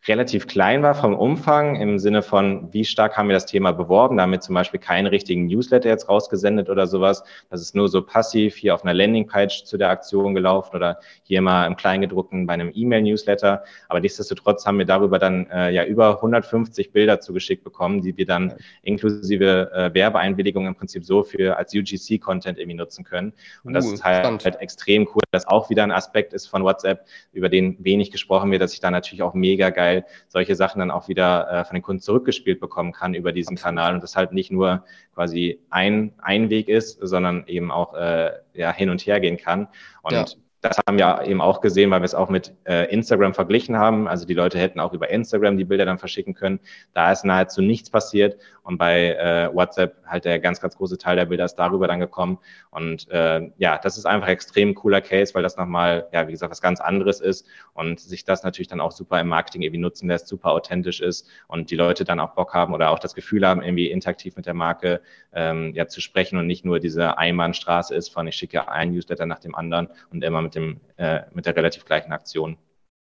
relativ 0.09 0.47
klein 0.47 0.83
war 0.83 0.95
vom 0.95 1.15
Umfang 1.15 1.77
im 1.77 1.99
Sinne 1.99 2.23
von, 2.23 2.73
wie 2.73 2.85
stark 2.85 3.19
haben 3.19 3.29
wir 3.29 3.35
das 3.35 3.45
Thema 3.45 3.73
beworben. 3.73 4.17
Da 4.17 4.23
haben 4.23 4.33
wir 4.33 4.41
zum 4.41 4.55
Beispiel 4.55 4.81
keinen 4.81 5.07
richtigen 5.07 5.47
Newsletter 5.47 5.91
jetzt 5.91 6.09
rausgesendet 6.09 6.71
oder 6.71 6.87
sowas. 6.87 7.23
Das 7.51 7.61
ist 7.61 7.75
nur 7.75 7.89
so 7.89 8.01
passiv 8.03 8.57
hier 8.57 8.75
auf 8.75 8.83
einer 8.83 8.95
Landingpage 8.95 9.65
zu 9.65 9.77
der 9.77 9.91
Aktion 9.91 10.35
gelaufen 10.35 10.75
oder 10.75 10.99
hier 11.23 11.43
mal 11.43 11.67
im 11.67 11.77
Kleingedruckten 11.77 12.47
bei 12.47 12.55
einem 12.55 12.71
E-Mail-Newsletter. 12.75 13.63
Aber 13.89 14.01
nichtsdestotrotz 14.01 14.65
haben 14.65 14.79
wir 14.79 14.87
darüber 14.87 15.19
dann 15.19 15.47
äh, 15.51 15.71
ja 15.71 15.85
über 15.85 16.17
150 16.17 16.93
Bilder 16.93 17.21
zugeschickt 17.21 17.63
bekommen, 17.63 18.01
die 18.01 18.17
wir 18.17 18.25
dann 18.25 18.55
inklusive 18.83 19.71
äh, 19.75 19.93
Werbeeinwilligung 19.93 20.67
im 20.67 20.75
Prinzip 20.75 21.05
so 21.05 21.25
für 21.25 21.59
als 21.59 21.75
UGC-Content 21.75 22.59
irgendwie 22.59 22.79
nutzen 22.79 23.05
können. 23.05 23.35
Und 23.65 23.75
das 23.75 23.87
uh, 23.87 23.93
ist 23.93 24.05
halt, 24.05 24.25
halt 24.25 24.61
extrem 24.61 25.07
cool, 25.15 25.23
dass 25.31 25.47
auch 25.47 25.69
wieder 25.69 25.83
ein 25.83 25.93
Aspekt 25.93 26.33
ist 26.33 26.47
von 26.47 26.65
WhatsApp, 26.65 27.05
über 27.33 27.51
den 27.51 27.77
wenig 27.85 28.11
gesprochen 28.11 28.51
wird, 28.51 28.63
dass 28.63 28.73
ich 28.73 28.81
da 28.81 28.91
natürlich 28.91 29.23
auch 29.23 29.35
mega 29.35 29.69
geil 29.69 29.90
geil, 29.91 30.05
solche 30.29 30.55
Sachen 30.55 30.79
dann 30.79 30.91
auch 30.91 31.09
wieder 31.09 31.51
äh, 31.51 31.65
von 31.65 31.75
den 31.75 31.83
Kunden 31.83 32.03
zurückgespielt 32.03 32.61
bekommen 32.61 32.93
kann 32.93 33.15
über 33.15 33.33
diesen. 33.33 33.57
Kanal 33.57 33.95
und 33.95 34.03
das 34.03 34.17
halt 34.17 34.33
nicht 34.33 34.51
nur 34.51 34.85
quasi 35.15 35.61
ein, 35.71 36.13
ein 36.23 36.51
Weg 36.51 36.69
ist, 36.69 36.99
sondern 37.01 37.47
eben 37.47 37.71
auch 37.71 37.95
äh, 37.95 38.33
ja, 38.55 38.73
hin 38.73 38.91
und 38.91 39.01
her 39.03 39.21
gehen 39.21 39.37
kann. 39.37 39.69
Und 40.03 40.13
ja 40.13 40.25
das 40.61 40.77
haben 40.87 40.99
wir 40.99 41.23
eben 41.27 41.41
auch 41.41 41.61
gesehen, 41.61 41.91
weil 41.91 42.01
wir 42.01 42.05
es 42.05 42.15
auch 42.15 42.29
mit 42.29 42.55
äh, 42.65 42.93
Instagram 42.93 43.33
verglichen 43.33 43.79
haben. 43.79 44.07
Also 44.07 44.27
die 44.27 44.35
Leute 44.35 44.59
hätten 44.59 44.79
auch 44.79 44.93
über 44.93 45.09
Instagram 45.09 45.57
die 45.57 45.65
Bilder 45.65 45.87
dann 45.87 45.99
verschicken 45.99 46.35
können. 46.35 46.61
Da 46.93 47.11
ist 47.11 47.25
nahezu 47.25 47.63
nichts 47.63 47.89
passiert. 47.89 48.37
Und 48.71 48.79
bei 48.79 49.17
äh, 49.17 49.53
WhatsApp 49.53 49.97
halt 50.07 50.25
der 50.25 50.39
ganz, 50.39 50.61
ganz 50.61 50.77
große 50.77 50.97
Teil 50.97 51.17
der 51.17 51.25
Bilder 51.25 51.45
ist 51.45 51.57
darüber 51.57 51.89
dann 51.89 51.99
gekommen. 51.99 52.39
Und 52.71 53.11
äh, 53.11 53.51
ja, 53.59 53.79
das 53.79 53.99
ist 53.99 54.07
einfach 54.07 54.29
extrem 54.29 54.77
cooler 54.77 55.01
Case, 55.01 55.35
weil 55.35 55.43
das 55.43 55.57
nochmal, 55.57 56.07
ja, 56.13 56.29
wie 56.29 56.31
gesagt, 56.31 56.53
was 56.53 56.63
ganz 56.63 56.81
anderes 56.81 57.21
ist 57.21 57.49
und 57.75 57.99
sich 57.99 58.25
das 58.25 58.45
natürlich 58.45 58.69
dann 58.69 58.81
auch 58.81 58.93
super 58.93 59.21
im 59.21 59.27
Marketing 59.27 59.63
irgendwie 59.63 59.81
nutzen 59.81 60.07
lässt, 60.07 60.29
super 60.29 60.53
authentisch 60.53 61.01
ist 61.01 61.29
und 61.49 61.73
die 61.73 61.75
Leute 61.75 62.05
dann 62.05 62.21
auch 62.21 62.31
Bock 62.37 62.55
haben 62.55 62.73
oder 62.73 62.91
auch 62.91 63.01
das 63.01 63.17
Gefühl 63.17 63.45
haben, 63.45 63.61
irgendwie 63.61 63.91
interaktiv 63.91 64.37
mit 64.37 64.47
der 64.47 64.55
Marke 64.55 65.01
ähm, 65.33 65.73
ja 65.75 65.89
zu 65.89 66.01
sprechen 66.01 66.39
und 66.39 66.47
nicht 66.47 66.65
nur 66.65 66.79
diese 66.79 67.19
Einbahnstraße 67.19 67.93
ist 67.93 68.11
von 68.11 68.29
ich 68.29 68.37
schicke 68.37 68.69
ein 68.69 68.93
Newsletter 68.93 69.27
nach 69.27 69.41
dem 69.41 69.57
anderen 69.57 69.89
und 70.13 70.23
immer 70.23 70.43
mit, 70.43 70.55
dem, 70.55 70.81
äh, 70.97 71.23
mit 71.33 71.45
der 71.45 71.57
relativ 71.57 71.85
gleichen 71.85 72.13
Aktion. 72.13 72.57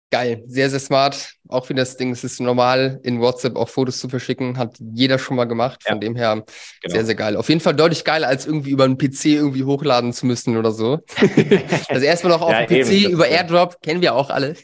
Geil, 0.09 0.43
sehr, 0.47 0.69
sehr 0.69 0.79
smart. 0.79 1.33
Auch 1.49 1.67
wie 1.67 1.73
das 1.73 1.97
Ding, 1.97 2.11
es 2.11 2.23
ist 2.23 2.39
normal, 2.39 3.01
in 3.03 3.19
WhatsApp 3.19 3.57
auch 3.57 3.67
Fotos 3.67 3.99
zu 3.99 4.07
verschicken, 4.07 4.57
hat 4.57 4.77
jeder 4.79 5.19
schon 5.19 5.35
mal 5.35 5.43
gemacht. 5.43 5.83
Von 5.83 5.95
ja, 5.95 5.99
dem 5.99 6.15
her 6.15 6.35
genau. 6.81 6.95
sehr, 6.95 7.05
sehr 7.05 7.15
geil. 7.15 7.35
Auf 7.35 7.49
jeden 7.49 7.59
Fall 7.59 7.75
deutlich 7.75 8.05
geiler, 8.05 8.27
als 8.27 8.45
irgendwie 8.45 8.69
über 8.69 8.85
einen 8.85 8.97
PC 8.97 9.25
irgendwie 9.25 9.65
hochladen 9.65 10.13
zu 10.13 10.25
müssen 10.25 10.55
oder 10.55 10.71
so. 10.71 10.99
also 11.89 12.05
erstmal 12.05 12.31
noch 12.31 12.41
auf 12.41 12.51
ja, 12.51 12.65
dem 12.65 12.83
PC 12.83 12.91
eben, 12.91 13.13
über 13.13 13.27
Airdrop, 13.27 13.81
kennen 13.81 14.01
wir 14.01 14.15
auch 14.15 14.29
alle. 14.29 14.55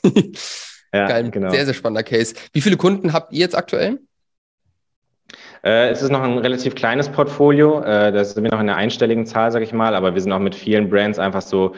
ja, 0.93 1.07
geil, 1.07 1.29
genau. 1.29 1.49
sehr, 1.49 1.65
sehr 1.65 1.73
spannender 1.73 2.03
Case. 2.03 2.35
Wie 2.53 2.61
viele 2.61 2.77
Kunden 2.77 3.11
habt 3.11 3.33
ihr 3.33 3.39
jetzt 3.39 3.55
aktuell? 3.55 3.99
Äh, 5.61 5.89
es 5.89 6.01
ist 6.01 6.09
noch 6.09 6.21
ein 6.21 6.37
relativ 6.37 6.73
kleines 6.75 7.09
Portfolio. 7.09 7.81
Äh, 7.81 8.13
da 8.13 8.23
sind 8.23 8.43
wir 8.43 8.51
noch 8.51 8.61
in 8.61 8.67
der 8.67 8.77
einstelligen 8.77 9.25
Zahl, 9.25 9.51
sage 9.51 9.65
ich 9.65 9.73
mal, 9.73 9.93
aber 9.93 10.13
wir 10.13 10.21
sind 10.21 10.31
auch 10.31 10.39
mit 10.39 10.55
vielen 10.55 10.89
Brands 10.89 11.19
einfach 11.19 11.41
so 11.41 11.75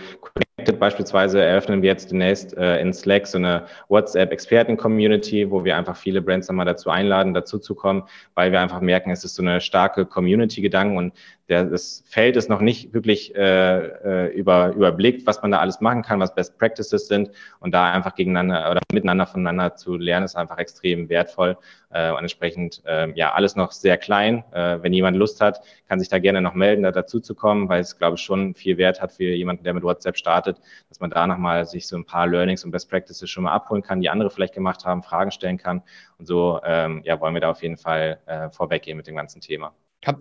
connected. 0.65 0.79
Beispielsweise 0.79 1.41
eröffnen 1.41 1.81
wir 1.81 1.89
jetzt 1.89 2.11
demnächst 2.11 2.57
äh, 2.57 2.79
in 2.79 2.93
Slack 2.93 3.27
so 3.27 3.37
eine 3.37 3.65
WhatsApp-Experten-Community, 3.89 5.49
wo 5.51 5.63
wir 5.63 5.77
einfach 5.77 5.95
viele 5.95 6.21
Brands 6.21 6.47
nochmal 6.47 6.65
dazu 6.65 6.89
einladen, 6.89 7.33
dazu 7.33 7.59
zu 7.59 7.75
kommen, 7.75 8.03
weil 8.33 8.51
wir 8.51 8.59
einfach 8.59 8.81
merken, 8.81 9.11
es 9.11 9.23
ist 9.23 9.35
so 9.35 9.43
eine 9.43 9.61
starke 9.61 10.05
Community-Gedanke 10.05 10.97
und 10.97 11.13
der, 11.47 11.65
das 11.65 12.03
Feld 12.07 12.35
ist 12.37 12.49
noch 12.49 12.59
nicht 12.59 12.93
wirklich 12.93 13.35
äh, 13.35 13.77
äh, 13.77 14.33
über, 14.33 14.73
überblickt, 14.73 15.27
was 15.27 15.41
man 15.41 15.51
da 15.51 15.59
alles 15.59 15.79
machen 15.79 16.01
kann, 16.01 16.19
was 16.19 16.33
Best 16.33 16.57
Practices 16.57 17.07
sind 17.07 17.29
und 17.59 17.71
da 17.71 17.91
einfach 17.91 18.15
gegeneinander 18.15 18.71
oder 18.71 18.81
miteinander 18.91 19.27
voneinander 19.27 19.75
zu 19.75 19.95
lernen, 19.95 20.25
ist 20.25 20.35
einfach 20.35 20.57
extrem 20.57 21.07
wertvoll 21.07 21.57
äh, 21.91 22.11
und 22.11 22.19
entsprechend 22.19 22.81
äh, 22.85 23.11
ja 23.11 23.33
alles 23.33 23.55
noch 23.55 23.71
sehr 23.71 23.97
klein. 23.97 24.43
Äh, 24.53 24.81
wenn 24.81 24.91
jemand 24.91 25.17
Lust 25.17 25.39
hat, 25.39 25.61
kann 25.87 25.99
sich 25.99 26.09
da 26.09 26.17
gerne 26.17 26.41
noch 26.41 26.55
melden, 26.55 26.81
da 26.81 26.91
dazu 26.91 27.19
zu 27.19 27.35
kommen, 27.35 27.69
weil 27.69 27.81
es 27.81 27.97
glaube 27.99 28.15
ich 28.15 28.21
schon 28.21 28.55
viel 28.55 28.77
Wert 28.77 28.99
hat 28.99 29.11
für 29.11 29.23
jemanden, 29.23 29.63
der 29.63 29.75
mit 29.75 29.83
WhatsApp 29.83 30.17
startet, 30.17 30.59
dass 30.89 30.99
man 30.99 31.11
da 31.11 31.27
nochmal 31.27 31.65
sich 31.65 31.87
so 31.87 31.95
ein 31.95 32.05
paar 32.05 32.25
Learnings 32.25 32.65
und 32.65 32.71
Best 32.71 32.89
Practices 32.89 33.29
schon 33.29 33.43
mal 33.43 33.53
abholen 33.53 33.83
kann, 33.83 34.01
die 34.01 34.09
andere 34.09 34.31
vielleicht 34.31 34.55
gemacht 34.55 34.83
haben, 34.83 35.03
Fragen 35.03 35.29
stellen 35.29 35.57
kann 35.57 35.83
und 36.17 36.25
so 36.25 36.59
ähm, 36.65 37.01
ja 37.05 37.19
wollen 37.21 37.35
wir 37.35 37.41
da 37.41 37.51
auf 37.51 37.61
jeden 37.61 37.77
Fall 37.77 38.19
äh, 38.25 38.49
vorweggehen 38.49 38.97
mit 38.97 39.05
dem 39.05 39.15
ganzen 39.15 39.41
Thema. 39.41 39.73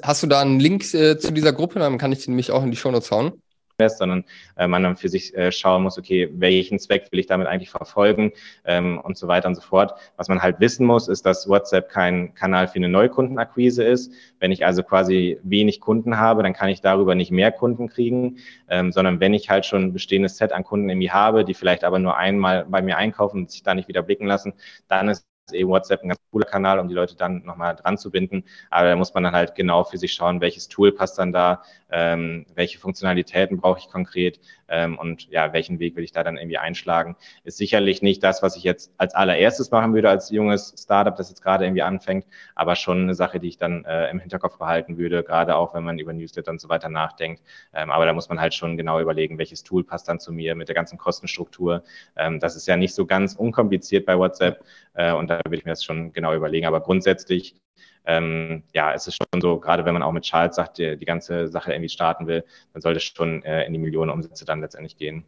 Hast 0.03 0.23
du 0.23 0.27
da 0.27 0.40
einen 0.40 0.61
Link 0.61 0.83
äh, 0.94 1.18
zu 1.18 1.33
dieser 1.33 1.53
Gruppe? 1.53 1.79
Dann 1.79 1.99
kann 1.99 2.12
ich 2.12 2.25
den 2.25 2.35
mich 2.35 2.51
auch 2.51 2.62
in 2.62 2.70
die 2.70 2.77
Show 2.77 2.90
Notes 2.90 3.11
hauen 3.11 3.33
sondern 3.88 4.25
äh, 4.57 4.68
man 4.68 4.83
dann 4.83 4.97
für 4.97 5.09
sich 5.09 5.35
äh, 5.37 5.51
schauen 5.51 5.83
muss, 5.83 5.99
okay, 5.99 6.29
welchen 6.33 6.79
Zweck 6.79 7.09
will 7.11 7.18
ich 7.18 7.27
damit 7.27 7.49
eigentlich 7.49 7.70
verfolgen 7.70 8.33
ähm, 8.64 9.01
und 9.01 9.16
so 9.16 9.27
weiter 9.27 9.49
und 9.49 9.57
so 9.57 9.62
fort. 9.62 9.94
Was 10.16 10.29
man 10.29 10.42
halt 10.42 10.61
wissen 10.61 10.87
muss, 10.87 11.09
ist, 11.09 11.27
dass 11.27 11.49
WhatsApp 11.49 11.88
kein 11.88 12.35
Kanal 12.35 12.68
für 12.68 12.77
eine 12.77 12.88
Neukundenakquise 12.88 13.83
ist. 13.83 14.12
Wenn 14.38 14.53
ich 14.53 14.64
also 14.64 14.83
quasi 14.83 15.38
wenig 15.42 15.81
Kunden 15.81 16.18
habe, 16.18 16.42
dann 16.42 16.53
kann 16.53 16.68
ich 16.68 16.83
darüber 16.83 17.14
nicht 17.14 17.33
mehr 17.33 17.51
Kunden 17.51 17.88
kriegen, 17.88 18.38
ähm, 18.68 18.92
sondern 18.92 19.18
wenn 19.18 19.35
ich 19.35 19.51
halt 19.51 19.66
schon 19.66 19.83
ein 19.85 19.92
bestehendes 19.92 20.37
Set 20.37 20.53
an 20.53 20.62
Kunden 20.64 20.88
irgendwie 20.88 21.11
habe, 21.11 21.44
die 21.44 21.55
vielleicht 21.55 21.83
aber 21.85 21.99
nur 21.99 22.16
einmal 22.16 22.66
bei 22.66 22.81
mir 22.81 22.97
einkaufen 22.97 23.42
und 23.42 23.51
sich 23.51 23.64
da 23.64 23.75
nicht 23.75 23.88
wieder 23.88 24.03
blicken 24.03 24.27
lassen, 24.27 24.55
dann 24.88 25.09
ist 25.09 25.27
eben 25.52 25.68
WhatsApp 25.70 26.02
ein 26.02 26.09
ganz 26.09 26.20
cooler 26.30 26.46
Kanal, 26.46 26.78
um 26.78 26.88
die 26.88 26.94
Leute 26.94 27.16
dann 27.16 27.44
nochmal 27.44 27.76
dran 27.76 27.98
zu 27.98 28.11
binden. 28.11 28.44
Aber 28.70 28.88
da 28.88 28.96
muss 28.96 29.12
man 29.14 29.24
dann 29.24 29.35
halt 29.35 29.54
genau 29.54 29.85
für 29.85 29.98
sich 29.98 30.12
schauen, 30.12 30.40
welches 30.40 30.68
Tool 30.68 30.92
passt 30.92 31.18
dann 31.18 31.33
da, 31.33 31.62
ähm, 31.94 32.44
welche 32.54 32.78
Funktionalitäten 32.78 33.59
brauche 33.59 33.78
ich 33.78 33.88
konkret 33.88 34.40
ähm, 34.68 34.98
und 34.98 35.28
ja, 35.30 35.52
welchen 35.52 35.78
Weg 35.78 35.94
will 35.94 36.02
ich 36.02 36.11
da 36.11 36.24
dann 36.24 36.37
irgendwie 36.37 36.59
einschlagen. 36.59 37.14
Ist 37.44 37.57
sicherlich 37.57 38.02
nicht 38.02 38.22
das, 38.24 38.42
was 38.42 38.57
ich 38.57 38.64
jetzt 38.64 38.92
als 38.98 39.14
allererstes 39.14 39.70
machen 39.70 39.94
würde 39.94 40.11
als 40.11 40.30
junges 40.30 40.74
Startup, 40.76 41.14
das 41.14 41.28
jetzt 41.28 41.42
gerade 41.42 41.64
irgendwie 41.64 41.83
anfängt, 41.83 42.26
aber 42.57 42.74
schon 42.74 43.02
eine 43.02 43.14
Sache, 43.14 43.38
die 43.38 43.46
ich 43.46 43.59
dann 43.59 43.85
äh, 43.85 44.11
im 44.11 44.18
Hinterkopf 44.18 44.59
behalten 44.59 44.98
würde, 44.98 45.22
gerade 45.22 45.54
auch 45.54 45.72
wenn 45.72 45.85
man 45.85 46.00
über 46.00 46.12
Newsletter 46.12 46.50
und 46.50 46.61
so 46.61 46.68
weiter 46.68 46.88
nachdenkt. 46.88 47.42
Ähm, 47.72 47.92
aber 47.92 48.07
da 48.07 48.12
muss 48.12 48.28
man 48.28 48.40
halt 48.40 48.54
schon 48.54 48.76
genau 48.76 49.00
überlegen, 49.00 49.38
welches 49.38 49.62
Tool 49.62 49.85
passt 49.85 50.09
dann 50.09 50.18
zu 50.18 50.33
mir 50.33 50.57
mit 50.57 50.66
der 50.66 50.74
ganzen 50.74 50.98
Kostenstruktur. 50.98 51.85
Ähm, 52.16 52.40
das 52.40 52.57
ist 52.57 52.66
ja 52.66 52.76
nicht 52.76 52.94
so 52.94 53.07
ganz 53.07 53.37
unkompliziert 53.37 54.04
bei 54.04 54.18
WhatsApp 54.18 54.64
äh, 54.94 55.12
und 55.12 55.30
da 55.30 55.38
würde 55.44 55.59
ich 55.59 55.64
mir 55.64 55.70
das 55.72 55.85
schon 55.85 56.12
genau 56.12 56.35
überlegen. 56.35 56.66
Aber 56.66 56.80
grundsätzlich 56.80 57.54
ähm, 58.07 58.62
ja, 58.73 58.93
es 58.93 59.07
ist 59.07 59.17
schon 59.17 59.40
so, 59.40 59.59
gerade 59.59 59.85
wenn 59.85 59.95
man 59.95 60.03
auch 60.03 60.12
mit 60.12 60.25
Charles 60.25 60.57
sagt, 60.57 60.79
die, 60.79 60.97
die 60.97 61.05
ganze 61.05 61.49
Sache 61.49 61.73
irgendwie 61.73 61.88
starten 61.88 62.27
will, 62.27 62.45
dann 62.73 62.83
sollte 62.83 62.99
es 62.99 63.05
schon 63.05 63.43
äh, 63.45 63.64
in 63.64 63.73
die 63.73 63.79
Millionen 63.79 64.11
Umsätze 64.11 64.45
dann 64.45 64.61
letztendlich 64.61 64.97
gehen. 64.97 65.25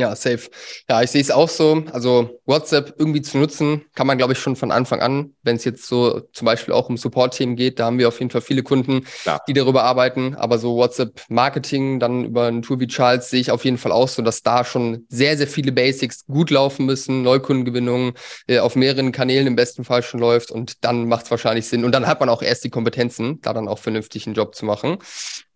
Ja, 0.00 0.16
safe. 0.16 0.48
Ja, 0.88 1.02
ich 1.02 1.10
sehe 1.10 1.20
es 1.20 1.30
auch 1.30 1.50
so. 1.50 1.84
Also 1.92 2.40
WhatsApp 2.46 2.94
irgendwie 2.98 3.20
zu 3.20 3.36
nutzen, 3.36 3.84
kann 3.94 4.06
man, 4.06 4.16
glaube 4.16 4.32
ich, 4.32 4.38
schon 4.38 4.56
von 4.56 4.70
Anfang 4.70 5.00
an, 5.00 5.34
wenn 5.42 5.56
es 5.56 5.64
jetzt 5.64 5.86
so 5.86 6.20
zum 6.32 6.46
Beispiel 6.46 6.72
auch 6.72 6.88
um 6.88 6.96
Support-Themen 6.96 7.54
geht, 7.54 7.78
da 7.78 7.84
haben 7.84 7.98
wir 7.98 8.08
auf 8.08 8.18
jeden 8.18 8.30
Fall 8.30 8.40
viele 8.40 8.62
Kunden, 8.62 9.04
Klar. 9.22 9.42
die 9.46 9.52
darüber 9.52 9.84
arbeiten. 9.84 10.36
Aber 10.36 10.56
so 10.56 10.76
WhatsApp-Marketing, 10.76 12.00
dann 12.00 12.24
über 12.24 12.46
ein 12.46 12.62
Tool 12.62 12.80
wie 12.80 12.86
Charles, 12.86 13.28
sehe 13.28 13.42
ich 13.42 13.50
auf 13.50 13.62
jeden 13.66 13.76
Fall 13.76 13.92
auch 13.92 14.08
so, 14.08 14.22
dass 14.22 14.42
da 14.42 14.64
schon 14.64 15.04
sehr, 15.10 15.36
sehr 15.36 15.46
viele 15.46 15.70
Basics 15.70 16.24
gut 16.24 16.48
laufen 16.48 16.86
müssen, 16.86 17.20
Neukundengewinnung 17.22 18.14
äh, 18.46 18.60
auf 18.60 18.74
mehreren 18.74 19.12
Kanälen 19.12 19.46
im 19.46 19.56
besten 19.56 19.84
Fall 19.84 20.02
schon 20.02 20.18
läuft 20.18 20.50
und 20.50 20.82
dann 20.82 21.08
macht 21.08 21.26
es 21.26 21.30
wahrscheinlich 21.30 21.68
Sinn. 21.68 21.84
Und 21.84 21.92
dann 21.92 22.06
hat 22.06 22.20
man 22.20 22.30
auch 22.30 22.40
erst 22.40 22.64
die 22.64 22.70
Kompetenzen, 22.70 23.42
da 23.42 23.52
dann 23.52 23.68
auch 23.68 23.78
vernünftig 23.78 24.26
einen 24.26 24.34
Job 24.34 24.54
zu 24.54 24.64
machen. 24.64 24.96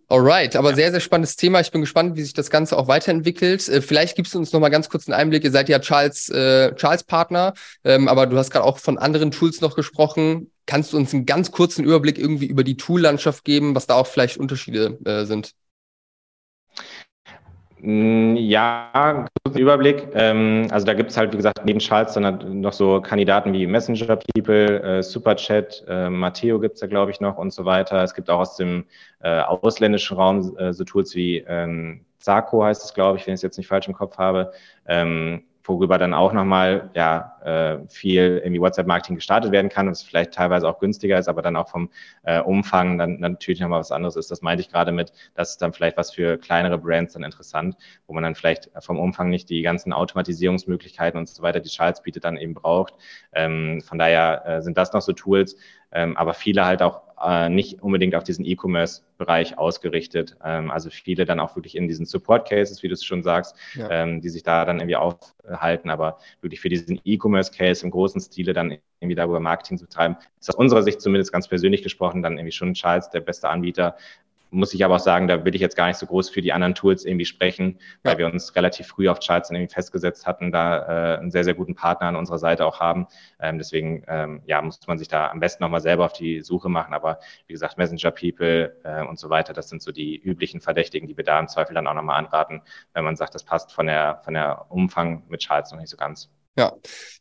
Alright, 0.09 0.55
aber 0.57 0.71
ja. 0.71 0.77
sehr, 0.77 0.91
sehr 0.91 1.01
spannendes 1.01 1.37
Thema. 1.37 1.61
Ich 1.61 1.71
bin 1.71 1.81
gespannt, 1.81 2.17
wie 2.17 2.23
sich 2.23 2.35
das 2.35 2.51
Ganze 2.51 2.77
auch 2.77 2.89
weiterentwickelt. 2.89 3.69
Äh, 3.69 3.81
vielleicht 3.81 4.17
gibst 4.17 4.35
du 4.35 4.39
uns 4.39 4.53
noch 4.53 4.61
mal 4.61 4.69
ganz 4.69 4.89
kurz 4.89 5.09
einen 5.09 5.19
Einblick. 5.19 5.45
Ihr 5.45 5.51
seid 5.51 5.69
ja 5.69 5.79
Charles, 5.79 6.29
äh, 6.29 6.75
Charles 6.75 7.05
Partner, 7.05 7.55
ähm, 7.85 8.09
aber 8.09 8.27
du 8.27 8.37
hast 8.37 8.51
gerade 8.51 8.65
auch 8.65 8.79
von 8.79 8.99
anderen 8.99 9.31
Tools 9.31 9.61
noch 9.61 9.77
gesprochen. 9.77 10.51
Kannst 10.67 10.93
du 10.93 10.97
uns 10.99 11.15
einen 11.15 11.27
ganz 11.27 11.53
kurzen 11.53 11.85
Überblick 11.85 12.19
irgendwie 12.19 12.47
über 12.47 12.65
die 12.65 12.77
Tool-Landschaft 12.77 13.45
geben, 13.45 13.75
was 13.75 13.87
da 13.87 13.95
auch 13.95 14.07
vielleicht 14.07 14.37
Unterschiede 14.37 14.99
äh, 15.05 15.25
sind? 15.25 15.53
Mm, 17.81 18.37
Überblick. 19.59 20.09
Ähm, 20.15 20.69
also 20.71 20.87
da 20.87 20.95
gibt 20.95 21.11
es 21.11 21.17
halt, 21.17 21.33
wie 21.33 21.37
gesagt, 21.37 21.65
neben 21.65 21.79
Charles 21.79 22.15
dann 22.15 22.61
noch 22.61 22.73
so 22.73 23.01
Kandidaten 23.01 23.53
wie 23.53 23.67
Messenger 23.67 24.17
People, 24.17 24.83
äh, 24.83 25.03
Superchat, 25.03 25.85
äh, 25.89 26.11
Matteo 26.11 26.59
gibt 26.59 26.75
es 26.75 26.81
da, 26.81 26.87
glaube 26.87 27.11
ich, 27.11 27.21
noch 27.21 27.39
und 27.39 27.53
so 27.53 27.65
weiter. 27.65 28.03
Es 28.03 28.15
gibt 28.15 28.31
auch 28.31 28.41
aus 28.41 28.57
dem 28.57 28.85
äh, 29.23 29.41
ausländischen 29.41 30.17
Raum 30.17 30.57
äh, 30.59 30.73
so 30.73 30.85
Tools 30.85 31.15
wie 31.15 31.39
ähm, 31.47 32.05
Sarko 32.19 32.65
heißt 32.65 32.85
es, 32.85 32.95
glaube 32.95 33.19
ich, 33.19 33.27
wenn 33.27 33.35
ich 33.35 33.39
es 33.39 33.43
jetzt 33.43 33.59
nicht 33.59 33.69
falsch 33.69 33.87
im 33.87 33.95
Kopf 33.95 34.17
habe. 34.19 34.53
Ähm, 34.87 35.45
worüber 35.65 35.99
dann 35.99 36.15
auch 36.15 36.33
nochmal 36.33 36.91
ja, 36.95 37.39
äh, 37.43 37.79
viel 37.89 38.41
irgendwie 38.45 38.61
WhatsApp-Marketing 38.61 39.17
gestartet 39.17 39.51
werden 39.51 39.71
kann, 39.71 39.89
was 39.91 40.03
vielleicht 40.03 40.33
teilweise 40.33 40.69
auch 40.69 40.79
günstiger 40.79 41.19
ist, 41.19 41.29
aber 41.29 41.43
dann 41.43 41.57
auch 41.57 41.69
vom 41.69 41.91
äh, 42.23 42.41
Umfang 42.41 42.99
dann, 42.99 43.19
natürlich 43.19 43.61
nochmal 43.61 43.81
was 43.81 43.91
anderes 43.91 44.17
ist. 44.17 44.31
Das 44.31 44.43
meinte 44.43 44.61
ich 44.61 44.71
gerade 44.71 44.93
mit, 44.93 45.13
das 45.35 45.51
ist 45.51 45.63
dann 45.63 45.73
vielleicht 45.73 45.97
was 45.97 46.13
für 46.13 46.37
kleinere 46.37 46.79
Brands 46.79 47.15
dann 47.15 47.23
interessant, 47.23 47.77
wo 48.07 48.13
man 48.13 48.23
dann 48.23 48.35
vielleicht 48.35 48.71
vom 48.81 48.99
Umfang 48.99 49.31
nicht 49.31 49.49
die 49.49 49.63
ganzen 49.63 49.93
Automatisierungsmöglichkeiten 49.93 51.19
und 51.19 51.29
so 51.29 51.43
weiter, 51.43 51.61
die 51.61 51.71
Charles 51.71 52.03
bietet, 52.03 52.25
dann 52.25 52.37
eben 52.37 52.55
braucht. 52.55 52.95
Ähm, 53.33 53.81
von 53.83 53.99
daher 53.99 54.45
äh, 54.47 54.63
sind 54.63 54.77
das 54.77 54.93
noch 54.93 55.03
so 55.03 55.13
Tools, 55.13 55.57
ähm, 55.95 56.17
aber 56.17 56.35
viele 56.35 56.67
halt 56.67 56.83
auch 56.83 57.03
äh, 57.25 57.49
nicht 57.49 57.83
unbedingt 57.83 58.15
auf 58.15 58.25
diesen 58.25 58.45
E-Commerce-Bereich 58.45 59.57
ausgerichtet. 59.57 60.37
Ähm, 60.45 60.71
also 60.71 60.91
viele 60.91 61.25
dann 61.25 61.41
auch 61.41 61.57
wirklich 61.57 61.77
in 61.77 61.89
diesen 61.89 62.05
Support-Cases, 62.05 62.83
wie 62.83 62.89
du 62.89 62.95
es 62.95 63.05
schon 63.05 63.23
sagst, 63.23 63.57
ja. 63.75 63.89
ähm, 63.91 64.21
die 64.21 64.29
sich 64.29 64.43
da 64.43 64.65
dann 64.65 64.81
irgendwie 64.81 64.97
aufhalten, 64.97 65.91
aber 65.91 66.19
wirklich 66.41 66.61
für 66.61 66.69
diesen 66.69 67.01
E-Commerce-Case 67.05 67.85
im 67.85 67.91
großen 67.91 68.21
Stile 68.21 68.53
dann 68.53 68.77
irgendwie 69.01 69.15
darüber 69.15 69.41
Marketing 69.41 69.79
zu 69.79 69.85
betreiben, 69.85 70.17
ist 70.41 70.49
aus 70.49 70.57
unserer 70.57 70.83
Sicht 70.83 71.01
zumindest 71.01 71.33
ganz 71.33 71.49
persönlich 71.49 71.83
gesprochen 71.83 72.23
dann 72.23 72.39
irgendwie 72.39 72.53
schon 72.53 72.75
Charles 72.75 73.11
der 73.11 73.21
beste 73.21 73.49
Anbieter, 73.49 73.97
muss 74.55 74.73
ich 74.73 74.85
aber 74.85 74.97
auch 74.97 75.01
sagen, 75.01 75.27
da 75.29 75.45
will 75.45 75.55
ich 75.55 75.61
jetzt 75.61 75.77
gar 75.77 75.89
nicht 75.89 75.97
so 75.97 76.07
groß 76.07 76.31
für 76.31 76.41
die 76.41 76.53
anderen 76.53 76.75
Tools 76.75 77.05
irgendwie 77.05 77.25
sprechen, 77.25 77.79
weil 78.03 78.13
ja. 78.13 78.19
wir 78.19 78.27
uns 78.27 78.55
relativ 78.55 78.87
früh 78.87 79.09
auf 79.09 79.19
Charts 79.21 79.51
irgendwie 79.51 79.73
festgesetzt 79.73 80.27
hatten, 80.27 80.53
da 80.53 81.15
äh, 81.15 81.19
einen 81.19 81.31
sehr, 81.31 81.45
sehr 81.45 81.55
guten 81.55 81.75
Partner 81.75 82.07
an 82.09 82.17
unserer 82.17 82.39
Seite 82.39 82.65
auch 82.65 82.81
haben. 82.81 83.07
Ähm, 83.41 83.59
deswegen 83.59 84.05
ähm, 84.09 84.43
ja, 84.47 84.63
muss 84.63 84.81
man 84.87 84.99
sich 84.99 85.09
da 85.09 85.29
am 85.29 85.41
besten 85.41 85.63
nochmal 85.63 85.81
selber 85.81 86.05
auf 86.05 86.13
die 86.13 86.41
Suche 86.41 86.69
machen. 86.69 86.95
Aber 86.95 87.19
wie 87.47 87.53
gesagt, 87.53 87.77
Messenger 87.77 88.13
People 88.13 88.77
äh, 88.85 89.05
und 89.05 89.19
so 89.19 89.29
weiter, 89.29 89.53
das 89.53 89.69
sind 89.69 89.83
so 89.83 89.93
die 89.93 90.17
üblichen 90.17 90.61
Verdächtigen, 90.61 91.09
die 91.09 91.17
wir 91.17 91.25
da 91.25 91.39
im 91.41 91.49
Zweifel 91.49 91.75
dann 91.75 91.87
auch 91.87 91.95
nochmal 91.95 92.19
anraten, 92.19 92.63
wenn 92.93 93.05
man 93.05 93.17
sagt, 93.17 93.35
das 93.35 93.45
passt 93.45 93.73
von 93.73 93.87
der, 93.87 94.21
von 94.25 94.35
der 94.35 94.67
Umfang 94.71 95.25
mit 95.29 95.45
Charts 95.45 95.73
noch 95.73 95.81
nicht 95.81 95.91
so 95.91 95.97
ganz. 95.97 96.31
Ja, 96.57 96.73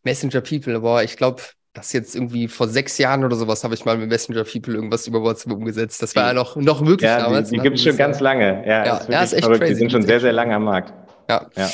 Messenger 0.03 0.41
People, 0.41 0.79
boah, 0.79 1.01
ich 1.01 1.17
glaube, 1.17 1.41
das 1.73 1.91
jetzt 1.91 2.15
irgendwie 2.15 2.47
vor 2.47 2.67
sechs 2.67 2.97
Jahren 2.97 3.25
oder 3.25 3.35
sowas 3.35 3.63
habe 3.63 3.73
ich 3.73 3.83
mal 3.83 3.97
mit 3.97 4.09
Messenger 4.09 4.43
People 4.43 4.75
irgendwas 4.75 5.07
über 5.07 5.21
WhatsApp 5.21 5.53
umgesetzt. 5.53 6.01
Das 6.01 6.15
war 6.15 6.27
ja 6.27 6.33
noch, 6.33 6.55
noch 6.55 6.81
möglich 6.81 7.09
ja, 7.09 7.19
damals. 7.19 7.49
Die, 7.49 7.57
die 7.57 7.61
gibt 7.61 7.77
es 7.77 7.83
schon 7.83 7.97
ganz 7.97 8.19
lange. 8.19 8.63
Ja, 8.65 8.85
ja, 8.85 8.97
ist, 8.97 9.09
ja, 9.09 9.23
ist 9.23 9.33
echt 9.33 9.43
verrückt. 9.43 9.61
Crazy. 9.61 9.73
Die 9.73 9.79
sind 9.79 9.91
schon 9.91 10.03
sehr, 10.03 10.19
sehr 10.19 10.33
lange 10.33 10.55
am 10.55 10.65
Markt. 10.65 10.93
Ja. 11.29 11.47
ja. 11.55 11.69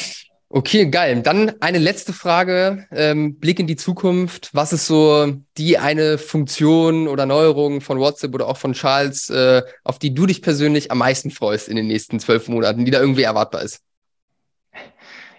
Okay, 0.52 0.88
geil. 0.88 1.22
Dann 1.22 1.54
eine 1.60 1.78
letzte 1.78 2.14
Frage. 2.14 2.86
Ähm, 2.92 3.40
Blick 3.40 3.60
in 3.60 3.68
die 3.68 3.76
Zukunft. 3.76 4.50
Was 4.54 4.74
ist 4.74 4.88
so 4.88 5.34
die 5.58 5.78
eine 5.78 6.18
Funktion 6.18 7.08
oder 7.08 7.26
Neuerung 7.26 7.82
von 7.82 8.00
WhatsApp 8.00 8.34
oder 8.34 8.48
auch 8.48 8.58
von 8.58 8.74
Charles, 8.74 9.30
äh, 9.30 9.62
auf 9.84 10.00
die 10.00 10.14
du 10.14 10.26
dich 10.26 10.42
persönlich 10.42 10.92
am 10.92 11.00
meisten 11.00 11.30
freust 11.30 11.68
in 11.68 11.76
den 11.76 11.88
nächsten 11.88 12.20
zwölf 12.20 12.48
Monaten, 12.48 12.86
die 12.86 12.92
da 12.92 13.00
irgendwie 13.00 13.24
erwartbar 13.24 13.62
ist? 13.62 13.82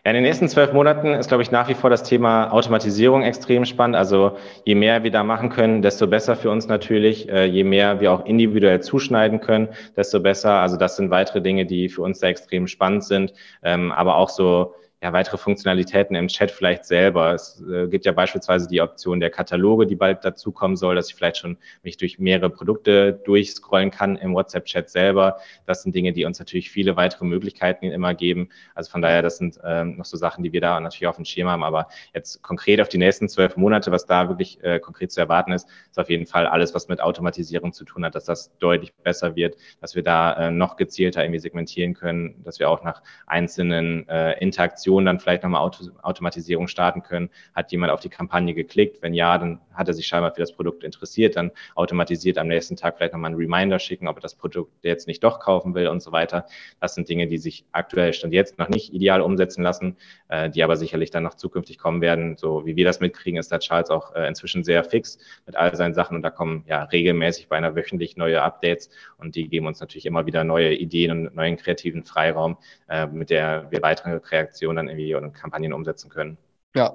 Ja, 0.02 0.12
in 0.12 0.14
den 0.14 0.22
nächsten 0.22 0.48
zwölf 0.48 0.72
Monaten 0.72 1.08
ist, 1.08 1.28
glaube 1.28 1.42
ich, 1.42 1.50
nach 1.50 1.68
wie 1.68 1.74
vor 1.74 1.90
das 1.90 2.02
Thema 2.02 2.50
Automatisierung 2.52 3.22
extrem 3.22 3.66
spannend. 3.66 3.96
Also 3.96 4.38
je 4.64 4.74
mehr 4.74 5.04
wir 5.04 5.10
da 5.10 5.22
machen 5.24 5.50
können, 5.50 5.82
desto 5.82 6.06
besser 6.06 6.36
für 6.36 6.50
uns 6.50 6.68
natürlich. 6.68 7.28
Äh, 7.28 7.44
je 7.44 7.64
mehr 7.64 8.00
wir 8.00 8.10
auch 8.12 8.24
individuell 8.24 8.80
zuschneiden 8.80 9.40
können, 9.40 9.68
desto 9.98 10.20
besser. 10.20 10.54
Also 10.54 10.78
das 10.78 10.96
sind 10.96 11.10
weitere 11.10 11.42
Dinge, 11.42 11.66
die 11.66 11.90
für 11.90 12.00
uns 12.00 12.18
da 12.18 12.28
extrem 12.28 12.66
spannend 12.66 13.04
sind. 13.04 13.34
Ähm, 13.62 13.92
aber 13.92 14.16
auch 14.16 14.30
so 14.30 14.74
ja, 15.02 15.14
weitere 15.14 15.38
Funktionalitäten 15.38 16.14
im 16.14 16.28
Chat 16.28 16.50
vielleicht 16.50 16.84
selber. 16.84 17.32
Es 17.32 17.62
äh, 17.62 17.88
gibt 17.88 18.04
ja 18.04 18.12
beispielsweise 18.12 18.68
die 18.68 18.82
Option 18.82 19.18
der 19.18 19.30
Kataloge, 19.30 19.86
die 19.86 19.96
bald 19.96 20.22
dazukommen 20.26 20.76
soll, 20.76 20.94
dass 20.94 21.08
ich 21.08 21.14
vielleicht 21.14 21.38
schon 21.38 21.56
mich 21.82 21.96
durch 21.96 22.18
mehrere 22.18 22.50
Produkte 22.50 23.14
durchscrollen 23.14 23.90
kann 23.90 24.16
im 24.16 24.34
WhatsApp-Chat 24.34 24.90
selber. 24.90 25.38
Das 25.64 25.82
sind 25.82 25.94
Dinge, 25.94 26.12
die 26.12 26.26
uns 26.26 26.38
natürlich 26.38 26.70
viele 26.70 26.96
weitere 26.96 27.24
Möglichkeiten 27.24 27.86
immer 27.86 28.12
geben. 28.12 28.50
Also 28.74 28.90
von 28.90 29.00
daher, 29.00 29.22
das 29.22 29.38
sind 29.38 29.58
ähm, 29.64 29.96
noch 29.96 30.04
so 30.04 30.18
Sachen, 30.18 30.44
die 30.44 30.52
wir 30.52 30.60
da 30.60 30.78
natürlich 30.78 31.06
auf 31.06 31.16
dem 31.16 31.24
Schirm 31.24 31.48
haben. 31.48 31.64
Aber 31.64 31.88
jetzt 32.12 32.42
konkret 32.42 32.82
auf 32.82 32.90
die 32.90 32.98
nächsten 32.98 33.26
zwölf 33.30 33.56
Monate, 33.56 33.90
was 33.92 34.04
da 34.04 34.28
wirklich 34.28 34.62
äh, 34.62 34.80
konkret 34.80 35.12
zu 35.12 35.20
erwarten 35.20 35.52
ist, 35.52 35.66
ist 35.90 35.98
auf 35.98 36.10
jeden 36.10 36.26
Fall 36.26 36.46
alles, 36.46 36.74
was 36.74 36.88
mit 36.88 37.00
Automatisierung 37.00 37.72
zu 37.72 37.86
tun 37.86 38.04
hat, 38.04 38.14
dass 38.14 38.26
das 38.26 38.54
deutlich 38.58 38.92
besser 39.02 39.34
wird, 39.34 39.56
dass 39.80 39.94
wir 39.94 40.02
da 40.02 40.48
äh, 40.48 40.50
noch 40.50 40.76
gezielter 40.76 41.22
irgendwie 41.24 41.40
segmentieren 41.40 41.94
können, 41.94 42.44
dass 42.44 42.58
wir 42.58 42.68
auch 42.68 42.84
nach 42.84 43.02
einzelnen 43.26 44.06
äh, 44.06 44.38
Interaktionen 44.40 44.89
Aktion 44.90 45.04
dann 45.04 45.20
vielleicht 45.20 45.44
nochmal 45.44 45.60
Auto 45.60 45.84
Automatisierung 46.02 46.66
starten 46.66 47.02
können. 47.02 47.30
Hat 47.54 47.70
jemand 47.70 47.92
auf 47.92 48.00
die 48.00 48.08
Kampagne 48.08 48.54
geklickt? 48.54 49.02
Wenn 49.02 49.14
ja, 49.14 49.38
dann 49.38 49.60
hat 49.72 49.86
er 49.86 49.94
sich 49.94 50.06
scheinbar 50.06 50.34
für 50.34 50.40
das 50.40 50.52
Produkt 50.52 50.82
interessiert, 50.82 51.36
dann 51.36 51.52
automatisiert 51.76 52.38
am 52.38 52.48
nächsten 52.48 52.76
Tag 52.76 52.96
vielleicht 52.96 53.12
nochmal 53.12 53.30
einen 53.30 53.40
Reminder 53.40 53.78
schicken, 53.78 54.08
ob 54.08 54.16
er 54.18 54.20
das 54.20 54.34
Produkt 54.34 54.72
jetzt 54.82 55.06
nicht 55.06 55.22
doch 55.22 55.38
kaufen 55.38 55.74
will 55.74 55.86
und 55.86 56.02
so 56.02 56.10
weiter. 56.10 56.46
Das 56.80 56.94
sind 56.94 57.08
Dinge, 57.08 57.28
die 57.28 57.38
sich 57.38 57.64
aktuell 57.72 58.12
stand 58.12 58.34
jetzt 58.34 58.58
noch 58.58 58.68
nicht 58.68 58.92
ideal 58.92 59.20
umsetzen 59.20 59.62
lassen, 59.62 59.96
äh, 60.28 60.50
die 60.50 60.64
aber 60.64 60.76
sicherlich 60.76 61.10
dann 61.10 61.22
noch 61.22 61.34
zukünftig 61.34 61.78
kommen 61.78 62.00
werden. 62.00 62.36
So 62.36 62.66
wie 62.66 62.74
wir 62.74 62.84
das 62.84 63.00
mitkriegen, 63.00 63.38
ist 63.38 63.52
der 63.52 63.60
Charles 63.60 63.90
auch 63.90 64.14
äh, 64.14 64.26
inzwischen 64.26 64.64
sehr 64.64 64.82
fix 64.82 65.18
mit 65.46 65.54
all 65.54 65.74
seinen 65.76 65.94
Sachen 65.94 66.16
und 66.16 66.22
da 66.22 66.30
kommen 66.30 66.64
ja 66.66 66.82
regelmäßig 66.84 67.48
bei 67.48 67.56
einer 67.56 67.76
wöchentlich 67.76 68.16
neue 68.16 68.42
Updates 68.42 68.90
und 69.18 69.36
die 69.36 69.48
geben 69.48 69.66
uns 69.66 69.80
natürlich 69.80 70.06
immer 70.06 70.26
wieder 70.26 70.42
neue 70.42 70.74
Ideen 70.74 71.12
und 71.12 71.34
neuen 71.36 71.56
kreativen 71.56 72.02
Freiraum, 72.02 72.56
äh, 72.88 73.06
mit 73.06 73.30
der 73.30 73.70
wir 73.70 73.82
weitere 73.82 74.16
Reaktionen 74.16 74.79
dann 74.80 74.88
irgendwie 74.88 75.14
und 75.14 75.32
Kampagnen 75.32 75.72
umsetzen 75.72 76.10
können. 76.10 76.38
Ja, 76.72 76.94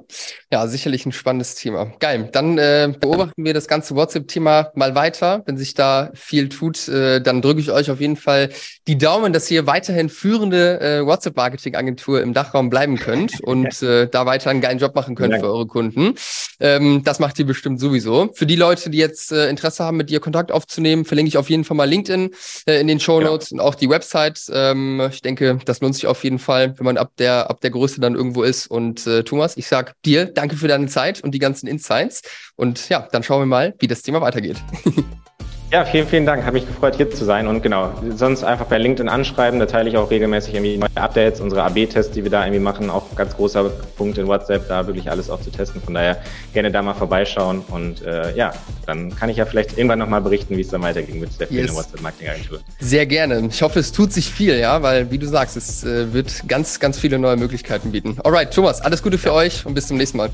ja, 0.54 0.68
sicherlich 0.68 1.06
ein 1.06 1.12
spannendes 1.12 1.56
Thema. 1.56 1.92
Geil. 2.00 2.30
Dann 2.32 2.58
äh, 2.58 2.94
beobachten 2.98 3.44
wir 3.44 3.54
das 3.54 3.68
ganze 3.68 3.94
WhatsApp-Thema 3.94 4.72
mal 4.74 4.96
weiter. 4.96 5.44
Wenn 5.46 5.58
sich 5.58 5.74
da 5.74 6.12
viel 6.14 6.48
tut, 6.48 6.88
äh, 6.88 7.20
dann 7.20 7.42
drücke 7.42 7.60
ich 7.60 7.72
euch 7.72 7.92
auf 7.92 8.00
jeden 8.00 8.16
Fall 8.16 8.52
die 8.88 8.98
Daumen, 8.98 9.34
dass 9.34 9.52
ihr 9.52 9.68
weiterhin 9.68 10.08
führende 10.08 10.80
äh, 10.80 11.06
WhatsApp-Marketing-Agentur 11.06 12.22
im 12.22 12.34
Dachraum 12.34 12.70
bleiben 12.70 12.98
könnt 12.98 13.42
und 13.44 13.84
äh, 13.84 14.08
da 14.08 14.26
weiter 14.26 14.50
einen 14.50 14.62
geilen 14.62 14.80
Job 14.80 14.96
machen 14.96 15.14
könnt 15.14 15.36
für 15.36 15.48
eure 15.48 15.68
Kunden. 15.68 16.14
Ähm, 16.62 17.02
das 17.04 17.20
macht 17.20 17.38
ihr 17.40 17.46
bestimmt 17.46 17.82
sowieso. 17.82 18.32
Für 18.34 18.46
die 18.46 18.56
Leute, 18.56 18.90
die 18.90 18.98
jetzt 18.98 19.34
äh, 19.34 19.50
Interesse 19.50 19.84
haben, 19.84 19.98
mit 19.98 20.10
dir 20.10 20.22
Kontakt 20.22 20.54
aufzunehmen, 20.54 21.04
verlinke 21.04 21.28
ich 21.28 21.38
auf 21.38 21.50
jeden 21.50 21.66
Fall 21.66 21.76
mal 21.76 21.90
LinkedIn 21.90 22.32
äh, 22.66 22.80
in 22.80 22.88
den 22.88 23.02
Show 23.02 23.20
Notes 23.20 23.50
ja. 23.50 23.56
und 23.56 23.60
auch 23.60 23.76
die 23.76 23.90
Website. 23.90 24.40
Ähm, 24.54 25.02
ich 25.12 25.22
denke, 25.22 25.60
das 25.66 25.82
lohnt 25.82 25.96
sich 25.96 26.08
auf 26.08 26.24
jeden 26.24 26.40
Fall, 26.40 26.78
wenn 26.78 26.86
man 26.86 26.98
ab 26.98 27.12
der 27.18 27.50
ab 27.50 27.60
der 27.60 27.72
Größe 27.72 28.00
dann 28.00 28.16
irgendwo 28.16 28.44
ist. 28.44 28.68
Und 28.68 29.06
äh, 29.06 29.24
Thomas, 29.24 29.58
ich 29.58 29.65
ich 29.66 29.70
sage 29.70 29.94
dir 30.06 30.26
danke 30.26 30.56
für 30.58 30.68
deine 30.68 30.86
Zeit 30.86 31.24
und 31.24 31.32
die 31.32 31.40
ganzen 31.40 31.66
Insights. 31.66 32.22
Und 32.56 32.88
ja, 32.90 33.08
dann 33.12 33.24
schauen 33.24 33.42
wir 33.42 33.48
mal, 33.48 33.74
wie 33.80 33.88
das 33.88 34.04
Thema 34.04 34.22
weitergeht. 34.22 34.58
Ja, 35.72 35.84
vielen, 35.84 36.08
vielen 36.08 36.26
Dank. 36.26 36.46
Habe 36.46 36.54
mich 36.54 36.68
gefreut, 36.68 36.96
hier 36.96 37.10
zu 37.10 37.26
sein. 37.26 37.48
Und 37.48 37.62
genau, 37.64 37.92
sonst 38.16 38.44
einfach 38.44 38.66
bei 38.68 38.78
LinkedIn 38.78 39.10
anschreiben. 39.10 39.60
Da 39.60 39.66
teile 39.66 39.90
ich 39.90 39.98
auch 39.98 40.10
regelmäßig 40.12 40.54
irgendwie 40.54 40.78
neue 40.78 40.90
Updates, 40.96 41.42
unsere 41.42 41.64
AB-Tests, 41.64 42.14
die 42.14 42.24
wir 42.24 42.32
da 42.32 42.44
irgendwie 42.46 42.62
machen. 42.62 42.90
Auch 42.90 43.04
ganz 43.16 43.36
großer 43.36 43.70
Punkt 43.98 44.18
in 44.18 44.28
WhatsApp, 44.28 44.68
da 44.70 44.86
wirklich 44.86 45.10
alles 45.10 45.30
auch 45.30 45.42
zu 45.42 45.50
testen. 45.50 45.82
Von 45.82 45.96
daher 45.96 46.22
gerne 46.54 46.72
da 46.72 46.82
mal 46.82 46.94
vorbeischauen. 46.94 47.62
Und 47.70 48.04
äh, 48.04 48.36
ja, 48.36 48.54
dann 48.86 49.16
kann 49.16 49.30
ich 49.30 49.38
ja 49.38 49.46
vielleicht 49.46 49.78
irgendwann 49.78 50.00
nochmal 50.00 50.22
berichten, 50.22 50.56
wie 50.56 50.62
es 50.62 50.70
dann 50.70 50.84
weiterging 50.84 51.20
mit 51.20 51.38
der 51.40 51.52
yes. 51.52 51.76
WhatsApp-Marketing-Agentur. 51.76 52.60
Sehr 52.80 53.06
gerne. 53.08 53.48
Ich 53.50 53.62
hoffe, 53.62 53.80
es 53.80 53.92
tut 53.92 54.14
sich 54.14 54.30
viel, 54.32 54.58
ja, 54.58 54.82
weil, 54.84 55.10
wie 55.10 55.18
du 55.18 55.28
sagst, 55.28 55.58
es 55.58 55.84
äh, 55.84 56.14
wird 56.14 56.48
ganz, 56.48 56.80
ganz 56.80 57.00
viele 57.00 57.18
neue 57.18 57.38
Möglichkeiten 57.38 57.92
bieten. 57.92 58.18
Alright, 58.24 58.54
Thomas, 58.54 58.82
alles 58.82 59.02
Gute 59.02 59.18
für 59.18 59.30
ja. 59.30 59.36
euch 59.36 59.66
und 59.66 59.74
bis 59.74 59.88
zum 59.88 59.98
nächsten 59.98 60.18
Mal. 60.18 60.30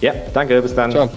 Ja, 0.00 0.14
danke, 0.32 0.62
bis 0.62 0.74
dann. 0.74 0.92
Ciao. 0.92 1.10